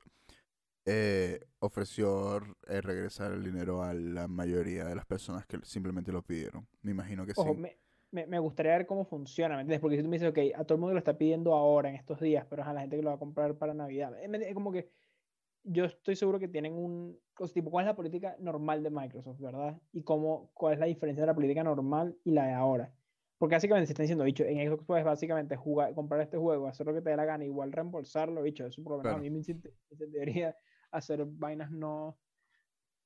[0.86, 2.38] eh, ofreció
[2.68, 6.66] eh, regresar el dinero a la mayoría de las personas que simplemente lo pidieron.
[6.80, 7.60] Me imagino que Ojo, sí.
[7.60, 7.76] me,
[8.10, 9.80] me, me gustaría ver cómo funciona, ¿me entiendes?
[9.82, 11.96] Porque si tú me dices, ok, a todo el mundo lo está pidiendo ahora, en
[11.96, 14.14] estos días, pero a la gente que lo va a comprar para Navidad.
[14.22, 14.88] Es como que
[15.70, 17.18] yo estoy seguro que tienen un...
[17.38, 19.80] o sea, tipo, ¿cuál es la política normal de Microsoft, verdad?
[19.92, 22.92] Y cómo, cuál es la diferencia de la política normal y la de ahora.
[23.38, 26.86] Porque básicamente se están diciendo, bicho, en Xbox puedes básicamente jugar, comprar este juego, hacer
[26.86, 29.18] lo que te dé la gana, igual reembolsarlo, bicho, eso por lo menos Claro.
[29.18, 30.56] a mí me incent- me incentivaría
[30.90, 32.18] hacer vainas no,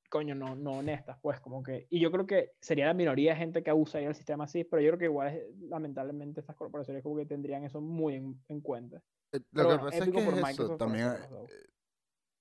[0.09, 3.39] coño, no, no honestas, pues, como que, y yo creo que sería la minoría de
[3.39, 7.03] gente que abusaría del sistema así, pero yo creo que igual, es- lamentablemente, estas corporaciones
[7.03, 9.03] como que tendrían eso muy en, en cuenta.
[9.33, 11.35] Eh, Lo Pero que bueno, pasa es que por es eso, también hacer los eh,
[11.35, 11.51] dos.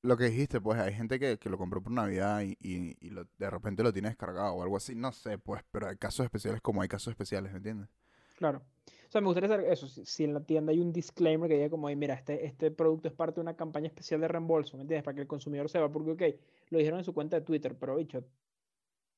[0.03, 3.09] Lo que dijiste, pues hay gente que, que lo compró por Navidad y, y, y
[3.11, 6.23] lo- de repente lo tiene descargado o algo así, no sé, pues, pero hay casos
[6.25, 7.89] especiales como hay casos especiales, ¿me entiendes?
[8.35, 8.59] Claro.
[9.07, 11.69] O sea, me gustaría saber eso, si, en la tienda hay un disclaimer que diga
[11.69, 14.83] como, "Ey, mira, este, este producto es parte de una campaña especial de reembolso, ¿me
[14.83, 15.03] entiendes?
[15.03, 16.23] Para que el consumidor sepa, porque, ok,
[16.69, 18.23] lo dijeron en su cuenta de Twitter, pero, bicho,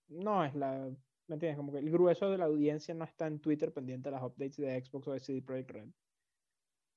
[0.07, 0.89] no es la,
[1.27, 1.57] ¿me entiendes?
[1.57, 4.57] Como que el grueso de la audiencia no está en Twitter pendiente de las updates
[4.57, 5.87] de Xbox o de CD Projekt Red.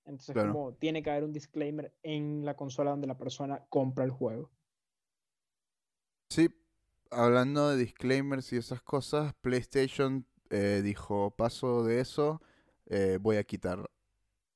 [0.07, 0.53] Entonces, Claro.
[0.53, 4.51] como tiene que haber un disclaimer en la consola donde la persona compra el juego.
[6.31, 6.49] Sí,
[7.11, 12.43] hablando de disclaimers y esas cosas, PlayStation eh, dijo, paso de eso,
[12.87, 13.91] eh, voy a quitar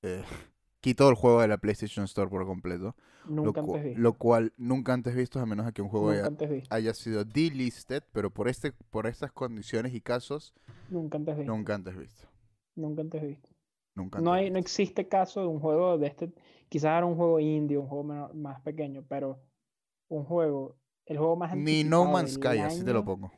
[0.03, 0.25] eh,
[0.81, 2.97] quitó el juego de la PlayStation Store por completo.
[3.41, 4.01] Lo, Nunca cu- antes visto.
[4.01, 6.31] lo cual nunca antes visto, a menos que un juego haya,
[6.71, 10.55] haya sido delisted, pero por, este, por estas condiciones y casos,
[10.91, 11.53] Nunca antes visto.
[11.53, 12.29] nunca antes visto.
[12.75, 13.50] Nunca antes visto.
[13.95, 16.32] Nunca No, hay, no existe caso de un juego de este.
[16.68, 19.41] Quizás era un juego indie, un juego menor- más pequeño, pero
[20.09, 20.76] un juego,
[21.07, 23.32] el juego más Ni No Man's Sky, así te lo pongo.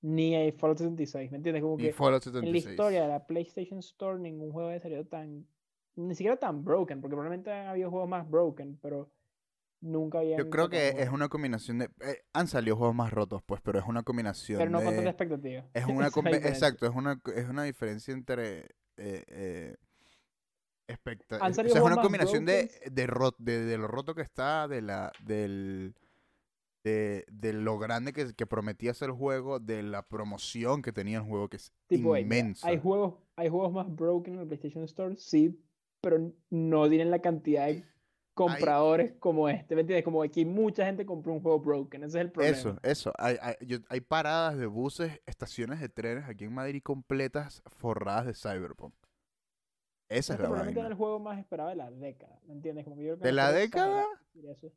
[0.00, 1.62] Ni el Fallout 76, ¿me entiendes?
[1.62, 2.70] Como Ni que Fallout en la 76.
[2.70, 5.46] historia de la PlayStation Store ningún juego había salido tan.
[5.96, 9.10] Ni siquiera tan broken, porque probablemente han habido juegos más broken, pero
[9.80, 10.38] nunca había.
[10.38, 11.86] Yo creo que es una combinación de...
[12.00, 15.10] eh, han salido juegos más rotos, pues, pero es una combinación Pero no con tanta
[15.10, 15.64] expectativa.
[15.74, 18.68] Es una exacto, es una, es una diferencia entre
[18.98, 19.76] eh, eh,
[20.86, 23.06] expecta- Han es- o sea, es una combinación de, de,
[23.38, 25.94] de, de lo roto que está, de la, del,
[26.84, 31.18] de, de lo grande que, que prometía ser el juego, de la promoción que tenía
[31.18, 32.68] el juego, que es Tipo, inmensa.
[32.68, 35.60] hay juegos, hay juegos más broken en el PlayStation Store, sí,
[36.00, 37.84] pero no tienen la cantidad de
[38.46, 39.74] compradores como este.
[39.74, 40.04] ¿Me entiendes?
[40.04, 42.04] Como aquí mucha gente compró un juego broken.
[42.04, 42.56] Ese es el problema.
[42.56, 43.12] Eso, eso.
[43.18, 48.26] Hay, hay, yo- hay paradas de buses, estaciones de trenes aquí en Madrid completas forradas
[48.26, 48.94] de Cyberpunk.
[50.10, 50.92] Esa es Este la probablemente era vaina.
[50.94, 52.38] el juego más esperado de la década.
[52.46, 52.84] ¿Me entiendes?
[52.84, 54.04] Como que yo creo que ¿De la década?
[54.50, 54.72] eso.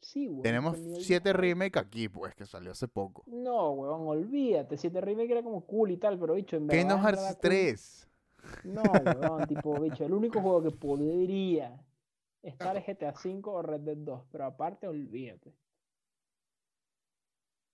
[0.00, 0.42] Sí, güey.
[0.42, 3.22] Tenemos siete remake aquí, pues, que salió hace poco.
[3.26, 4.76] No, weón, olvídate.
[4.76, 6.80] Siete remake era como cool y tal, pero bicho, en verdad.
[6.82, 8.08] Kingdom Hearts verdad, cool- 3.
[8.64, 11.76] No, weón, tipo, bicho, el único juego que podría
[12.48, 15.52] estar es GTA V o Red Dead 2, pero aparte, olvídate.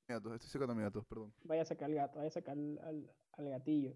[0.09, 1.33] Estoy secando mi gato, perdón.
[1.45, 3.95] Vaya a sacar el gato, vaya a sacar al, al- al gatillo.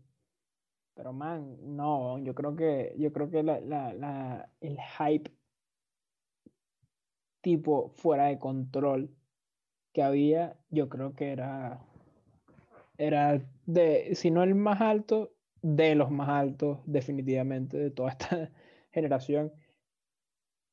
[0.94, 5.30] Pero man, no, yo creo que, yo creo que la, la, la, el hype
[7.42, 9.10] tipo fuera de control
[9.92, 11.80] que había, yo creo que era,
[12.98, 18.50] era de, si no el más alto, de los más altos, definitivamente, de toda esta
[18.92, 19.52] generación.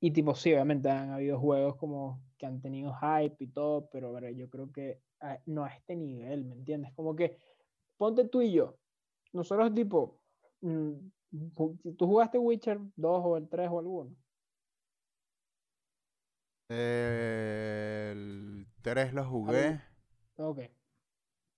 [0.04, 4.12] Y tipo, sí, obviamente han habido juegos como que han tenido hype y todo, pero
[4.12, 6.91] ver, yo creo que a- no a este nivel, ¿me entiendes?
[6.93, 7.38] Como que,
[7.97, 8.78] ponte tú y yo,
[9.34, 10.20] nosotros tipo,
[10.62, 10.91] mm,
[11.97, 14.16] ¿tú jugaste Witcher 2 o el 3 o alguno?
[16.68, 19.80] El 3 lo jugué
[20.38, 20.60] Ok,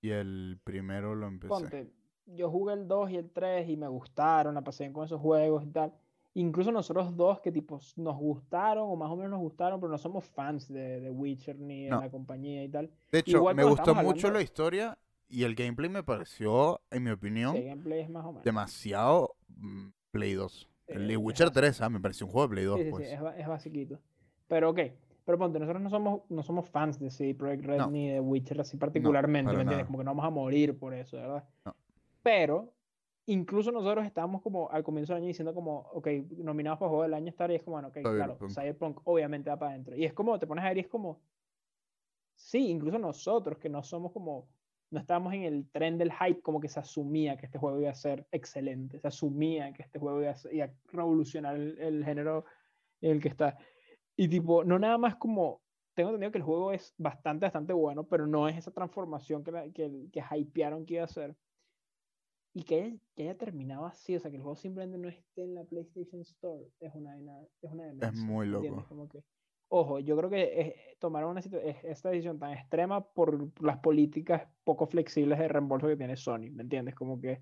[0.02, 1.48] y el primero lo empecé.
[1.48, 1.92] ponte,
[2.26, 5.20] yo jugué el 2 y el 3 y me gustaron, la pasé bien con esos
[5.22, 5.94] juegos y tal.
[6.38, 9.98] Incluso nosotros dos que tipo nos gustaron o más o menos nos gustaron, pero no
[9.98, 12.92] somos fans de, de Witcher ni de la compañía y tal.
[13.12, 14.98] De hecho, igual me gustó mucho hablando- la historia
[15.30, 17.56] y el gameplay me pareció, en mi opinión,
[18.12, 20.70] más demasiado mm, Play 2.
[20.88, 21.60] El Eh, Witcher básico.
[21.62, 23.12] 3, ah, me pareció un juego de Play 2, Sí, pues.
[23.12, 24.00] es, es basiquito.
[24.48, 24.80] Pero ok,
[25.26, 27.88] pero ponte, nosotros no somos, no somos fans de CD Projekt Red No.
[27.90, 29.78] ni de Witcher así particularmente, ¿me entiendes?
[29.78, 29.86] nada.
[29.88, 31.46] Como que no vamos a morir por eso, ¿verdad?
[31.66, 31.76] No.
[32.22, 32.74] Pero
[33.28, 36.08] incluso nosotros estábamos como al comienzo del año diciendo como, ok,
[36.38, 38.52] nominados para Juego del Año estar y es como, bueno, ok, claro, Cyberpunk.
[38.52, 39.96] Cyberpunk obviamente va para adentro.
[39.96, 41.22] Y es como, te pones a ver y es como,
[42.36, 44.50] sí, incluso nosotros que no somos como,
[44.92, 47.90] no estábamos en el tren del hype, como que se asumía que este juego iba
[47.90, 51.78] a ser excelente, se asumía que este juego iba a, ser- iba a revolucionar el,
[51.80, 52.46] el género
[53.02, 53.58] en el que está.
[54.16, 55.62] Y tipo, no nada más como,
[55.94, 59.72] tengo entendido que el juego es bastante, bastante bueno, pero no es esa transformación que,
[59.74, 61.36] que, que hypearon que iba a ser.
[62.56, 65.44] Y que haya, que haya terminado así, o sea, que el juego simplemente no esté
[65.44, 67.18] en la PlayStation Store, es una,
[67.62, 68.72] es una demencia, muy ¿entiendes?
[68.72, 68.88] loco.
[68.88, 69.24] Como que,
[69.68, 74.48] ojo, yo creo que es- tomaron una es- esta decisión tan extrema por las políticas
[74.64, 76.96] poco flexibles de reembolso que tiene Sony, ¿me entiendes?
[76.96, 77.42] Como que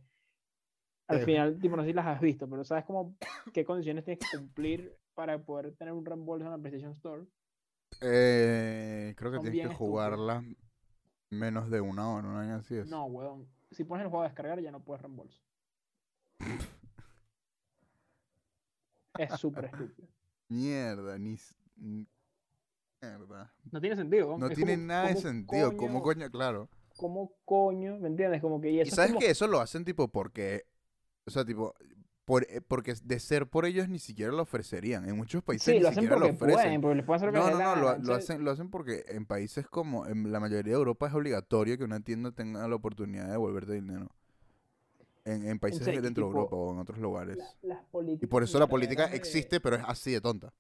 [1.08, 1.26] al Sí.
[1.26, 3.16] final, tipo, no sé si las has visto, pero sabes como
[3.54, 7.24] qué condiciones tienes que cumplir para poder tener un reembolso en la PlayStation Store.
[8.02, 10.44] Eh, creo que Son tienes que jugarla
[11.30, 12.40] menos de una hora, ¿no?
[12.40, 12.90] Algo así es.
[12.90, 13.53] No, weón.
[13.74, 15.40] Si pones el juego a descargar ya no puedes reembolso.
[19.18, 20.08] Es súper estúpido.
[20.50, 21.38] Mierda, ni...
[23.02, 23.54] Mierda.
[23.72, 24.38] No tiene sentido.
[24.38, 25.78] No Es tiene como, nada de ¿cómo sentido.
[25.78, 26.30] ¿Cómo coño?
[26.32, 26.70] Claro.
[26.98, 27.98] ¿Cómo coño?
[27.98, 28.42] ¿Me entiendes?
[28.42, 30.66] Como que y Y eso es sabes como- que eso lo hacen tipo porque...
[31.26, 31.74] O sea, tipo...
[32.26, 35.08] Por, eh, porque de ser por ellos ni siquiera lo ofrecerían.
[35.10, 36.56] En muchos países Sí, ni lo hacen siquiera lo porque ofrecen.
[36.64, 39.04] pueden, porque les pueden hacer lo No, no, no, lo, lo hacen, lo hacen porque
[39.10, 42.76] en países como en la mayoría de Europa es obligatorio que una tienda tenga la
[42.76, 44.10] oportunidad de devolverte dinero.
[45.26, 47.38] En, en países dentro de Europa o en otros lugares.
[47.62, 47.84] la-
[48.22, 50.54] Y por eso la política de- existe, pero es así de tonta.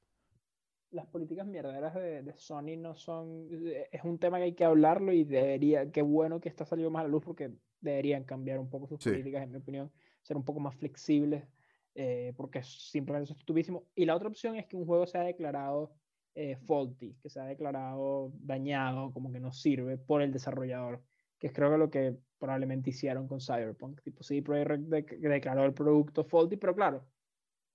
[0.91, 3.47] las políticas mierderas de, de Sony no son.
[3.51, 5.89] eh, Es un tema que hay que hablarlo y debería.
[5.91, 7.51] Qué bueno que está saliendo más a la luz porque
[7.81, 9.09] deberían cambiar un poco sus Sí.
[9.09, 9.91] políticas, en mi opinión.
[10.23, 11.47] Ser un poco más flexibles
[11.95, 13.89] eh, porque simplemente eso es estupidísimo.
[13.95, 15.95] Y la otra opción es que un juego sea declarado
[16.35, 21.03] eh, faulty, que sea declarado dañado, como que no sirve por el desarrollador.
[21.39, 24.01] Que es creo que lo que probablemente hicieron con Cyberpunk.
[24.01, 27.07] Tipo, sí, Projekt Red dec- declaró el producto faulty, pero claro,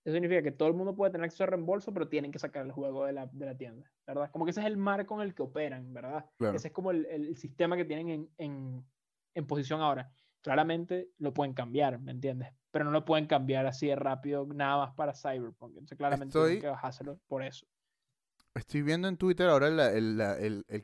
[0.04, 2.64] Eso significa que todo el mundo puede tener acceso a reembolso, pero tienen que sacar
[2.64, 4.30] el juego de la, de la tienda, ¿verdad?
[4.30, 6.26] Como que ese es el marco en el que operan, ¿verdad?
[6.38, 6.56] Claro.
[6.56, 8.86] Ese es como el, el sistema que tienen en, en,
[9.34, 10.10] en posición ahora.
[10.48, 12.48] Claramente lo pueden cambiar, ¿me entiendes?
[12.70, 15.72] Pero no lo pueden cambiar así de rápido, nada más para Cyberpunk.
[15.72, 17.66] Entonces, claramente Estoy- tienen que bajárselo por eso.
[18.54, 20.36] Estoy viendo en Twitter ahora la, la-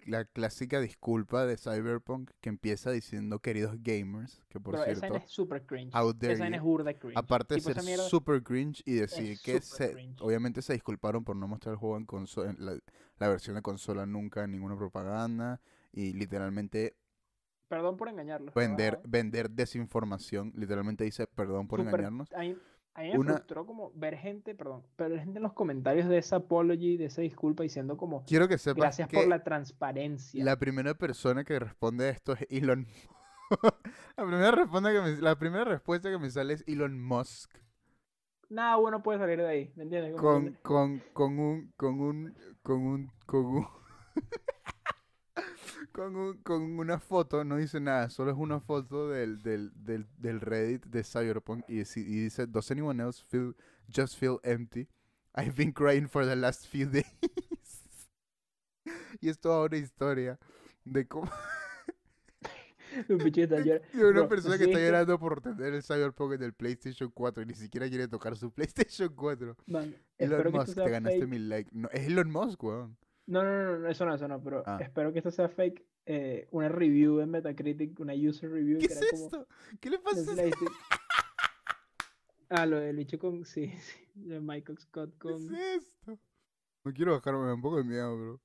[0.06, 5.14] la clásica disculpa de Cyberpunk que empieza diciendo queridos gamers, que por Pero esa cierto,
[5.14, 5.88] vaina es super cringe.
[5.88, 7.16] Esa es burda cringe.
[7.16, 11.36] aparte de esa ser mierda- super cringe y decir que se, obviamente se disculparon por
[11.36, 12.78] no mostrar el juego en consola, en la,
[13.18, 15.60] la versión de consola nunca en ninguna propaganda
[15.90, 16.94] y literalmente
[17.74, 18.54] Perdón por engañarlos.
[18.54, 22.32] vender vender desinformación, literalmente dice perdón por engañarnos.
[22.32, 22.56] A mí,
[22.94, 26.18] a mí me Una- frustró como ver gente, perdón, pero gente en los comentarios de
[26.18, 30.44] esa apology, de esa disculpa, diciendo como, Quiero que sepas gracias que por la transparencia.
[30.44, 32.86] La primera persona que responde a esto es Elon.
[34.16, 37.50] la, primera responde que me- la primera respuesta que me sale es Elon Musk.
[38.50, 40.14] Nada bueno puede salir de ahí, ¿me entiendes?
[40.14, 41.72] Con, con, con un.
[41.76, 42.34] Con un.
[42.62, 43.10] Con un.
[43.26, 43.66] Con un.
[45.94, 50.06] Con, un- con una foto, no dice nada, solo es una foto del, del, del,
[50.18, 53.54] del Reddit de Cyberpunk y, dice- y dice: Does anyone else feel
[53.94, 54.88] just feel empty?
[55.36, 57.06] I've been crying for the last few days.
[59.20, 60.38] y es toda una historia
[60.84, 61.30] de cómo.
[63.08, 63.84] un está llorando.
[64.20, 67.54] Una persona ¿sí que está llorando por tener el Cyberpunk del PlayStation 4 y ni
[67.54, 69.56] siquiera quiere tocar su PlayStation 4.
[69.66, 71.28] Man, Elon Musk, te ganaste fake.
[71.30, 71.70] mi like.
[71.72, 72.96] No, es Elon Musk, weón.
[73.26, 74.78] No, no, no, no, eso no, eso no, pero Ah.
[74.80, 75.84] espero que esto sea fake.
[76.06, 79.24] eh, una review en Metacritic, una user review ¿Qué que es era como.
[79.24, 79.46] esto?
[79.80, 80.32] ¿Qué le pasa?
[80.32, 80.66] a viste.
[82.50, 83.44] Ah, lo del bicho con.
[83.44, 85.54] Sí, sí, de Michael Scott ¿Qué con.
[85.54, 86.18] es esto?
[86.84, 88.40] No quiero bajarme, me da un poco de miedo, bro.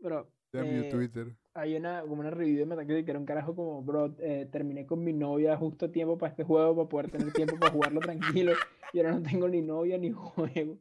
[0.00, 1.34] Bro, Ya mi eh, Twitter.
[1.54, 4.86] hay una, como una review de Metacritic que era un carajo como, bro, eh, terminé
[4.86, 8.00] con mi novia justo a tiempo para este juego, para poder tener tiempo para jugarlo
[8.00, 8.52] tranquilo,
[8.92, 10.78] y ahora no tengo ni novia ni juego.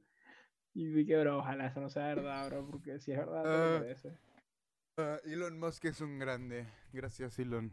[0.78, 3.50] Y vi que, bro, ojalá eso no sea verdad, bro, porque si es verdad, te
[3.50, 3.74] Ah.
[3.74, 4.14] lo mereces.
[5.00, 6.68] Ah, Elon Musk es un grande.
[6.94, 7.72] Gracias, Elon.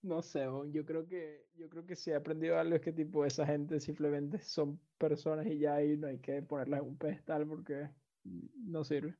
[0.00, 3.26] No sé, yo creo que, yo creo que si he aprendido algo es que tipo
[3.26, 7.46] esa gente simplemente son personas y ya ahí no hay que ponerlas en un pedestal
[7.46, 7.90] porque
[8.24, 9.14] no sirve.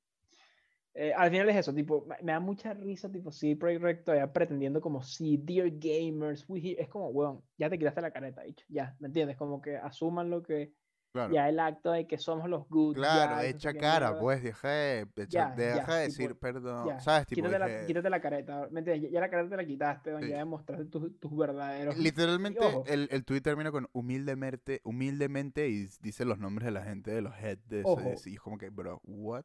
[0.95, 4.05] Eh, al final es eso, tipo, me me da mucha risa, tipo, sí, Project Red
[4.05, 8.11] todavía pretendiendo como, sí, dear gamers, we here", es como, weón, ya te quitaste la
[8.13, 9.37] careta, dicho, ya, ¿me entiendes?
[9.37, 10.73] Como que asuman lo que,
[11.15, 11.33] Claro.
[11.33, 14.21] ya el acto de que somos los good Claro, echa cara, mierda.
[14.21, 17.01] pues, deja de, echa- Ya, deja ya, de tipo, decir perdón.
[17.01, 17.29] ¿Sabes?
[17.29, 19.13] Tipo, quítate, la, dije- quítate la careta, ¿me entiendes?
[19.13, 20.29] Ya, la careta te la quitaste, Sí.
[20.29, 21.97] ya demostraste tus, tus verdaderos...
[21.97, 22.83] Literalmente, ojo.
[22.89, 27.23] el, el tweet termina con humildemente, humildemente y dice los nombres de la gente de
[27.23, 28.31] los heads de ese.
[28.31, 29.45] Y es como que, bro, what?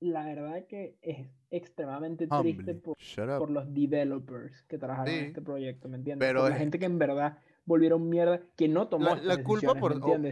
[0.00, 2.96] la verdad que es extremadamente triste por,
[3.38, 5.26] por los developers que trabajaron en Sí.
[5.26, 6.26] este proyecto, ¿me entiendes?
[6.26, 9.38] Pero por la es- gente que en verdad volvieron mierda, que no tomó La, la
[9.38, 9.74] culpa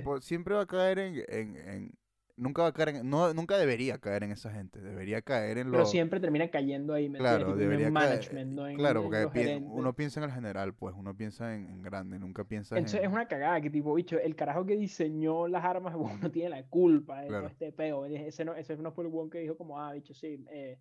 [0.02, 1.98] por, siempre va a caer en, en, en-
[2.36, 5.70] nunca va a caer en, no, nunca debería caer en esa gente, debería caer en
[5.70, 9.10] Pero los siempre termina cayendo ahí, claro, en debería caer, management, no en, claro, en
[9.10, 12.78] porque pi- uno piensa en el general, pues, uno piensa en, en grande, nunca piensa
[12.78, 16.30] Entonces en es una cagada que tipo, bicho, el carajo que diseñó las armas, no
[16.30, 17.40] tiene la culpa de Claro.
[17.40, 18.06] todo este peo.
[18.06, 20.78] Ese no, ese no fue el one que dijo como, ah, bicho, sí, eh,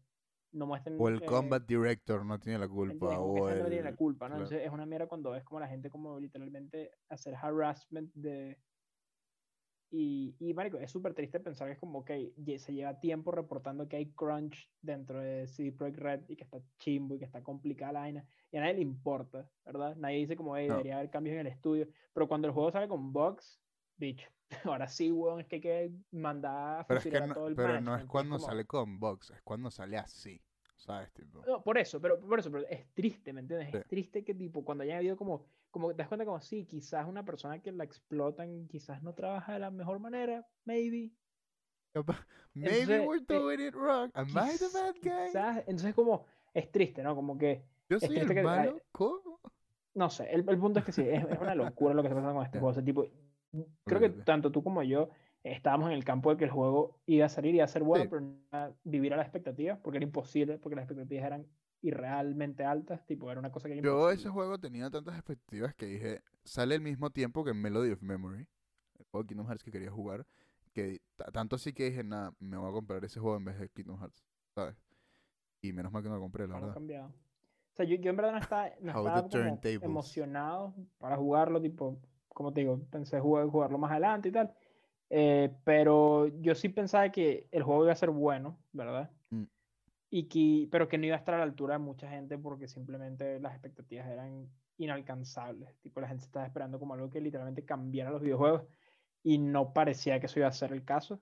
[0.52, 0.96] no muestren...
[0.98, 3.84] o el eh, combat director no tiene la ¿Me culpa que o esa no tiene
[3.84, 4.36] la el culpa, ¿no?
[4.36, 4.38] claro.
[4.38, 8.62] Entonces es una mierda cuando ves como la gente como literalmente hacer harassment de...
[9.92, 13.88] Y, y marico, es súper triste pensar que es como, ye- se lleva tiempo reportando
[13.88, 17.42] que hay crunch dentro de CD Projekt Red y que está chimbo y que está
[17.44, 19.96] complicada la vaina y a nadie le importa, ¿verdad?
[19.96, 20.76] Nadie dice como, hey, No.
[20.76, 23.64] debería haber cambios en el estudio, pero cuando el juego sale con bugs,
[23.98, 24.30] bicho,
[24.66, 27.48] ahora sí, weón, es que hay que mandar a pero es que a no, todo
[27.48, 30.42] el pero no es cuando como- sale con box es cuando sale así
[30.78, 33.70] sabes tipo No, por eso, pero por eso, pero es triste, ¿me entiendes?
[33.72, 33.78] Sí.
[33.78, 37.06] Es triste que tipo, cuando haya habido como, como te das cuenta como sí, quizás
[37.08, 41.12] una persona que la explotan, quizás no trabaja de la mejor manera, maybe.
[42.54, 46.26] Maybe Entonces, we're eh, doing it wrong am I the bad guy Quizás, entonces como,
[46.54, 47.16] es triste, ¿no?
[47.16, 49.40] Como que, yo es soy el que- malo cómo
[49.96, 52.16] no sé, el, el punto es que sí, es, es una locura lo que está
[52.22, 52.72] pasando con este juego.
[52.72, 53.06] O sea, tipo,
[53.86, 55.10] creo que tanto tú como yo
[55.44, 57.84] estábamos en el campo de que el juego iba a salir y iba a ser
[57.84, 58.10] bueno, Sí.
[58.10, 61.48] pero no vivir a las expectativas, porque era imposible, porque las expectativas eran
[61.82, 64.16] irrealmente altas, tipo, era una cosa que era Yo imposible.
[64.16, 68.40] ese juego tenía tantas expectativas que dije, sale al mismo tiempo que Melody of Memory,
[69.00, 70.26] el de Kingdom Hearts que quería jugar,
[70.74, 73.60] que ta- tanto así que dije, nada, me voy a comprar ese juego en vez
[73.60, 74.24] de Kingdom Hearts,
[74.56, 74.76] ¿sabes?
[75.62, 76.74] Y menos mal que no lo compré, la Hemos verdad.
[76.76, 77.08] cambiado.
[77.08, 81.98] O sea, yo, yo en verdad no estaba, no estaba como emocionado para jugarlo, tipo,
[82.40, 84.54] como te digo, pensé jugar, jugarlo más adelante y tal.
[85.10, 89.12] eh, pero yo sí pensaba que el juego iba a ser bueno, ¿verdad?
[89.30, 89.44] Mm.
[90.12, 92.70] Y que, pero que no iba a estar a la altura de mucha gente porque
[92.70, 95.76] simplemente las expectativas eran inalcanzables.
[95.82, 98.64] Tipo, la gente estaba esperando como algo que literalmente cambiara los videojuegos.
[99.24, 101.22] y no parecía que eso iba a ser el caso.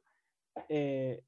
[0.70, 1.24] Eh,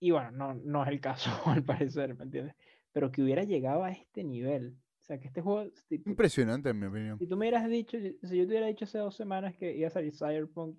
[0.00, 2.56] y bueno, no, no es el caso al parecer, ¿me entiendes?
[2.92, 4.78] Pero que hubiera llegado a este nivel.
[5.10, 5.68] Sea, que este juego...
[5.88, 7.18] tipo, Impresionante, en mi opinión.
[7.18, 9.76] si tú me hubieras dicho, si si yo te hubiera dicho hace dos semanas que
[9.76, 10.78] iba a salir Cyberpunk,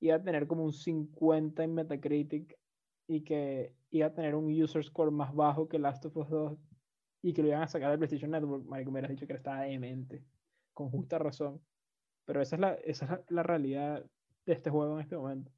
[0.00, 2.58] iba a tener como un 50 en Metacritic
[3.06, 6.58] y que iba a tener un user score más bajo que Last of Us 2
[7.22, 9.62] y que lo iban a sacar del PlayStation Network, marico, me hubieras dicho que estaba
[9.62, 10.22] demente,
[10.74, 11.58] con justa razón.
[12.26, 14.04] Pero esa es la, esa es la, la realidad
[14.44, 15.50] de este juego en este momento.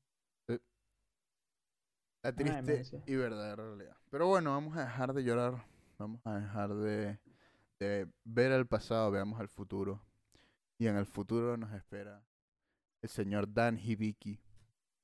[2.23, 3.97] La triste y verdadera realidad.
[4.11, 5.65] Pero bueno, vamos a dejar de llorar.
[5.99, 7.19] Vamos a dejar de,
[7.81, 10.05] de ver el pasado, veamos al futuro.
[10.79, 12.23] Y en el futuro nos espera
[13.03, 14.39] el señor Dan Hibiki.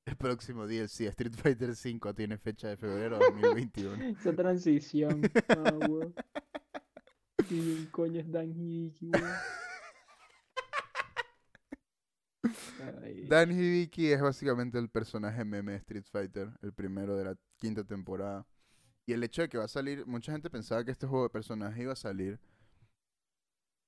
[0.05, 4.03] El próximo DLC Street Fighter V tiene fecha de febrero de 2021.
[4.05, 5.21] Esa transición.
[5.49, 6.15] ah, weón.
[7.47, 9.11] ¿Quién coño es Dan Hibiki,
[13.27, 17.83] Dan Hibiki es básicamente el personaje meme de Street Fighter, el primero de la quinta
[17.83, 18.45] temporada.
[19.05, 21.29] Y el hecho de que va a salir, mucha gente pensaba que este juego de
[21.29, 22.39] personaje iba a salir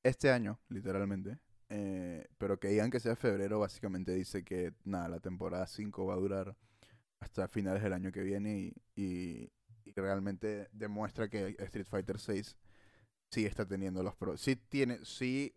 [0.04, 1.40] este año, literalmente.
[1.70, 6.16] eh, pero que digan que sea febrero, básicamente dice que nada, la temporada 5 va
[6.16, 6.56] a durar
[7.22, 9.52] hasta finales del año que viene y, y-
[9.96, 12.56] realmente demuestra que Street Fighter 6
[13.32, 14.42] sí está teniendo los problemas.
[14.42, 15.54] Sí tiene, sí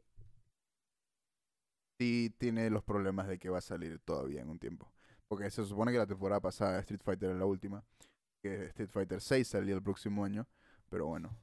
[1.98, 4.92] sí tiene los problemas de que va a salir todavía en un tiempo.
[5.28, 7.84] Porque se supone que la temporada pasada Street Fighter era la última.
[8.42, 10.48] Que Street Fighter 6 salía el próximo año.
[10.90, 11.36] Pero bueno,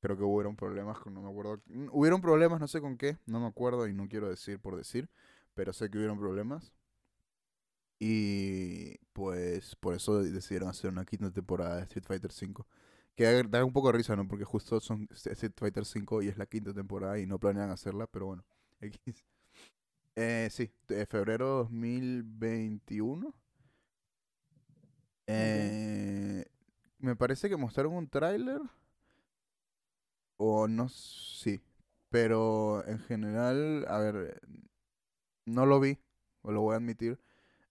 [0.00, 1.60] creo que hubieron problemas con, no me acuerdo.
[1.66, 4.76] mm, Hubieron problemas, no sé con qué, no me acuerdo y no quiero decir por
[4.76, 5.08] decir.
[5.54, 6.72] Pero sé que hubieron problemas.
[8.00, 12.66] Y pues por eso decidieron hacer una quinta temporada de Street Fighter 5.
[13.16, 14.28] Que da- un poco de risa, ¿no?
[14.28, 18.06] Porque justo son Street Fighter 5 y es la quinta temporada y no planean hacerla,
[18.06, 18.44] pero bueno.
[18.80, 19.24] X.
[20.16, 23.34] Eh, sí, de febrero 2021.
[25.26, 26.44] Eh,
[26.98, 28.60] me parece que mostraron un tráiler.
[30.38, 31.60] O no, sí.
[32.10, 34.40] Pero en general, a ver,
[35.46, 35.98] no lo vi,
[36.44, 37.18] lo voy a admitir.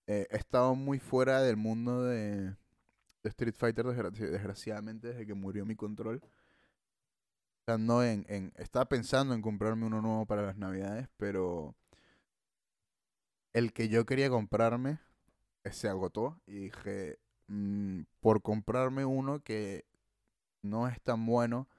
[0.08, 2.52] Eh, he estado muy fuera del mundo de,
[3.24, 6.22] de Street Fighter, desgra- desgraciadamente, desde que murió mi control.
[6.24, 6.30] O
[7.66, 8.52] sea, no en, en...
[8.58, 11.76] Estaba pensando en comprarme uno nuevo para las navidades, pero
[13.54, 15.00] el que yo quería comprarme
[15.64, 19.86] eh, se agotó y dije, "Mm, por comprarme uno que
[20.64, 21.70] no es tan bueno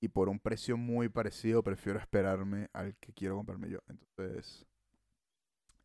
[0.00, 3.78] y por un precio muy parecido, prefiero esperarme al que quiero comprarme yo.
[3.88, 4.66] Entonces,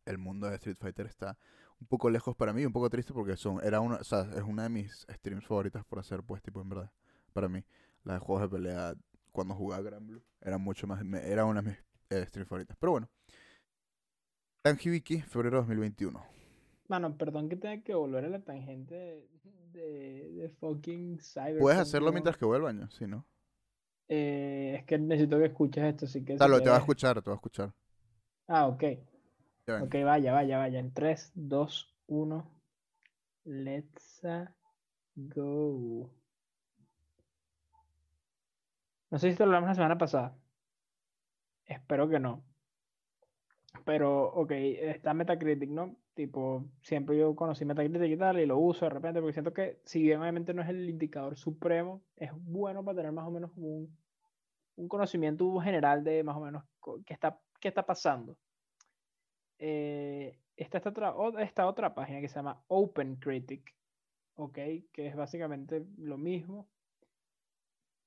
[0.06, 1.38] el mundo de Street Fighter está
[1.80, 4.42] un poco lejos para mí, un poco triste porque son, era una, o sea, es
[4.42, 6.90] una de mis streams favoritas por hacer, pues, tipo, en verdad,
[7.32, 7.64] para mí.
[8.04, 8.94] Las de juegos de pelea
[9.32, 11.78] cuando jugaba Gran Blue era mucho más, me- era una de mis
[12.10, 12.76] eh, streams favoritas.
[12.78, 13.08] Pero bueno.
[14.62, 16.22] Dan Hibiki, febrero 2021.
[16.88, 19.28] Mano, perdón que tenga que volver a la tangente de,
[19.72, 21.60] de, de fucking Cyberpunk.
[21.60, 23.26] Puedes hacerlo mientras que vuelva año, sí, ¿no?
[24.08, 26.36] Eh, es que necesito que escuches esto, así que...
[26.36, 27.72] Dalo, te va a escuchar, te va a escuchar.
[28.46, 28.84] Ah, ok.
[29.82, 30.78] Ok, vaya, vaya, vaya.
[30.78, 32.50] En 3, 2, 1.
[33.44, 34.22] Let's
[35.14, 36.10] go.
[39.10, 40.36] No sé si te lo hablamos la semana pasada.
[41.64, 42.44] Espero que no.
[43.84, 45.96] Pero, ok, está Metacritic, ¿no?
[46.14, 49.80] Tipo, siempre yo conocí Metacritic y tal, y lo uso de repente, porque siento que,
[49.84, 53.50] si bien obviamente no es el indicador supremo, es bueno para tener más o menos
[53.56, 53.96] un,
[54.76, 56.64] un conocimiento general de más o menos
[57.04, 58.36] qué está, qué está pasando.
[59.58, 63.74] Eh, está esta otra, esta otra página que se llama OpenCritic,
[64.36, 64.58] ¿ok?
[64.92, 66.68] Que es básicamente lo mismo,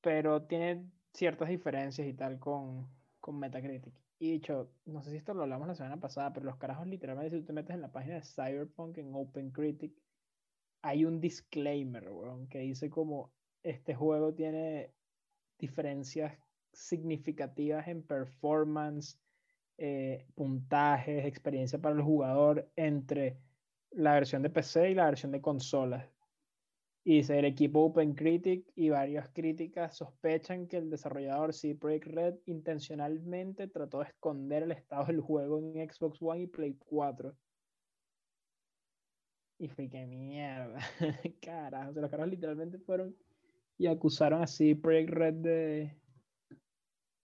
[0.02, 2.88] pero tiene ciertas diferencias y tal con,
[3.20, 3.94] con Metacritic.
[4.20, 7.36] Y dicho, no sé si esto lo hablamos la semana pasada, pero los carajos literalmente
[7.36, 9.94] si tú te metes en la página de Cyberpunk en OpenCritic,
[10.82, 13.34] hay un disclaimer, weón, que dice como
[13.64, 14.94] este juego tiene
[15.60, 16.38] diferencias
[16.72, 19.20] significativas en performance,
[19.78, 23.40] eh, puntajes, experiencia para el jugador entre
[23.92, 26.08] la versión de PC y la versión de consolas.
[27.10, 32.36] Y dice, el equipo OpenCritic y varias críticas sospechan que el desarrollador CD Projekt Red
[32.48, 37.34] intencionalmente trató de esconder el estado del juego en Xbox One y Play 4.
[39.58, 40.80] Y fue que mierda.
[41.42, 43.16] Carajo, o sea, los caras literalmente fueron
[43.78, 45.98] y acusaron a CD Projekt Red de,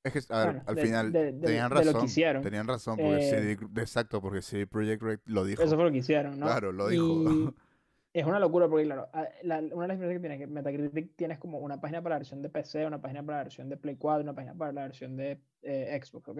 [0.06, 2.06] Es que, a ver, al de- final de- de- tenían de lo que razón.
[2.06, 2.42] hicieron.
[2.42, 5.62] Tenían razón, porque Eh, CD exacto, porque CD Projekt Red lo dijo.
[5.62, 6.46] Eso fue lo que hicieron, ¿no?
[6.46, 7.04] Claro, lo dijo.
[7.04, 7.54] Y
[8.14, 10.48] es una locura porque, claro, a- la- una de las diferencias que tiene es que
[10.48, 13.70] Metacritic tienes como una página para la versión de PC, una página para la versión
[13.70, 16.40] de Play 4, una página para la versión de eh, Xbox, ¿ok?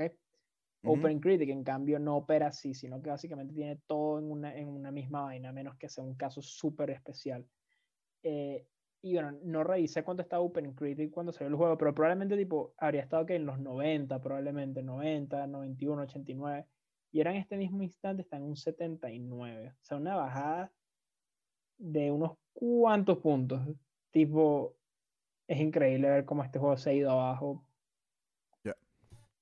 [0.84, 0.94] Ujú.
[0.94, 4.92] OpenCritic, en cambio, no opera así, sino que básicamente tiene todo en una, en una
[4.92, 7.48] misma vaina, a menos que sea un caso súper especial.
[8.22, 8.68] Eh,
[9.02, 13.02] y bueno, no revisé cuánto estaba OpenCritic cuando salió el juego, pero probablemente tipo habría
[13.02, 16.68] estado que en los 90, probablemente 90, 91, 89.
[17.12, 19.72] Y ahora en este mismo instante está en un 79.
[19.72, 20.74] O sea, una bajada
[21.84, 23.62] de unos cuantos puntos.
[24.12, 24.76] Tipo,
[25.48, 27.66] es increíble ver cómo este juego se ha ido abajo.
[28.64, 28.76] Ya.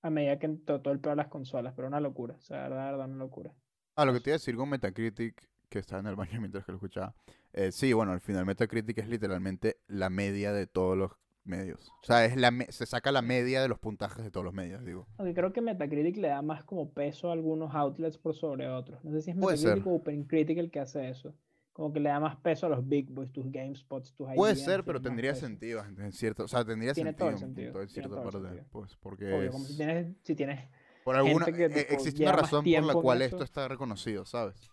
[0.02, 2.36] A medida que entró todo el peor de las consolas, pero una locura.
[2.36, 3.54] O sea, la verdad, verdad, una locura.
[3.96, 6.66] Ah, lo que te iba a decir con Metacritic, que estaba en el baño mientras
[6.66, 7.14] que lo escuchaba.
[7.54, 11.12] eh, sí, bueno, al final Metacritic es literalmente la media de todos los
[11.44, 11.92] medios.
[12.02, 14.84] O sea, es la se saca la media de los puntajes de todos los medios,
[14.86, 15.08] digo.
[15.18, 19.04] Aunque creo que Metacritic le da más como peso a algunos outlets por sobre otros.
[19.04, 21.36] No sé si es Metacritic o OpenCritic el que hace eso.
[21.74, 24.84] Como que le da más peso a los big boys, tus GameSpots, tus Puede ser,
[24.84, 27.88] pero tendría sentido, en cierto, o sea, tendría Tiene sentido, todo el en punto- en
[27.88, 28.66] tiene cierta todo parte, sentido.
[28.72, 30.70] pues, porque Obvio, como si es- tienes, si tienes
[31.04, 34.70] por alguna, que, eh, tipo, existe una razón por la cual esto está reconocido, ¿sabes?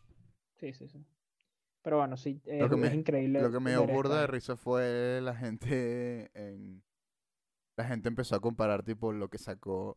[0.56, 1.04] Sí, sí, sí.
[1.82, 3.40] Pero bueno, sí, es, Lo que me- es increíble.
[3.40, 6.82] Lo que me dio burda de risa fue la gente en...
[7.76, 9.96] La gente empezó a comparar tipo lo que sacó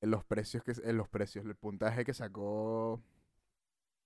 [0.00, 3.02] en los precios que en los precios, el puntaje que sacó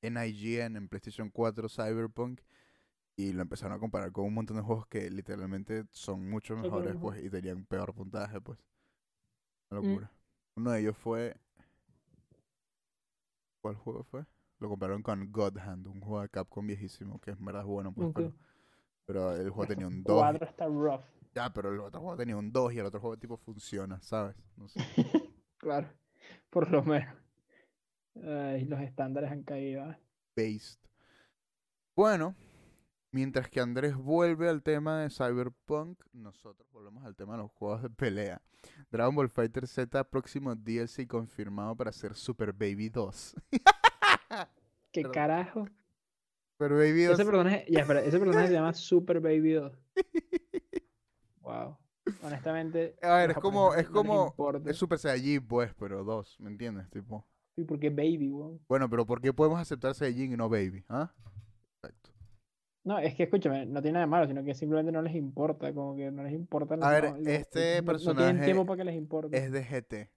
[0.07, 2.41] en IGN en PlayStation 4 Cyberpunk
[3.17, 6.95] y lo empezaron a comparar con un montón de juegos que literalmente son mucho mejores
[6.95, 7.13] mejor.
[7.15, 8.59] pues y tenían peor puntaje pues.
[9.71, 9.85] Una Mm.
[9.87, 10.11] locura.
[10.57, 11.37] Uno de ellos fue
[13.61, 14.25] ¿Cuál juego fue?
[14.61, 17.93] Lo compararon con God Hand, un juego de Capcom viejísimo que en verdad es bueno
[17.93, 18.17] pues, Ok.
[18.17, 18.33] pero,
[19.07, 21.03] pero el juego tenía un 2 Cuadro está rough.
[21.35, 24.37] ya, pero el otro juego tenía un 2 y el otro juego tipo funciona, ¿sabes?
[24.57, 24.81] No sé.
[25.59, 25.89] Claro,
[26.51, 27.17] por lo menos.
[28.23, 29.91] Ay, los estándares han caído.
[29.91, 29.99] ¿eh?
[30.37, 30.79] Based.
[31.97, 32.35] Bueno,
[33.11, 37.83] mientras que Andrés vuelve al tema de Cyberpunk, nosotros volvemos al tema de los juegos
[37.83, 38.41] de pelea.
[38.91, 43.37] Dragon Ball Fighter Z, próximo DLC confirmado para ser Super Baby 2.
[44.93, 45.13] ¿Qué Perdón.
[45.13, 45.69] carajo?
[46.57, 47.15] Super Baby 2.
[47.15, 49.73] Ese personaje, ya, espera, ese personaje se llama Super Baby 2.
[51.41, 51.77] Wow.
[52.23, 52.97] Honestamente.
[53.03, 54.35] A ver, es como- es no como-.
[54.67, 56.89] Es Super Saiyajin, pues, pero 2, ¿me entiendes?
[56.91, 57.27] Tipo.
[57.57, 58.61] Sí, porque Baby, weón.
[58.69, 60.85] Bueno, pero ¿por qué podemos aceptar Saiyajin y no Baby?
[60.89, 61.13] ¿Ah?
[61.83, 62.11] Exacto.
[62.83, 65.73] No, es que escúchame, no tiene nada de malo, sino que simplemente no les importa,
[65.73, 66.75] como que no les importa.
[66.75, 69.37] A ver, no, no- este no- No personaje tienen tiempo para que les importe.
[69.39, 70.11] Es de GT.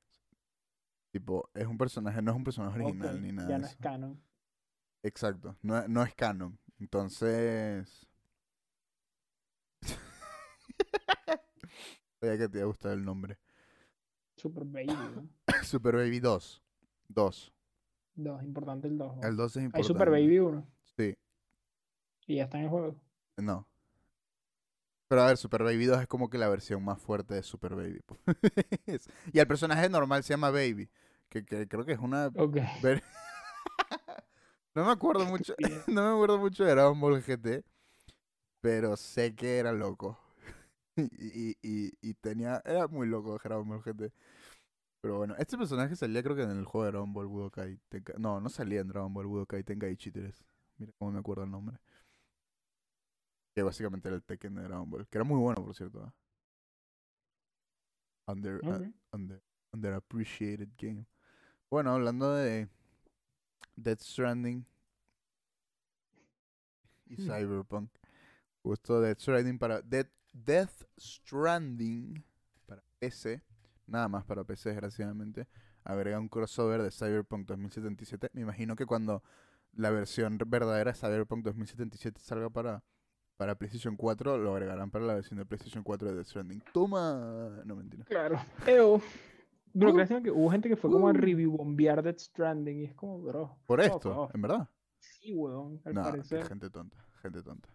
[1.12, 3.74] Tipo, es un personaje, no es un personaje original ni nada Ya no eso.
[3.76, 4.22] es canon.
[5.04, 6.60] Exacto, no, es- no es canon.
[6.80, 8.08] Entonces.
[12.20, 13.38] Sabía que te iba a gustar el nombre.
[14.36, 14.94] Super Baby.
[15.64, 16.62] Super Baby 2.
[17.10, 17.54] 2.
[18.16, 19.24] Dos, importante el 2.
[19.24, 19.88] El 2 es Hay importante.
[19.88, 21.16] Super Baby 1 Sí,
[22.26, 22.96] y ya está en el juego.
[23.38, 23.68] no.
[25.10, 27.76] Pero a ver, Super Baby 2 es como que la versión más fuerte de Super
[27.76, 28.02] Baby.
[28.06, 28.20] pues.
[29.34, 30.90] y el personaje normal se llama Baby.
[31.30, 32.30] Que, que creo que es una.
[34.76, 35.56] No me acuerdo mucho.
[35.88, 37.64] No me acuerdo mucho de Dragon Ball GT.
[38.62, 40.20] Pero sé que era loco.
[40.98, 42.62] y, y, y, y tenía.
[42.66, 44.12] Era muy loco Dragon Ball GT.
[45.08, 48.18] Pero bueno, este personaje salía creo que en el juego de Dragon Ball Budokai Tenka-
[48.18, 50.46] No, no salía en Dragon Ball Budokai Tenkaichi 3.
[50.80, 51.78] Mira cómo me acuerdo el nombre.
[53.56, 55.08] Que básicamente era el Tekken de Dragon Ball.
[55.08, 56.04] Que era muy bueno, por cierto.
[56.04, 56.14] ¿ah?
[58.34, 58.94] Under, uh, Ok.
[59.14, 61.06] under, underappreciated game.
[61.70, 62.68] Bueno, hablando de
[63.78, 64.66] Death Stranding
[67.06, 67.28] y Hmm.
[67.28, 67.90] Cyberpunk.
[68.62, 72.22] Justo Death Stranding para Death, Death Stranding
[72.66, 73.42] para PC,
[73.88, 75.48] nada más para PC desgraciadamente,
[75.84, 78.30] agrega un crossover de Cyberpunk 2077.
[78.34, 79.24] Me imagino que cuando
[79.74, 82.84] la versión verdadera de Cyberpunk 2077 salga para
[83.38, 86.60] para PlayStation 4, lo agregarán para la versión de PlayStation 4 de Death Stranding.
[86.74, 88.04] Toma, no mentira.
[88.06, 88.40] Claro.
[88.66, 89.00] Eo.
[89.78, 90.24] Pero Uh.
[90.24, 91.14] que hubo gente que fue como a Uh.
[91.14, 93.56] review bombear Death Stranding y es como, bro.
[93.68, 94.68] Por esto, en verdad.
[94.98, 96.48] Sí, weón, al No, parecer.
[96.48, 97.70] gente tonta, gente tonta.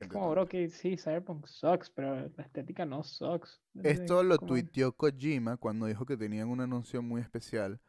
[0.00, 3.60] Es como, bro, que sí, Cyberpunk sucks, pero la estética no sucks.
[3.82, 7.80] Esto lo como- tuiteó Kojima cuando dijo que tenían un anuncio muy especial.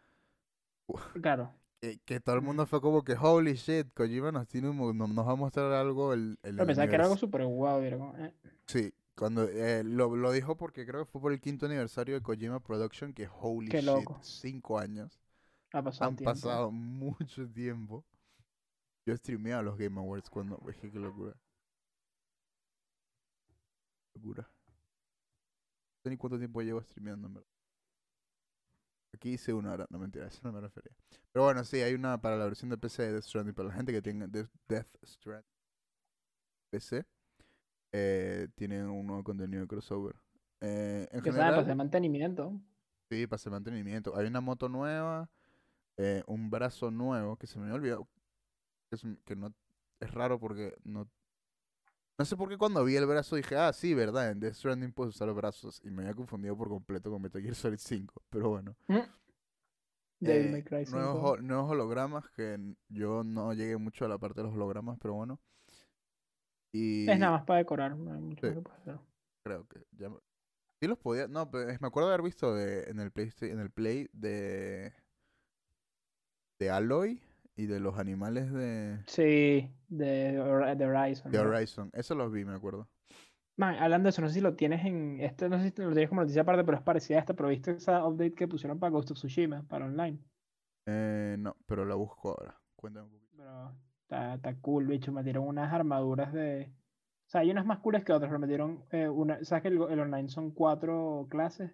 [1.21, 1.53] Claro.
[1.81, 5.27] Que, que todo el mundo fue como que, holy shit, Kojima nos, tiene un nos
[5.27, 6.13] va a mostrar algo.
[6.13, 7.81] El, el Pero pensaba que era algo súper guau.
[7.91, 8.33] como, eh,
[8.67, 12.21] Sí, cuando eh, lo, lo dijo porque creo que fue por el quinto aniversario de
[12.21, 15.19] Kojima Production, que holy Qué shit, cinco años.
[15.73, 16.31] ha pasado Han tiempo.
[16.33, 18.05] pasado mucho tiempo.
[19.05, 20.57] Yo streameaba los Game Awards cuando.
[20.81, 21.35] Qué locura.
[24.25, 24.43] Locura.
[24.43, 27.49] No sé ni cuánto tiempo llevo streameando, en verdad.
[29.13, 29.87] Aquí hice una hora.
[29.89, 30.91] No mentira, eso no me refería.
[31.31, 33.53] Pero bueno, sí, hay una para la versión de PC de Death Stranding.
[33.53, 35.45] Para la gente que tenga Death, Stranding
[36.69, 37.05] PC,
[37.93, 40.15] eh, tienen un nuevo contenido de crossover.
[40.59, 42.59] Eh, en de general, mantenimiento.
[43.09, 44.17] Sí, para hacer mantenimiento.
[44.17, 45.29] Hay una moto nueva,
[45.97, 48.07] eh, un brazo nuevo que se me había olvidado.
[48.89, 49.53] Que, es que no
[49.99, 51.09] es raro porque no.
[52.17, 54.93] No sé por qué cuando vi el brazo dije, ah, sí, verdad, en Death Stranding
[54.93, 55.81] puedes usar los brazos.
[55.83, 58.21] Y me había confundido por completo con Metal Gear Solid 5.
[58.29, 58.75] Pero bueno.
[60.21, 61.27] Devil Eh, May Cry nuevos, 5.
[61.29, 65.13] ho- nuevos hologramas que yo no llegué mucho a la parte de los hologramas, pero
[65.15, 65.41] bueno.
[66.71, 68.53] Y Es nada más para decorar, no hay mucho Sí.
[68.53, 68.99] que hacer.
[69.43, 70.09] creo que ya
[70.81, 73.59] sí los podía, no, pero me acuerdo de haber visto de, en el Playsta- en
[73.59, 74.93] el Play de
[76.59, 77.21] de Aloy
[77.55, 81.31] y de los animales de, Sí, de, de Horizon.
[81.31, 81.49] de ¿no?
[81.49, 81.89] Horizon.
[81.93, 82.89] Eso los vi, me acuerdo.
[83.57, 85.19] Man, hablando de eso, no sé si lo tienes en.
[85.21, 87.33] Este, no sé si lo tienes como noticia aparte, pero es parecida a esta.
[87.33, 90.19] Pero viste esa update que pusieron para Ghost of Tsushima, para online.
[90.87, 92.59] Eh, no, pero la busco ahora.
[92.75, 93.31] Cuéntame un poquito.
[93.37, 93.71] Pero
[94.01, 95.13] está, está cool, bicho.
[95.13, 96.73] Metieron unas armaduras de.
[97.27, 99.41] O sea, hay unas más cooles que otras, pero metieron eh, una.
[99.45, 101.71] ¿Sabes que el, el online son cuatro clases?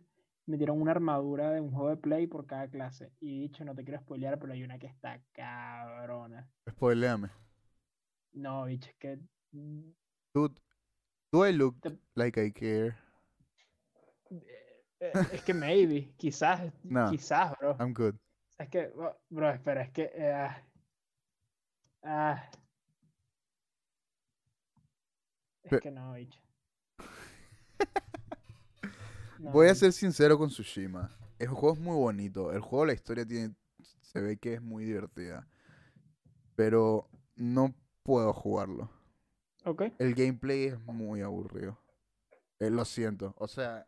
[0.52, 3.14] Metieron una armadura de un juego de play por cada clase.
[3.22, 6.46] Y dicho, no te quiero spoilear, pero hay una que está cabrona.
[6.70, 7.30] Spoileame.
[8.34, 9.18] No, bicho, es que.
[9.54, 9.92] mm,
[10.34, 10.60] Dude,
[11.32, 12.96] do I look Te- like I care?
[14.30, 17.10] eh, eh, es que maybe, quizás, No.
[17.10, 17.78] quizás, bro.
[17.80, 18.16] I'm good.
[18.58, 20.12] Es que, bro, bro, espera, es que.
[20.14, 20.62] eh, ah,
[22.04, 22.52] ah.
[25.64, 26.40] es que no, bicho.
[29.44, 31.10] Voy a ser sincero con Tsushima.
[31.40, 32.52] El juego es muy bonito.
[32.52, 33.56] El juego, la historia tiene.
[34.02, 35.48] Se ve que es muy divertida.
[36.56, 37.74] Pero no
[38.04, 38.92] puedo jugarlo.
[39.66, 39.84] Ok.
[39.98, 41.80] El gameplay es muy aburrido.
[42.60, 43.34] Eh, lo siento.
[43.38, 43.88] O sea.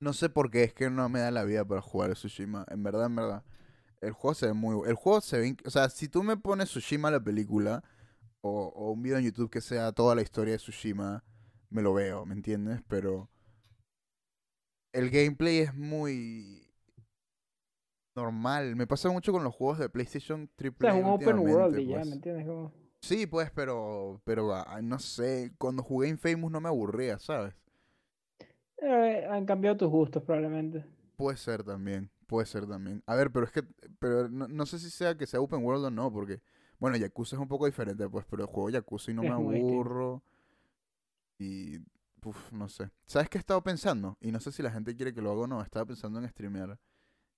[0.00, 2.66] No sé por qué es que no me da la vida para jugar a Tsushima.
[2.68, 3.44] En verdad, en verdad.
[4.02, 4.86] El juego se ve muy.
[4.86, 5.56] El juego se ve.
[5.64, 7.82] O sea, si tú me pones Tsushima la película.
[8.42, 11.24] O, o un video en YouTube que sea toda la historia de Tsushima.
[11.70, 12.82] Me lo veo, ¿me entiendes?
[12.86, 13.30] Pero.
[14.94, 16.62] El gameplay es muy.
[18.16, 18.76] Normal.
[18.76, 21.88] Me pasa mucho con los juegos de PlayStation O sea, es un open world y
[21.88, 22.06] ya, pues.
[22.06, 22.46] ¿me entiendes?
[22.46, 22.72] Como...
[23.00, 27.54] Sí, pues, pero, pero, ah, no sé, cuando jugué Infamous no me aburría, ¿sabes?
[28.78, 30.84] Eh, han cambiado tus gustos, probablemente.
[31.16, 33.02] Puede ser también, puede ser también.
[33.06, 33.62] A ver, pero es que,
[33.98, 36.40] pero no, no sé si sea que sea open world o no, porque,
[36.78, 39.74] bueno, Yakuza es un poco diferente, pues, pero juego Yakuza y no Es me distinto.
[39.74, 40.22] aburro.
[41.38, 41.78] Y,
[42.26, 42.90] uf, no sé.
[43.06, 44.16] ¿Sabes qué he estado pensando?
[44.20, 46.28] Y no sé si la gente quiere que lo haga o no, estaba pensando en
[46.28, 46.78] streamear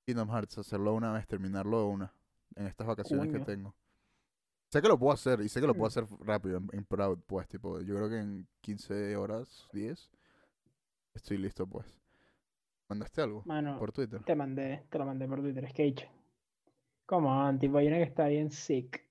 [0.07, 2.15] Kingdom Hearts, hacerlo una vez, terminarlo de una,
[2.57, 3.75] en estas vacaciones que tengo.
[4.73, 5.93] Sé que lo puedo hacer, y sé que lo puedo Mm.
[5.93, 10.11] hacer rápido, en, en Proud, pues, tipo, yo creo que en 15 horas, 10,
[11.15, 11.87] estoy listo, pues.
[12.89, 13.43] ¿Mandaste algo?
[13.47, 14.23] Mano, Por Twitter.
[14.25, 16.07] te mandé, te lo mandé por Twitter, dicho.
[17.07, 19.06] Come on, tipo, hay una que está bien sick.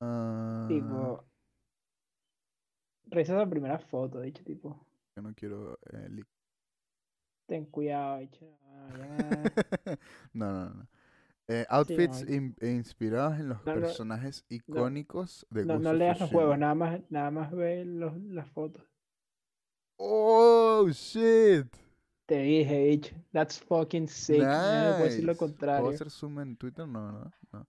[0.00, 1.24] Ah, Tipo.
[3.10, 4.86] Revisa la primera foto, dicho, tipo.
[5.16, 6.26] yo no quiero eh, leak.
[7.46, 8.46] Ten cuidado, dicho.
[8.62, 8.88] ah,
[10.34, 10.86] no, no, no.
[11.50, 15.94] Eh, outfits hay- in- e inspirados en los No, no, personajes icónicos de No, no
[15.94, 18.82] leas los juegos, nada más, nada más ve los, las fotos.
[19.96, 21.66] Oh, shit.
[22.26, 23.16] Te dije, bicho.
[23.32, 24.42] That's fucking sick.
[24.42, 25.38] No puedo decir lo Nice.
[25.38, 25.88] ¿Puedo contrario.
[25.88, 26.86] hacer zoom en Twitter?
[26.86, 27.32] No, ¿verdad?
[27.52, 27.66] No.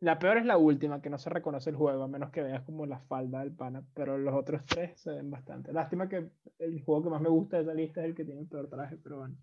[0.00, 2.62] La peor es la última, que no se reconoce el juego, a menos que veas
[2.64, 3.82] como la falda del pana.
[3.94, 5.72] Pero los otros tres se ven bastante.
[5.72, 8.42] Lástima que el juego que más me gusta de esa lista es el que tiene
[8.42, 9.36] el peor traje, pero bueno.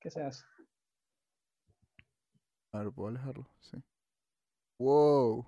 [0.00, 0.44] ¿Qué se hace?
[2.72, 3.46] A ver, ¿puedo alejarlo?
[3.60, 3.76] Sí.
[4.78, 5.46] Wow.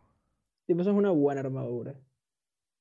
[0.66, 1.94] Tipo, eso es una buena armadura.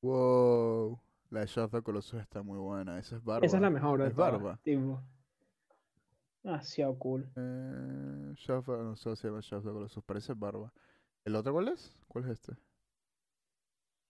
[0.01, 0.99] Wow.
[1.31, 2.99] La de Shadow of Colossus está muy buena.
[2.99, 3.45] Esa es barba.
[3.45, 4.59] Esa es la mejor de Es todas, barba.
[4.63, 5.01] Tipo.
[6.43, 7.27] Demasiado cool.
[7.35, 8.35] Eh,
[8.67, 10.03] no sé si se llama Shadow of Colossus.
[10.03, 10.71] Parece barba.
[11.25, 11.95] ¿El otro cuál es?
[12.07, 12.53] ¿Cuál es este?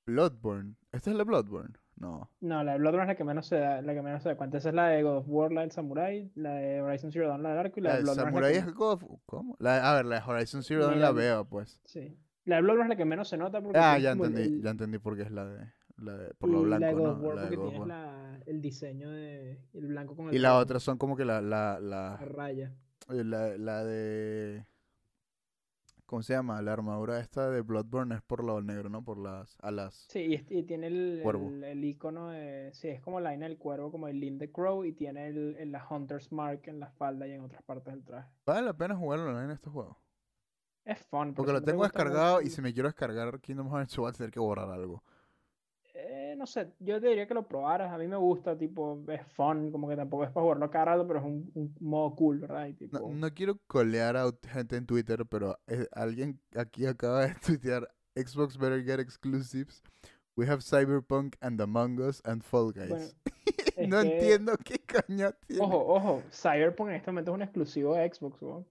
[0.05, 0.75] Bloodborne.
[0.91, 1.75] ¿Esta es la Bloodborne?
[1.95, 2.29] No.
[2.41, 4.35] No, la de Bloodborne es la que menos se da, la que menos se da
[4.35, 4.57] cuenta.
[4.57, 7.43] Esa es la de God of War, la del Samurai, la de Horizon Zero Dawn,
[7.43, 9.19] la del arco, y la, La de de Bloodborne Samurai es la es God of-
[9.25, 9.55] ¿Cómo?
[9.59, 11.79] La, a ver, la de Horizon Zero Dawn la Mira, veo, pues.
[11.83, 12.17] que, sí.
[12.45, 14.41] La de Bloodborne es la que menos se nota porque Ah, ya el- entendí.
[14.41, 15.71] el- Ya entendí por qué es la de...
[15.97, 17.21] La de por lo y la de blanco, God of.
[17.23, 20.39] War La de porque God tienes la, el diseño de el blanco con el Y
[20.39, 21.39] la rojo, otra son como que la...
[21.41, 22.73] La, la, la raya.
[23.09, 24.65] eh, la, la de...
[26.13, 26.61] ¿Cómo se llama?
[26.61, 29.03] La armadura esta de Bloodborne es por lo negro, ¿no?
[29.03, 30.05] Por las alas.
[30.09, 32.69] Sí, y, y tiene el, el, el icono de.
[32.71, 35.55] Sí, es como la vaina del cuervo, como el Link the Crow, y tiene el,
[35.57, 38.29] el- la Hunter's Mark en la espalda y en otras partes del traje.
[38.45, 39.97] ¿Vale la pena jugarlo online en este juego?
[40.85, 41.33] Es fun.
[41.33, 44.39] Porque lo tengo descargado y si me quiero descargar Kingdom Hearts voy a tener que
[44.39, 45.03] borrar algo.
[46.43, 47.89] No sé, yo te diría que lo probaras.
[47.93, 51.19] A mí me gusta, tipo, es fun, como que tampoco es para jugarlo rato, pero
[51.19, 52.67] es un, un modo cool, ¿verdad?
[52.67, 57.27] Y tipo, No, no quiero colear a gente en Twitter, pero eh, alguien aquí acaba
[57.27, 59.81] de tuitear Xbox better get exclusives
[60.35, 62.89] We have Cyberpunk and Among Us and Fall Guys.
[62.89, 63.05] Bueno,
[63.87, 65.63] no que- entiendo qué coño tiene.
[65.63, 68.65] Ojo, ojo, Cyberpunk en este momento es un exclusivo de Xbox, weón.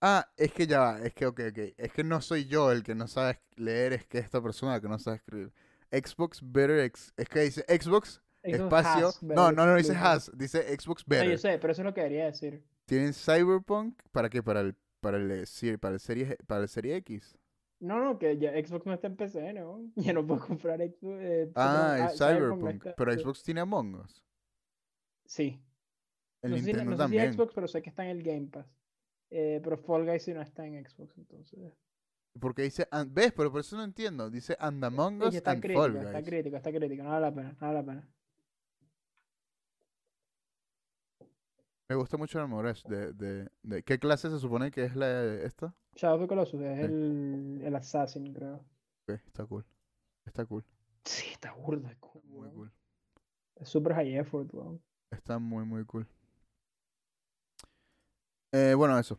[0.00, 1.58] Ah, es que ya va, es que, ok, ok.
[1.76, 4.88] Es que no soy yo el que no sabe leer, es que esta persona que
[4.88, 5.52] no sabe escribir.
[5.90, 9.08] Xbox Better, ex- es que dice Xbox, Xbox espacio.
[9.08, 11.38] has No, better no, no dice has, dice Xbox No, yo Better.
[11.38, 12.62] sé, pero eso es lo que debería decir.
[12.84, 14.42] Tienen Cyberpunk, ¿para qué?
[14.42, 17.36] Para el, para el, eh, para el serie, para el serie X.
[17.80, 19.80] No, no, que ya Xbox no está en PC, ¿no?
[19.96, 21.18] Ya no puedo comprar Xbox.
[21.20, 22.74] eh, Ah, el no Cyberpunk.
[22.86, 23.20] está- Pero sí.
[23.20, 24.22] Xbox tiene Among Us.
[25.24, 25.60] Sí.
[26.42, 27.32] El no sé, si, Nintendo no sé si también.
[27.32, 28.66] Xbox, pero sé que está en el Game Pass.
[29.30, 31.72] Eh, pero Fall Guys sí no está en Xbox, entonces.
[32.40, 33.32] Porque dice, and- ¿ves?
[33.36, 34.30] Pero por eso no entiendo.
[34.30, 36.24] Dice And Among Us está and crítico, Fall está Guys.
[36.28, 37.02] crítico, está crítico.
[37.02, 38.08] No vale la pena, no vale la pena.
[41.88, 43.82] Me gusta mucho el Amores de, de, de...
[43.82, 45.74] ¿Qué clase se supone que es la esta?
[45.94, 46.84] Shadow of the Colossus es Sí.
[46.84, 48.56] el, el Assassin, creo.
[49.08, 49.64] Ok, está cool.
[50.26, 50.64] Está cool.
[51.04, 51.96] Sí, está burda.
[52.00, 52.54] cool, Muy weón.
[52.54, 52.72] cool.
[53.56, 54.82] Es super high effort, weón.
[55.10, 56.06] Está muy, muy cool.
[58.52, 59.18] Eh, bueno, eso.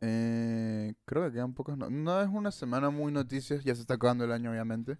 [0.00, 1.76] Eh, creo que quedan pocas.
[1.76, 3.64] No, es una semana muy noticias.
[3.64, 4.98] Ya se está acabando el año, obviamente.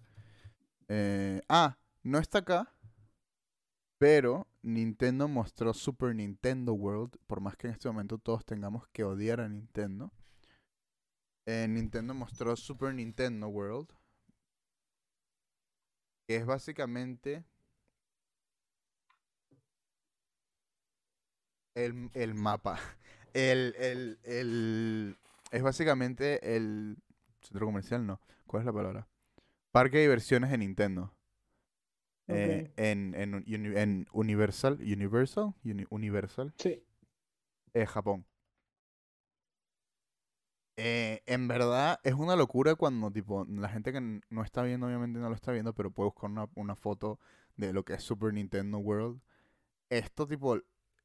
[0.89, 2.73] Eh, ah, no está acá.
[3.99, 7.17] Pero Nintendo mostró Super Nintendo World.
[7.27, 10.11] Por más que en este momento todos tengamos que odiar a Nintendo.
[11.45, 13.87] Eh, Nintendo mostró Super Nintendo World.
[16.27, 17.43] Que es básicamente
[21.85, 22.79] el, el mapa.
[23.33, 25.17] El, el, el,
[25.51, 26.97] es básicamente el
[27.41, 28.19] centro comercial, no.
[28.47, 29.07] ¿Cuál es la palabra?
[29.71, 31.13] Parque de diversiones de Nintendo.
[32.29, 33.45] Eh, en, en,
[33.77, 36.83] en Universal, Universal, Uni- Universal, Sí.
[37.73, 38.25] eh, Japón.
[40.79, 43.99] Eh, en verdad es una locura cuando tipo la gente que
[44.29, 47.19] no está viendo obviamente no lo está viendo, pero puede buscar una, una foto
[47.55, 49.19] de lo que es Super Nintendo World.
[49.89, 50.59] Esto tipo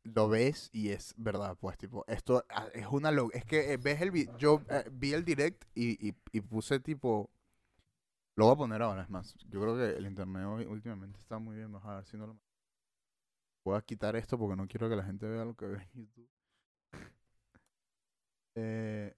[0.04, 3.76] lo ves y es verdad, pues tipo esto ah, es una lo es que eh,
[3.78, 7.30] ves el vi- yo eh, vi el direct y, y, y puse tipo
[8.36, 9.34] lo voy a poner ahora es más.
[9.48, 12.26] Yo creo que el internet hoy últimamente está muy bien, vamos a ver si no
[12.26, 12.36] lo
[13.64, 15.90] voy a quitar esto porque no quiero que la gente vea lo que ve en
[15.94, 16.28] YouTube.
[18.54, 19.14] Eh,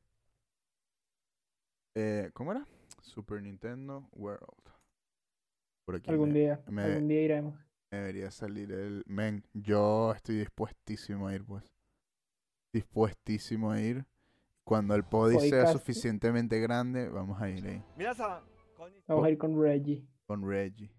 [1.95, 2.67] eh, ¿Cómo era?
[3.03, 4.65] Super Nintendo World.
[5.85, 7.55] Por aquí Algún me, día, me- algún día iremos
[7.95, 9.03] debería salir el...
[9.07, 11.65] Men, yo estoy dispuestísimo a ir, pues.
[12.73, 14.07] Dispuestísimo a ir.
[14.65, 17.85] Cuando el podi sea suficientemente grande, vamos a ir ahí.
[19.07, 20.07] Vamos a ir con Reggie.
[20.27, 20.91] Con Reggie.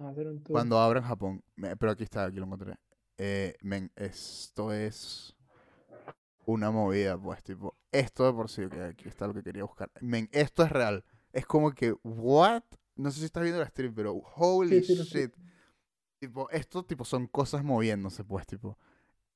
[0.00, 0.52] A hacer un tour.
[0.52, 1.42] Cuando abran Japón.
[1.56, 2.76] Pero aquí está, aquí lo encontré.
[3.16, 5.34] Eh, men, esto es
[6.46, 9.90] una movida, pues, tipo, esto de por sí, que aquí está lo que quería buscar.
[10.00, 11.04] Men, esto es real.
[11.32, 12.62] Es como que, what?
[12.94, 15.34] No sé si estás viendo la stream, pero holy shit.
[16.18, 18.76] Tipo, esto, tipo, son cosas moviéndose, pues, tipo.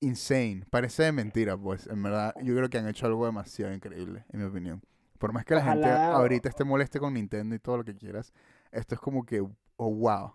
[0.01, 0.65] Insane.
[0.69, 1.87] Parece de mentira, pues.
[1.87, 4.83] En verdad, yo creo que han hecho algo demasiado increíble, en mi opinión.
[5.19, 7.95] Por más que la gente Ojalá- ahorita esté moleste con Nintendo y todo lo que
[7.95, 8.33] quieras,
[8.73, 10.33] esto es como que, oh, wow.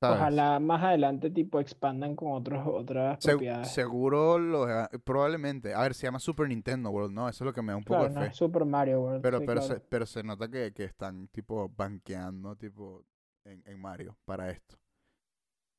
[0.00, 0.16] ¿sabes?
[0.20, 3.70] Ojalá más adelante tipo expandan con otros, otras Se- propiedades.
[3.72, 4.66] seguro lo
[5.04, 5.74] probablemente.
[5.74, 7.28] A ver, se llama Super Nintendo World, ¿no?
[7.28, 8.26] Eso es lo que me da un poco Claro, de no fe.
[8.32, 9.22] es Super Mario World.
[9.22, 9.74] Pero, sí, pero, claro.
[9.74, 13.04] se, pero se nota que, que están tipo banqueando tipo
[13.44, 14.76] en, en Mario para esto.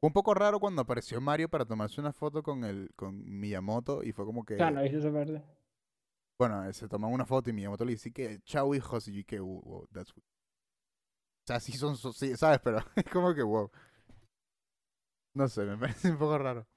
[0.01, 4.03] Fue un poco raro cuando apareció Mario para tomarse una foto con el con Miyamoto
[4.03, 5.43] y fue como que Claro, eso es verde.
[6.39, 9.25] bueno, eh, se toman una foto y Miyamoto le dice que chao hijos y yo
[9.25, 10.25] que wow, wow, that's weird".
[11.43, 13.69] O sea, sí son so- sí, sabes, pero es como que wow.
[15.33, 16.67] No sé, me parece un poco raro.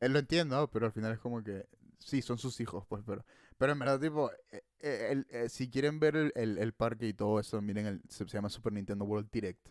[0.00, 1.66] Él lo entiendo, pero al final es como que
[1.98, 3.24] sí, son sus hijos, pues, pero
[3.58, 7.06] pero en verdad, tipo, eh, eh, el- eh, si quieren ver el, el, el parque
[7.06, 9.68] y todo eso, miren, el, se llama Super Nintendo World Direct.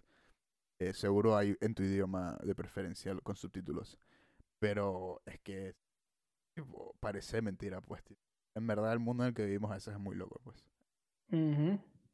[0.82, 4.00] Eh, seguro hay en tu idioma de preferencia con subtítulos.
[4.58, 5.76] Pero es que
[6.56, 8.04] tipo, parece mentira, pues.
[8.04, 8.20] tipo.
[8.56, 10.66] En verdad, el mundo en el que vivimos a veces es muy loco, pues.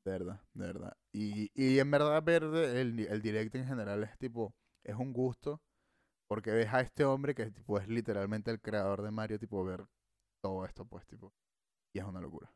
[0.03, 0.97] De verdad, de verdad.
[1.13, 4.53] Y, y en verdad ver el, el direct en general es tipo,
[4.83, 5.61] es un gusto.
[6.27, 9.87] Porque ves a este hombre que tipo, es literalmente el creador de Mario, tipo, ver
[10.41, 11.33] todo esto, pues, tipo.
[11.93, 12.51] Y es una locura.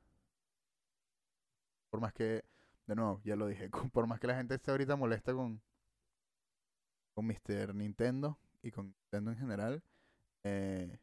[1.89, 2.43] Por más que,
[2.85, 5.61] de nuevo, ya lo dije, por más que la gente esté ahorita molesta con,
[7.21, 7.75] con Mr.
[7.75, 9.83] Nintendo y con Nintendo en general,
[10.43, 10.97] eh,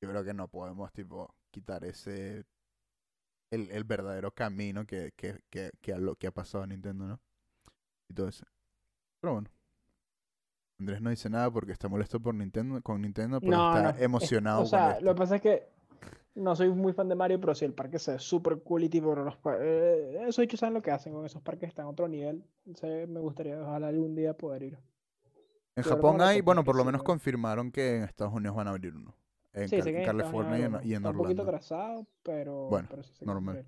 [0.00, 2.44] yo creo que no podemos, tipo, quitar ese
[3.50, 7.06] el, el verdadero camino que, que, que, que, a lo que ha pasado a Nintendo,
[7.06, 7.20] ¿no?
[8.08, 8.44] Y todo eso.
[9.20, 9.48] Pero bueno.
[10.80, 13.90] Andrés no dice nada porque está molesto por Nintendo, con Nintendo, pero No, está no,
[13.90, 15.68] es- emocionado O sea, con lo que pasa es que
[16.38, 18.88] No soy muy fan de Mario, pero sí, el parque se ve súper cool y
[18.88, 22.08] tipo, los eh, esos hechos saben lo que hacen con esos parques, están a otro
[22.08, 22.44] nivel.
[22.66, 24.78] Entonces, me gustaría, ojalá algún día poder ir.
[25.76, 27.02] En Japón hay, bueno, por lo menos ¿no?
[27.02, 29.16] confirmaron que en Estados Unidos van a abrir uno.
[29.54, 31.42] En, Sí, Cal- en California y en, y en está un poquito Orlando.
[31.42, 33.60] atrasado, pero, Bueno, pero sí normal.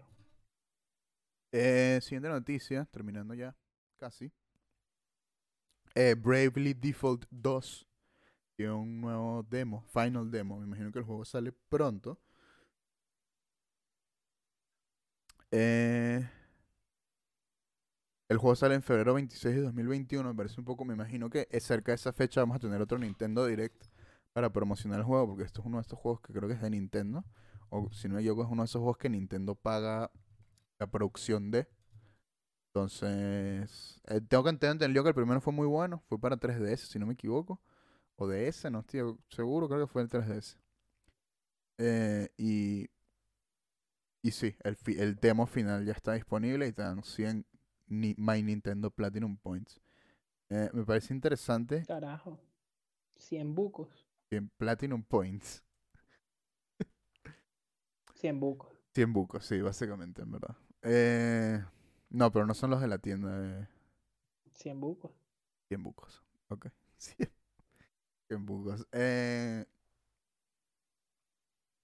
[1.52, 3.56] Eh, siguiente noticia, terminando ya,
[3.98, 4.32] casi.
[5.94, 7.86] Eh, Bravely Default 2
[8.56, 10.58] tiene un nuevo demo, final demo.
[10.60, 12.20] Me imagino que el juego sale pronto.
[15.52, 16.28] Eh,
[18.28, 20.28] el juego sale en febrero 26 de 2021.
[20.28, 22.98] Me parece un poco, me imagino que cerca de esa fecha vamos a tener otro
[22.98, 23.86] Nintendo Direct
[24.32, 26.62] para promocionar el juego, porque esto es uno de estos juegos que creo que es
[26.62, 27.24] de Nintendo.
[27.70, 30.10] O si no me equivoco, es uno de esos juegos que Nintendo paga
[30.78, 31.68] la producción de.
[32.72, 36.88] Entonces, eh, tengo que entender, entendido que el primero fue muy bueno, fue para 3DS,
[36.88, 37.60] si no me equivoco,
[38.16, 40.56] o DS, no estoy seguro, creo que fue el 3DS.
[41.78, 42.88] Eh, y,
[44.22, 47.46] y sí, el, fi- el demo final ya está disponible y te dan 100
[47.88, 49.80] ni My Nintendo Platinum Points.
[50.50, 52.38] Eh, me parece interesante, Carajo.
[53.16, 54.06] 100 bucos.
[54.30, 55.62] 100 Platinum Points.
[58.14, 58.70] 100 bucos.
[58.94, 60.56] 100 bucos, sí, básicamente, en verdad.
[60.82, 61.64] Eh,
[62.10, 63.68] no, pero no son los de la tienda de
[64.54, 65.12] 100 bucos.
[65.68, 66.22] 100 bucos.
[66.48, 66.66] Ok.
[66.98, 67.30] 100,
[68.28, 68.86] 100 bucos.
[68.92, 69.66] Eh,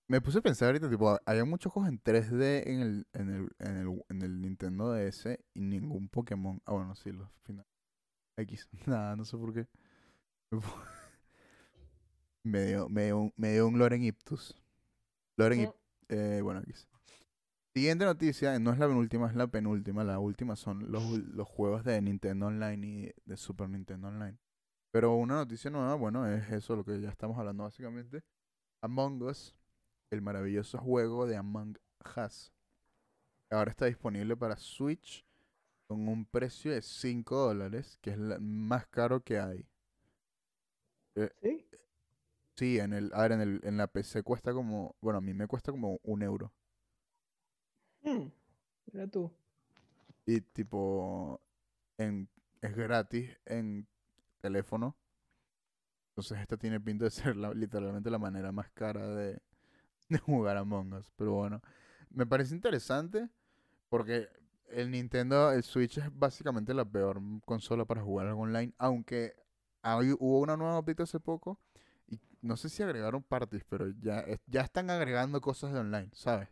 [0.09, 3.49] me puse a pensar ahorita, tipo, había muchos juegos en 3D en el, en el,
[3.59, 6.61] en el, en el Nintendo DS y ningún Pokémon.
[6.65, 7.71] Ah, bueno, sí, los finales.
[8.37, 8.69] X.
[8.87, 9.67] Nada, no sé por qué.
[12.45, 14.55] Me dio, me dio, un- me dio un Loren Iptus.
[15.37, 15.75] Loren Ip-
[16.09, 16.87] eh, bueno, X.
[17.75, 20.05] Siguiente noticia, no es la penúltima, es la penúltima.
[20.05, 24.39] La última son los, los juegos de Nintendo Online y de Super Nintendo Online.
[24.93, 28.23] Pero una noticia nueva, bueno, es eso lo que ya estamos hablando básicamente.
[28.81, 29.55] Among Us,
[30.11, 31.79] el maravilloso juego de Among
[32.17, 32.53] Us.
[33.51, 35.27] Ahora está disponible para Switch
[35.89, 39.67] con un precio de 5 dólares, que es el más caro que hay.
[41.43, 41.67] ¿Sí?
[42.57, 45.33] Sí, en el, a ver, en el, en la PC cuesta como, bueno, a mí
[45.35, 46.53] me cuesta como un euro.
[48.05, 48.31] Mm,
[48.93, 49.31] Mira tú.
[50.27, 51.41] Y tipo,
[51.99, 52.29] en,
[52.63, 53.87] es gratis en
[54.41, 54.97] teléfono.
[56.11, 59.41] Entonces esta tiene pinta de ser la- literalmente la manera más cara de,
[60.11, 61.11] de jugar Among Us.
[61.17, 61.63] Pero bueno,
[62.11, 63.29] me parece interesante
[63.91, 64.29] porque
[64.71, 68.75] el Nintendo, el Switch es básicamente la peor consola para jugar algo online.
[68.79, 69.35] Aunque
[69.83, 71.61] hay- hubo una nueva update hace poco
[72.09, 76.49] y no sé si agregaron parties, pero ya, ya están agregando cosas de online, ¿sabes?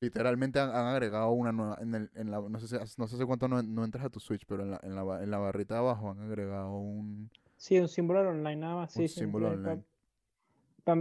[0.00, 3.26] Literalmente han, han agregado una nueva en el, en la, no sé si- no sé
[3.26, 5.74] cuánto no, no entras a tu Switch, pero en la, en la, en la barrita
[5.74, 8.92] de abajo han agregado un, Sí, un símbolo online nada más.
[8.94, 9.82] un Sí, sí, símbolo online.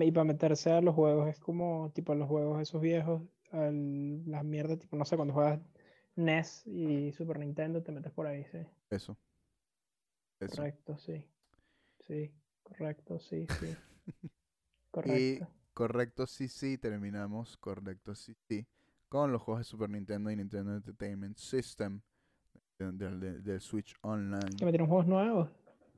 [0.02, 4.44] Y para meterse a los juegos es como, tipo, los juegos esos viejos, al- las
[4.44, 5.60] mierdas, tipo, no sé, cuando juegas
[6.16, 8.60] NES y Super Nintendo, te metes por ahí, sí.
[8.90, 9.18] Eso.
[10.40, 10.56] Eso.
[10.56, 11.24] Correcto, sí.
[12.00, 12.32] Sí,
[12.64, 13.68] correcto, sí, sí.
[15.06, 15.48] Y Correcto.
[15.74, 18.66] correcto, sí, sí, terminamos, correcto, sí, sí,
[19.10, 22.02] con los juegos de Super Nintendo y Nintendo Entertainment System
[22.80, 24.50] de- del- del- del Switch Online.
[24.58, 25.50] Que metieron juegos nuevos.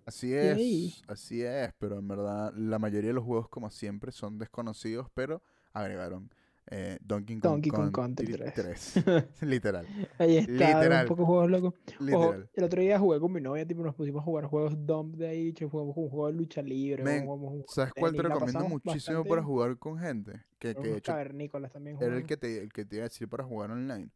[0.09, 0.87] Así Yay.
[0.87, 5.07] es, así es, pero en verdad la mayoría de los juegos como siempre son desconocidos,
[5.13, 6.31] pero agregaron
[6.65, 8.93] eh, Donkey Kong Donkey Kong Country Country 3.
[9.41, 9.85] Literal,
[10.17, 11.03] Ahí está, Literal.
[11.03, 11.73] un poco juegos locos.
[12.11, 15.15] Ojo, el otro día jugué con mi novia, tipo, nos pusimos a jugar juegos dump
[15.15, 18.67] de ahí, jugamos un juego de lucha libre, Men, jugamos un ¿Sabes cuál te recomiendo
[18.67, 20.41] muchísimo bastante para jugar con gente?
[20.57, 23.29] Que, que de hecho también era el que, te, el que te iba a decir
[23.29, 24.09] para jugar online.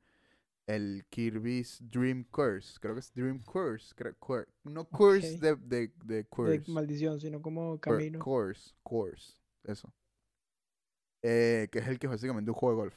[0.66, 2.78] El Kirby's Dream Course.
[2.80, 3.94] Creo que es Dream Course.
[3.96, 5.42] creo- cour- no Course Ok.
[5.42, 6.72] de, de, de de Course.
[6.72, 8.20] maldición, sino como camino.
[8.20, 8.74] Course.
[8.84, 9.34] Course.
[9.64, 9.94] Eso.
[11.22, 12.96] Eh, que es el que es básicamente un juego de golf.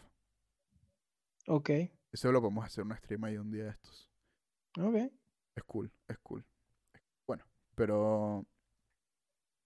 [1.48, 1.70] Ok,
[2.12, 4.08] Eso lo podemos hacer una stream ahí un día de estos.
[4.80, 5.12] ok.
[5.54, 6.44] Es cool, es cool.
[7.26, 7.44] Bueno,
[7.74, 8.44] pero...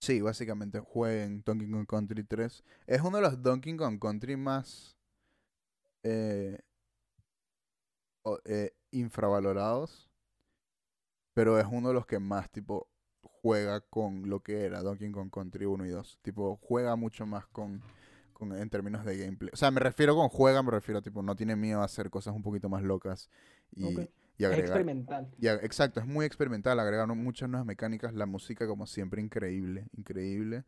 [0.03, 2.65] Sí, básicamente jueguen Donkey Kong Country 3.
[2.87, 4.97] Es uno de los Donkey Kong Country más
[6.05, 6.59] eh,
[8.45, 10.09] eh, infravalorados.
[11.35, 12.89] Pero es uno de los que más, tipo,
[13.23, 16.19] juega con lo que era Donkey Kong Country 1 y 2.
[16.23, 17.83] Tipo, juega mucho más con,
[18.33, 19.51] con en términos de gameplay.
[19.53, 22.35] O sea, me refiero con juega, me refiero, tipo, no tiene miedo a hacer cosas
[22.35, 23.31] un poquito más locas
[23.75, 23.85] y,
[24.39, 24.61] y Es agregar.
[24.61, 25.31] experimental.
[25.39, 29.87] Y a- exacto, es muy experimental, agregaron muchas nuevas mecánicas, la música como siempre increíble,
[29.97, 30.65] increíble.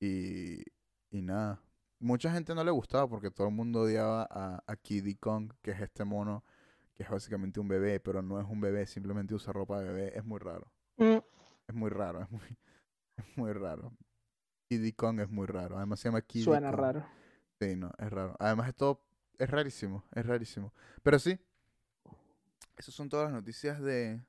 [0.00, 0.62] Y,
[1.10, 1.60] y nada,
[2.00, 5.72] mucha gente no le gustaba porque todo el mundo odiaba a, a Kiddy Kong, que
[5.72, 6.44] es este mono,
[7.02, 10.16] que es básicamente un bebé, pero no es un bebé, simplemente usa ropa de bebé,
[10.18, 11.18] es muy raro, Mm,
[11.68, 12.40] es muy raro, es muy,
[13.16, 13.92] es muy raro.
[14.68, 16.80] Kiddy Kong es muy raro, además se llama Kiddy Suena Kong.
[16.80, 17.06] raro.
[17.60, 18.36] Sí, no, es raro.
[18.38, 19.04] Además, esto
[19.38, 20.72] es rarísimo, es rarísimo.
[21.02, 21.38] Pero sí,
[22.76, 24.20] esas son todas las noticias de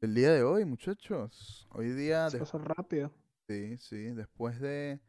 [0.00, 1.66] del día de hoy, muchachos.
[1.70, 3.12] Hoy día, Se pasó rápido.
[3.48, 5.00] sí, sí, después de,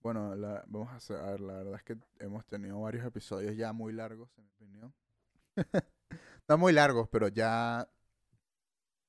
[0.00, 3.56] bueno, la- vamos a hacer, a ver, la verdad es que hemos tenido varios episodios
[3.56, 4.94] ya muy largos, en mi opinión.
[6.48, 7.88] No muy largos, pero ya,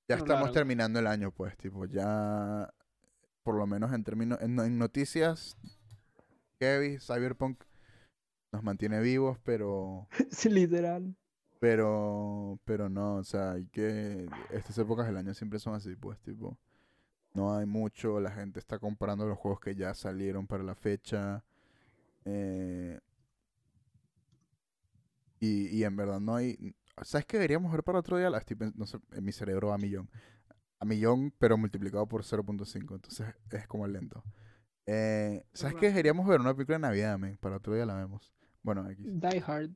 [0.07, 2.73] ya estamos terminando el año, pues, tipo, ya,
[3.43, 5.55] por lo menos en términos, en, en noticias,
[6.59, 7.64] Kevin, Cyberpunk
[8.51, 11.15] nos mantiene vivos, pero Sí, literal.
[11.59, 16.19] Pero, pero no, o sea, hay que, estas épocas del año siempre son así, pues,
[16.19, 16.57] tipo,
[17.34, 21.43] no hay mucho, la gente está comprando los juegos que ya salieron para la fecha,
[22.26, 22.99] eh,
[25.39, 28.30] y, y en verdad no hay, ¿sabes qué deberíamos ver para otro día?
[28.30, 30.10] La estoy no sé, en mi cerebro va a millón,
[30.80, 34.24] a millón, pero multiplicado por 0.5, entonces es como lento.
[34.86, 35.88] Eh, ¿sabes qué?
[35.88, 38.34] Deberíamos ver una película de Navidad, men, para otro día la vemos.
[38.64, 39.06] Bueno, X.
[39.06, 39.72] Die Hard.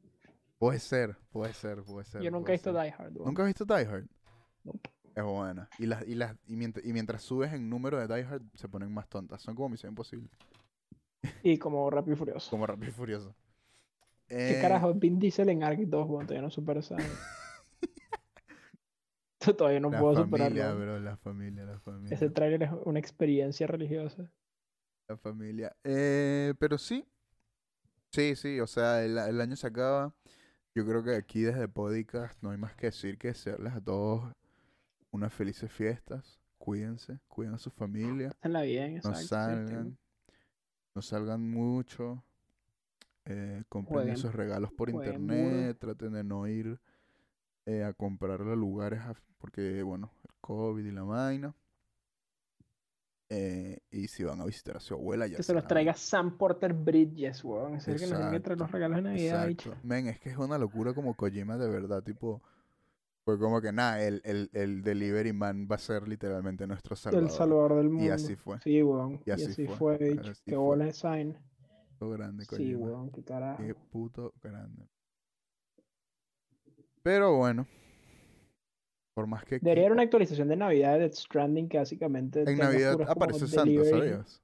[0.58, 2.22] Puede ser, puede ser, puede ser.
[2.22, 2.84] Yo nunca he visto ser.
[2.84, 3.14] Die Hard.
[3.14, 4.08] ¿Nunca has visto Die Hard?
[4.64, 4.90] Nope.
[5.16, 5.70] Es buena.
[5.80, 8.70] Y, las, y, las, y, mientras, y mientras subes en número de Die Hard, se
[8.70, 9.42] ponen más tontas.
[9.42, 10.30] Son como Misión Imposible.
[11.44, 12.50] Y como Rápido y Furioso.
[12.50, 13.36] Como Rápido y Furioso.
[14.32, 14.94] ¿Qué Eh, carajo?
[14.94, 16.26] Vin Diesel en Ark 2, weón.
[16.26, 16.96] Todavía no supero esa.
[19.58, 20.80] Todavía no La puedo familia, superarlo.
[20.80, 21.00] bro.
[21.00, 22.16] La familia, la familia.
[22.16, 24.32] Ese tráiler es una experiencia religiosa.
[25.08, 25.76] La familia.
[25.84, 27.06] Eh, pero sí.
[28.12, 28.60] Sí, sí.
[28.60, 30.14] O sea, el, el año se acaba.
[30.76, 34.32] Yo creo que aquí desde Podcast no hay más que decir que desearles a todos
[35.10, 36.40] unas felices fiestas.
[36.60, 37.20] Cuídense.
[37.28, 38.32] Cuiden a su familia.
[38.44, 39.28] Bien, no exacto.
[39.28, 39.98] salgan,
[40.94, 42.24] no salgan mucho,
[43.32, 46.80] eh, compren Jueguen- esos regalos por jueguen internet, traten de no ir
[47.66, 51.56] eh, a comprarlo a lugares af- porque, bueno, el COVID y la vaina.
[53.34, 56.38] Eh, y si van a visitar a su abuela, ya Que se los traiga Sam
[56.38, 57.76] Porter Bridges, weón.
[57.76, 59.74] Es el que nos traer los regalos de Navidad, bicho.
[59.84, 62.42] Men, es que es una locura como Kojima de verdad, tipo,
[63.24, 67.30] fue como que nada, el, el, el delivery man va a ser literalmente nuestro salvador.
[67.30, 68.06] El salvador del mundo.
[68.06, 68.60] Y así fue.
[68.60, 69.22] Sí, weón.
[69.26, 71.38] Y Y así así, fue, fue, así Qué bola de sign.
[72.10, 72.80] Grande, Sí, Kojima.
[72.86, 73.12] weón.
[73.12, 73.64] Qué carajo.
[73.64, 74.88] Qué puto grande.
[77.04, 77.68] Pero bueno.
[79.14, 79.60] Por más que...
[79.60, 82.44] Debería haber una actualización de Navidad de Stranding que básicamente.
[82.50, 84.42] En Navidad aparece Santa, ¿sabías?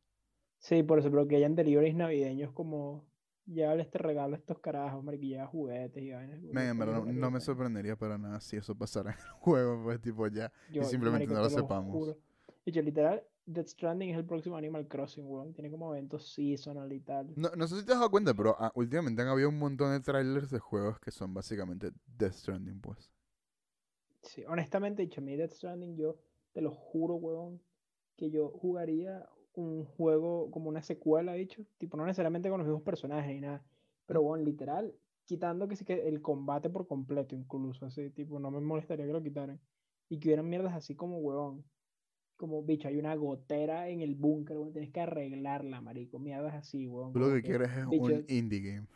[0.59, 3.05] Sí, por eso, pero que hayan deliveries navideños como.
[3.45, 6.41] Llévale este regalo a estos carajos, marico, y lleva juguetes y vainas.
[6.41, 10.51] No, no me sorprendería para nada si eso pasara en el juego, pues tipo ya.
[10.69, 11.91] Yo, simplemente marico, no lo sepamos.
[11.95, 12.17] juro.
[12.65, 15.53] Literal, Death Stranding es el próximo Animal Crossing, weón.
[15.53, 17.31] Tiene como eventos seasonal y tal.
[17.37, 19.93] No, no sé si te has dado cuenta, pero ah, últimamente han habido un montón
[19.93, 23.09] de trailers de juegos que son básicamente Death Stranding, pues.
[24.21, 26.17] Sí, honestamente, dicho, a mí Death Stranding, yo
[26.51, 27.61] te lo juro, weón,
[28.17, 32.83] que yo jugaría un juego como una secuela, dicho, tipo, no necesariamente con los mismos
[32.83, 33.63] personajes ni nada,
[34.05, 34.93] pero, weón, literal,
[35.23, 39.13] quitando que sí que el combate por completo, incluso, así, tipo, no me molestaría que
[39.13, 39.61] lo quitaran,
[40.09, 41.63] y que hubieran mierdas así como, weón,
[42.37, 46.87] como, bicho, hay una gotera en el búnker, weón, tienes que arreglarla, marico, mierdas así,
[46.87, 47.11] weón.
[47.11, 48.87] Tú lo que quieres es bicho, un indie game.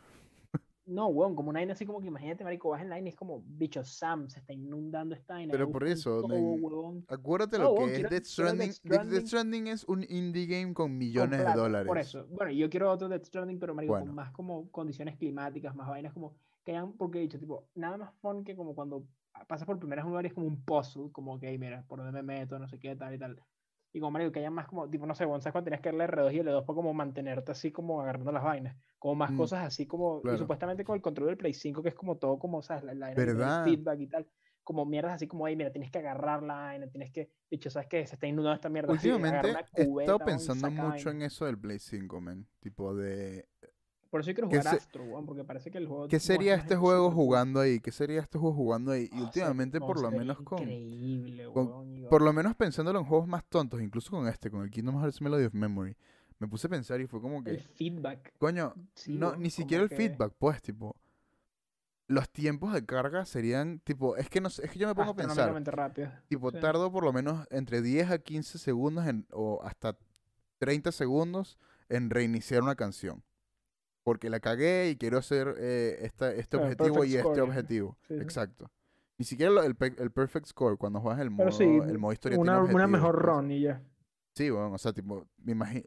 [0.84, 3.14] No, weón, como una vaina así como que imagínate, marico, vas en la y es
[3.14, 5.52] como, bicho, Sam, se está inundando esta vaina.
[5.52, 7.02] Pero por eso, todo.
[7.08, 8.70] Acuérdate No, lo weón, que es Death Stranding.
[8.84, 11.86] Death- Stranding- es un indie game con con millones de dólares.
[11.86, 12.26] Por eso.
[12.30, 14.06] Bueno, yo quiero otro Death Stranding, pero marico, Bueno.
[14.06, 17.96] con más como condiciones climáticas, más vainas como que hayan, porque he dicho, tipo, nada
[17.96, 19.04] más fun que como cuando
[19.48, 22.58] pasas por primeras lugares es como un puzzle, como que, mira, por dónde me meto,
[22.58, 23.40] no sé qué, tal y tal.
[23.92, 26.04] Y como marico, que haya más como, tipo, no sé, ¿sabes cuando tenías que darle
[26.04, 28.76] R2 y L2 para como mantenerte así como agarrando las vainas?
[28.98, 30.28] Como más Mm, cosas así como, claro.
[30.28, 32.84] y supuestamente con el control del Play 5, que es como todo como, ¿sabes?
[32.84, 33.28] La, la el-
[33.62, 34.28] feedback y tal.
[34.64, 37.88] Como mierdas así como, hey, mira, tienes que agarrar la vaina, tienes que, dicho, ¿sabes
[37.88, 38.06] qué?
[38.06, 38.94] Se está inundando esta mierda.
[38.94, 42.48] así, Últimamente una he estado pensando mucho en eso del Play 5, man.
[42.60, 43.48] Tipo de...
[44.12, 46.06] Por eso yo quiero ¿Qué jugar Astro, weón, porque parece que el juego.
[46.06, 47.80] ¿Qué sería este juego jugando ahí?
[47.80, 49.08] ¿Qué sería este juego jugando ahí?
[49.10, 50.58] Y Ah, últimamente, por lo menos con...
[50.58, 54.50] Increíble, con- weón, y Por lo menos pensándolo en juegos más tontos, incluso con este,
[54.50, 55.96] con el Kingdom Hearts Melody of Memory.
[56.38, 57.58] Me puse a pensar y fue como El que...
[57.60, 58.34] feedback.
[58.36, 60.94] Coño, Sí, no, ni siquiera el que feedback, pues, tipo...
[62.06, 64.16] Los tiempos de carga serían, tipo...
[64.18, 65.54] Es que, no, es que yo me pongo a pensar...
[65.74, 66.10] rápido.
[66.28, 66.60] Tipo, Sí.
[66.60, 69.96] tardo por lo menos entre 10 a 15 segundos en- o hasta
[70.58, 71.56] 30 segundos
[71.88, 73.22] en reiniciar una canción.
[74.04, 77.42] Porque la cagué y quiero hacer eh, esta- este Claro, objetivo y este score, ya.
[77.44, 77.98] objetivo.
[78.08, 78.14] Sí.
[78.14, 78.70] Exacto.
[79.18, 82.50] Ni siquiera el, el perfect score cuando juegas el modo, sí, el modo historia tiene
[82.50, 83.24] una, una objetivos, mejor pues.
[83.26, 83.82] run y ya.
[84.34, 85.84] Sí, bueno, o sea, tipo, me imagino...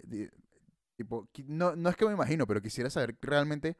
[0.95, 3.75] Tipo, no, no es que me imagino, pero quisiera saber realmente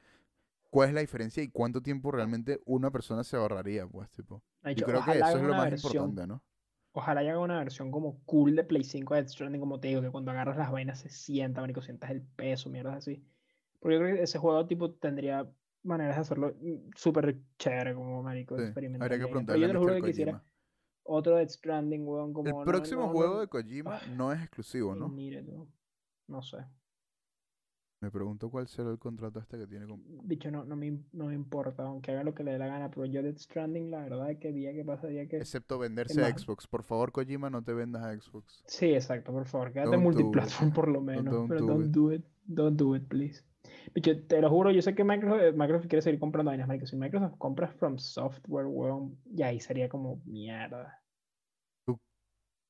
[0.70, 4.44] cuál es la diferencia y cuánto tiempo realmente una persona se ahorraría, pues, tipo.
[4.64, 6.44] De Yo creo que eso es lo una más versión- importante, ¿no?
[6.92, 10.10] Ojalá hagan una versión como cool de Play 5 de Stranding, como te digo, que
[10.12, 13.24] cuando agarras las vainas se sienta, marico, sientas el peso, mierdas así.
[13.86, 15.48] Porque yo creo que ese juego tipo tendría
[15.84, 19.04] maneras de hacerlo mm, súper chévere como marico, Sí, experimental.
[19.06, 19.24] habría que.
[19.26, 20.44] Pero preguntarle yo te que quisiera
[21.04, 24.08] otro Death Stranding, weón, como El no- próximo no- juego no- de Kojima Ah.
[24.18, 25.06] no es exclusivo, ¿no?
[25.20, 25.70] it, weón.
[26.28, 26.58] No sé.
[28.02, 30.02] Me pregunto cuál será el contrato este que tiene con...
[30.28, 32.90] Bicho, no, no, me, no me importa, aunque haga lo que le dé la gana,
[32.90, 35.38] pero yo Death Stranding, la verdad es que día que pasa, día que...
[35.38, 36.36] Excepto venderse a?
[36.36, 36.66] Xbox.
[36.68, 38.64] Por favor, Kojima, no te vendas a Xbox.
[38.68, 41.92] Sí, exacto, por favor, quédate multiplatform por lo menos, don't pero do don't it.
[41.92, 43.44] do it, don't do it, please.
[43.94, 46.86] Te lo juro, yo sé que Microsoft, eh, Microsoft quiere seguir comprando vainas, marico.
[46.86, 51.02] Si Microsoft compra From Software, weón, ya ahí sería como mierda.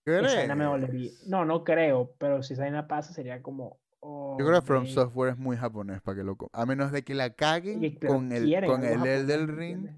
[0.06, 0.88] Me dolería.
[0.88, 1.28] ¿Crees?
[1.28, 3.80] No, no creo, pero si esa vaina pasa sería como...
[4.02, 4.86] Yo creo oh, que From.
[4.86, 6.38] Software es muy japonés para que lo...
[6.54, 9.78] A menos de que la caguen Y- con el, con el Elden Ring.
[9.78, 9.96] ¿entiendes?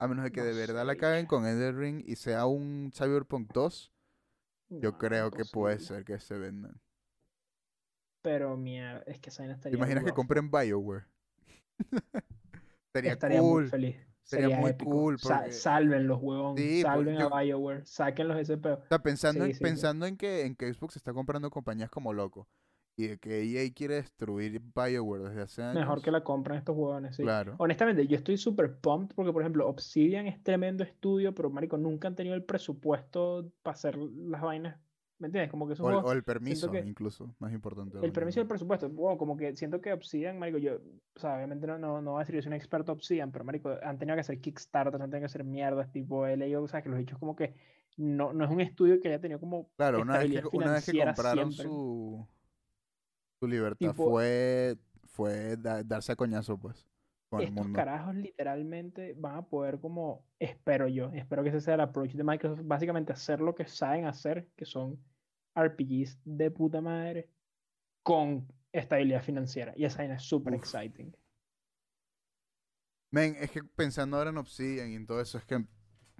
[0.00, 2.46] A menos de que No de verdad sé, la caguen con Elden Ring y sea
[2.46, 3.92] un Cyberpunk 2.
[4.70, 6.80] Yo No, creo que puede ser que se vendan.
[8.28, 11.04] Pero mierda, es que esa vaina ¿Te estaría imaginas que compren BioWare?
[12.92, 13.62] Sería Estaría cool.
[13.62, 13.96] muy feliz.
[14.22, 14.90] Sería muy épico.
[14.90, 16.58] cool Sa- porque- Sálvenlos, huevón.
[16.58, 17.86] Sí, por- Salven yo- a BioWare.
[17.86, 18.74] Sáquenlos ese peo.
[18.84, 19.64] O sea, pensando, Sí, en, sí, sí.
[19.64, 22.46] pensando en que en que Xbox está comprando compañías como loco
[22.98, 25.76] y de que EA quiere destruir BioWare desde hace años.
[25.80, 27.22] Mejor que la compren estos huevones, sí.
[27.22, 27.54] Claro.
[27.58, 32.08] Honestamente, yo estoy súper pumped porque, por ejemplo, Obsidian es tremendo estudio, pero, marico, nunca
[32.08, 34.78] han tenido el presupuesto para hacer las vainas.
[35.20, 35.50] ¿Me entiendes?
[35.50, 37.98] Como que O el, juegos- o el permiso, que- incluso, más importante.
[38.00, 38.48] El permiso y el ¿no?
[38.50, 38.88] presupuesto.
[38.88, 42.18] Wow, como que siento que Obsidian, marico, yo, o sea, obviamente no, no, no voy
[42.18, 45.10] a decir que soy un experto Obsidian, pero marico, han tenido que hacer Kickstarter, han
[45.10, 47.54] tenido que hacer mierdas, tipo, he leído, o sea, que los dichos como que
[47.96, 50.86] no, no es un estudio que haya tenido como Claro, una vez, que, una vez
[50.86, 51.64] que compraron siempre.
[51.64, 52.28] su,
[53.40, 54.76] su libertad Tipo- fue,
[55.06, 56.86] fue da- darse a coñazo, pues,
[57.30, 57.76] Estos mundo.
[57.76, 62.24] carajos literalmente van a poder como, espero yo, espero que ese sea el approach de
[62.24, 64.98] Microsoft, básicamente hacer lo que saben hacer, que son
[65.54, 67.28] RPGs de puta madre,
[68.02, 69.74] con estabilidad financiera.
[69.76, 71.14] Y esa es súper exciting.
[73.10, 75.64] Men, es que pensando ahora en Obsidian y en todo eso, es que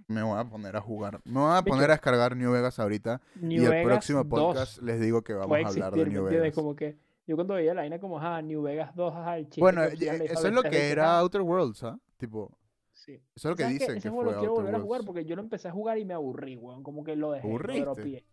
[0.07, 1.21] me voy a poner a jugar.
[1.25, 1.75] Me voy a Bicho.
[1.75, 3.21] poner a descargar New Vegas ahorita.
[3.37, 6.11] New y el Vegas próximo 2 podcast les digo que vamos a hablar de ¿me
[6.11, 6.25] New?
[6.25, 6.55] Vegas.
[6.55, 6.99] Como que
[7.29, 9.93] yo cuando veía la vaina como, ah, New Vegas 2, ajá, el chiste Bueno, eh,
[10.31, 11.99] eso es lo que era ah, Outer Worlds, ¿ah?
[12.17, 12.57] Tipo,
[12.93, 13.21] sí.
[13.37, 15.07] eso es lo que dicen Ese que juego fue lo quiero volver a jugar Worlds.
[15.07, 16.83] porque yo lo empecé a jugar y me aburrí, weón.
[16.83, 18.25] Como que lo dejé, ¿Aburriste?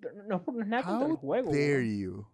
[0.00, 2.24] Pero No, no es nada contra el juego, dare you?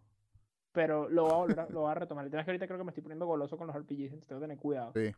[0.72, 2.24] pero lo voy a volver a, lo voy a retomar.
[2.24, 4.40] Literal, es que ahorita creo que me estoy poniendo goloso con los RPGs, entonces tengo
[4.40, 4.92] que tener cuidado.
[4.92, 5.10] Sí,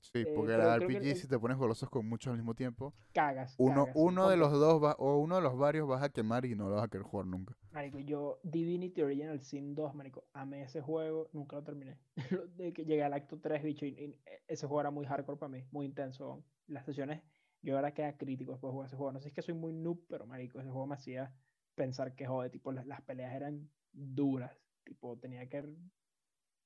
[0.00, 2.36] sí, Eh, porque pero la que RPG el- si te pones golosos con muchos al
[2.38, 3.54] mismo tiempo, Cagas.
[3.58, 6.08] uno, cagas, sí, uno de los dos va- o uno de los varios vas a
[6.10, 7.56] quemar y no lo vas a querer jugar nunca.
[7.70, 11.98] Marico, yo Divinity Original Sin 2, marico, amé ese juego, nunca lo terminé.
[12.56, 15.50] De que llegué al acto 3, bicho, y, y ese juego era muy hardcore para
[15.50, 16.42] mí, muy intenso.
[16.66, 17.22] Las sesiones,
[17.62, 19.12] yo ahora quedaba crítico después de jugar ese juego.
[19.12, 21.32] No sé si es que soy muy noob, pero marico, ese juego me hacía
[21.74, 24.52] pensar que, joder, tipo, las, las peleas eran duras.
[24.84, 25.64] Tipo, tenía que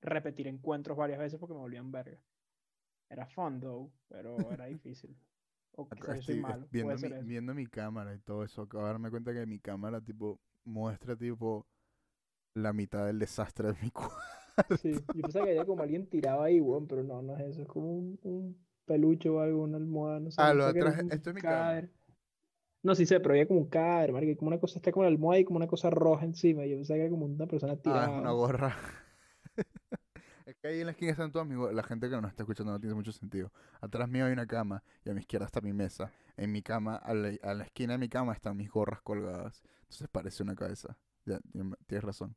[0.01, 2.19] repetir encuentros varias veces porque me volvían verga.
[3.17, 5.17] Era fun, though, pero era difícil.
[5.77, 7.17] O estoy, malo, viendo, mi, eso.
[7.21, 11.17] viendo mi cámara y todo eso, acabo de darme cuenta que mi cámara tipo muestra
[11.17, 11.67] tipo
[12.55, 14.17] la mitad del desastre de mi cuarto.
[14.69, 17.63] Sí, yo pensaba que había como alguien tirado ahí, weón, pero no, no es eso,
[17.63, 20.43] es como un, un peluche o algo, una almohada, no sé.
[20.43, 21.91] Ah, lo atrás, esto es mi cadáver.
[22.83, 25.11] No, sí sé, pero había como un cadáver, marico, como una cosa, está como la
[25.11, 28.07] almohada y como una cosa roja encima, yo pensaba que era como una persona Ah,
[28.11, 28.23] es tirada.
[28.23, 28.75] una gorra.
[30.69, 32.81] Ahí en la esquina están todos mis go- La gente que nos está escuchando no
[32.81, 33.53] tiene mucho sentido.
[33.81, 36.13] Atrás mío hay una cama y a mi izquierda está mi mesa.
[36.37, 39.63] En mi cama, a la, esquina de mi cama están mis gorras colgadas.
[39.83, 40.97] Entonces parece una cabeza.
[41.27, 41.41] Ya,
[41.87, 42.35] tienes razón.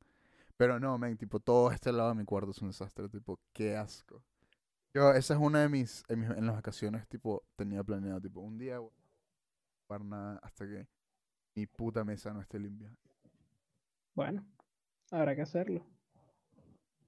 [0.57, 3.09] Pero no, men, tipo, todo este lado de mi cuarto es un desastre.
[3.09, 4.23] Tipo, qué asco.
[4.93, 8.41] Yo, esa es una de mis, en, mis- en las vacaciones, tipo, tenía planeado, tipo,
[8.41, 9.27] un día voy a
[9.87, 10.87] jugar nada hasta que
[11.55, 12.91] mi puta mesa no esté limpia.
[14.15, 14.43] Bueno,
[15.11, 15.85] habrá que hacerlo.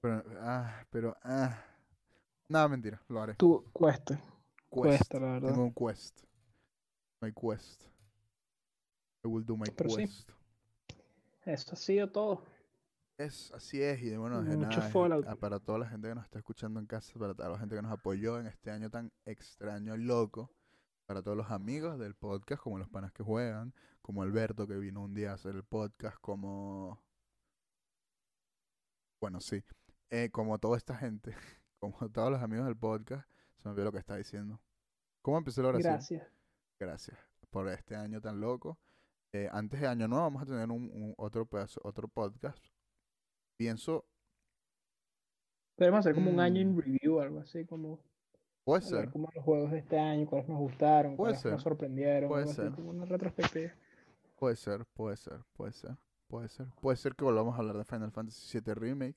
[0.00, 1.64] Pero, ah, pero, ah.
[2.48, 3.34] Nada, mentira, lo haré.
[3.34, 4.68] Tú, cuesta, Quest.
[4.68, 5.50] cuesta, la verdad.
[5.50, 6.20] Tengo un quest.
[7.20, 7.84] My quest.
[9.24, 9.96] I will do my Pero sí.
[9.96, 10.30] quest.
[11.44, 12.42] Eso ha sido todo.
[13.18, 16.38] Es, así es, y bueno, de Mucho nada, para toda la gente que nos está
[16.38, 19.96] escuchando en casa, para toda la gente que nos apoyó en este año tan extraño,
[19.96, 20.52] loco,
[21.04, 25.02] para todos los amigos del podcast, como los panas que juegan, como Alberto que vino
[25.02, 27.02] un día a hacer el podcast, como...
[29.20, 29.64] Bueno, sí,
[30.10, 31.34] eh, como toda esta gente,
[31.80, 34.60] como todos los amigos del podcast, se me olvidó lo que está diciendo.
[35.22, 35.92] ¿Cómo empezó la oración?
[35.94, 36.26] Gracias.
[36.78, 37.18] Gracias
[37.50, 38.78] por este año tan loco.
[39.32, 42.64] Eh, antes de año nuevo vamos a tener un, un otro pedazo, otro podcast.
[43.56, 44.06] Pienso,
[45.76, 46.68] Podemos hacer como un año Mm.
[46.70, 48.00] en review, algo así, como
[48.64, 52.28] puede ser, como los juegos de este año, cuáles nos gustaron, cuáles nos ser, sorprendieron,
[52.28, 52.72] puede algo así, ser.
[52.72, 53.72] como una retrospectiva.
[54.36, 56.66] puede ser, puede ser, puede ser, puede ser.
[56.80, 59.16] Puede ser que volvamos a hablar de Final Fantasy VII Remake.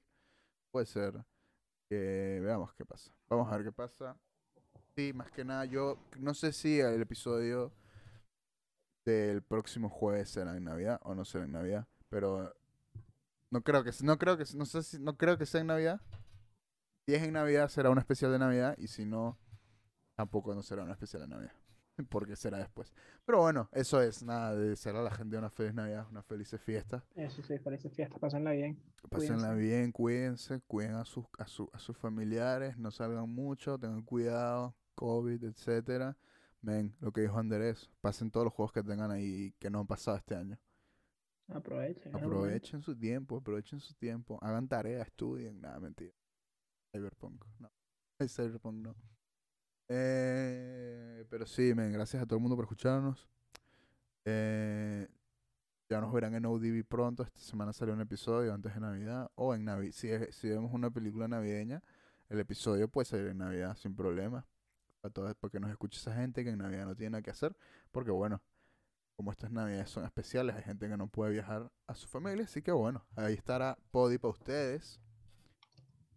[0.72, 1.14] Puede ser.
[1.89, 3.14] que veamos qué pasa.
[3.30, 4.18] Vamos a ver qué pasa.
[4.95, 7.73] Sí, más que nada, yo no sé si el episodio
[9.06, 12.53] del próximo jueves será en Navidad o no será en Navidad, pero
[13.49, 16.02] no creo que no creo que no sé si no creo que sea en Navidad.
[17.06, 19.38] Si es en Navidad será un especial de Navidad y si no
[20.15, 21.56] tampoco no será un especial de Navidad,
[22.10, 22.94] porque será después.
[23.26, 26.56] Pero bueno, eso es nada de desear a la gente una feliz Navidad, una feliz
[26.60, 27.03] fiesta.
[27.15, 28.78] Eso sí, felices fiestas, pásenla bien.
[29.10, 29.61] Pásenla Cuídense.
[29.61, 34.76] bien, cuídense, cuiden a sus, a, su- a sus familiares, no salgan mucho, tengan cuidado,
[34.95, 36.18] COVID, etcétera.
[36.61, 39.88] Ven, lo que dijo Andrés, pasen todos los juegos que tengan ahí que no han
[39.88, 40.60] pasado este año.
[41.48, 42.15] Aprovechen.
[42.15, 46.14] Aprovechen su tiempo, aprovechen su tiempo, hagan tarea, estudien, nada, mentira.
[46.91, 47.69] Cyberpunk, no.
[48.28, 48.95] Cyberpunk no.
[49.93, 53.27] Eh, pero sí, gracias a todo el mundo por escucharnos.
[54.23, 55.05] Eh,
[55.89, 57.23] ya nos verán en ODB pronto.
[57.23, 59.30] Esta semana salió un episodio antes de Navidad.
[59.35, 59.91] O en Navidad.
[59.93, 61.84] Si, si vemos una película navideña,
[62.30, 64.47] el episodio puede salir en Navidad sin problema.
[65.01, 67.53] Para todo, porque nos escucha esa gente que en Navidad no tiene nada que hacer.
[67.91, 68.41] Porque bueno,
[69.18, 72.45] como estas Navidades son especiales, hay gente que no puede viajar a su familia.
[72.45, 75.01] Así que bueno, ahí estará Podi para ustedes.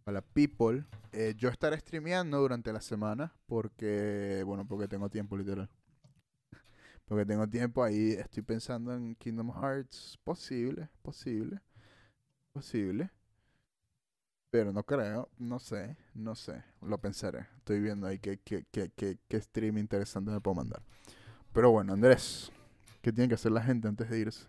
[0.05, 0.85] Para la people.
[1.13, 3.33] Eh, yo estaré streameando durante la semana.
[3.47, 5.71] Porque, bueno, porque tengo tiempo literal.
[7.07, 10.19] Porque tengo tiempo ahí, estoy pensando en Kingdom Hearts.
[10.25, 11.61] Posible, posible,
[12.53, 13.11] posible.
[14.51, 16.63] Pero no creo, no sé, no sé.
[16.81, 17.47] Lo pensaré.
[17.59, 20.83] Estoy viendo ahí qué, qué, qué, qué stream interesante me puedo mandar.
[21.53, 22.51] Pero bueno, Andrés,
[23.03, 24.47] ¿qué tiene que hacer la gente antes de irse?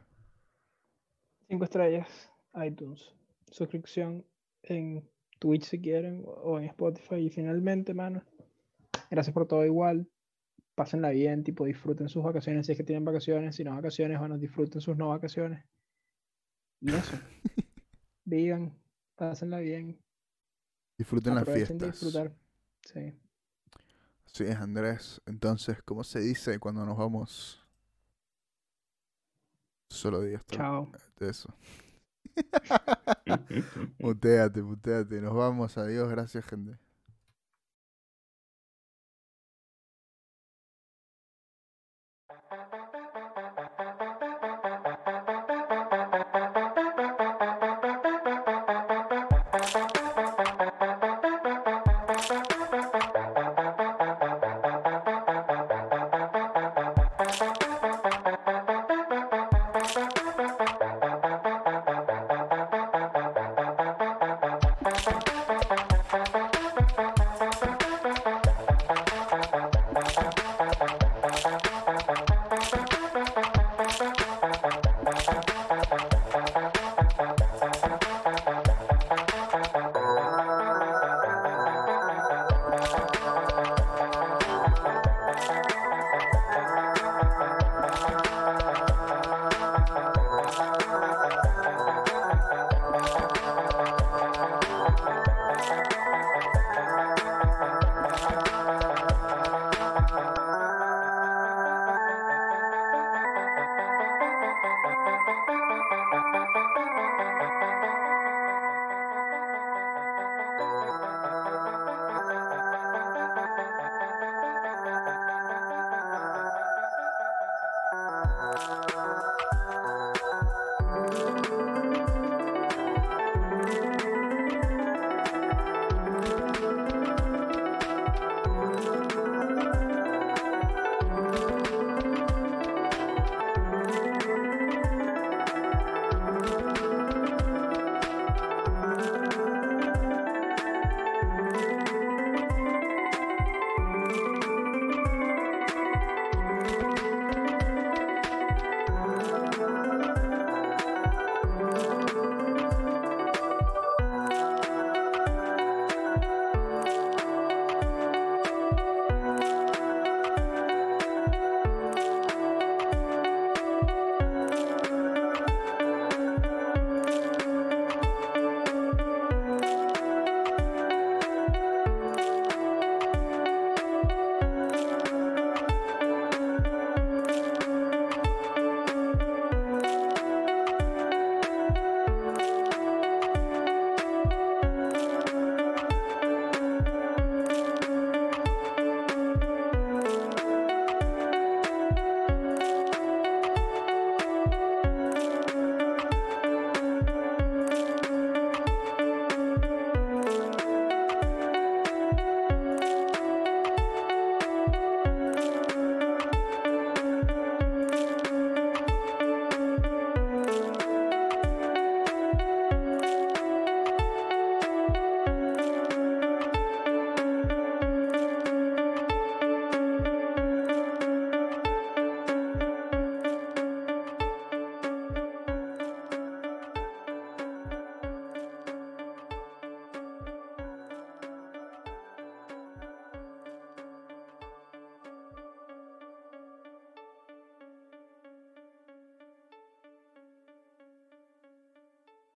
[1.48, 3.14] Cinco estrellas, iTunes.
[3.52, 4.26] Suscripción
[4.64, 5.08] en
[5.40, 7.16] Twitch si quieren o- en Spotify.
[7.16, 8.24] Y finalmente, mano,
[9.12, 10.08] gracias por todo igual.
[10.76, 13.56] Pásenla bien, tipo, disfruten sus vacaciones si es que tienen vacaciones.
[13.56, 15.64] Si no vacaciones, bueno, disfruten sus no vacaciones.
[16.82, 17.18] Y eso.
[18.26, 18.74] Vivan,
[19.16, 19.98] pásenla bien.
[20.98, 21.92] Disfruten las de fiestas.
[21.92, 22.34] disfrutar.
[22.84, 23.14] Sí.
[24.26, 25.22] Sí, es Andrés.
[25.26, 27.62] Entonces, ¿cómo se dice cuando nos vamos?
[29.90, 30.92] Solo hasta Chao.
[31.22, 31.54] eso.
[34.00, 35.22] muteate, muteate.
[35.22, 35.78] Nos vamos.
[35.78, 36.10] Adiós.
[36.10, 36.85] Gracias, gente.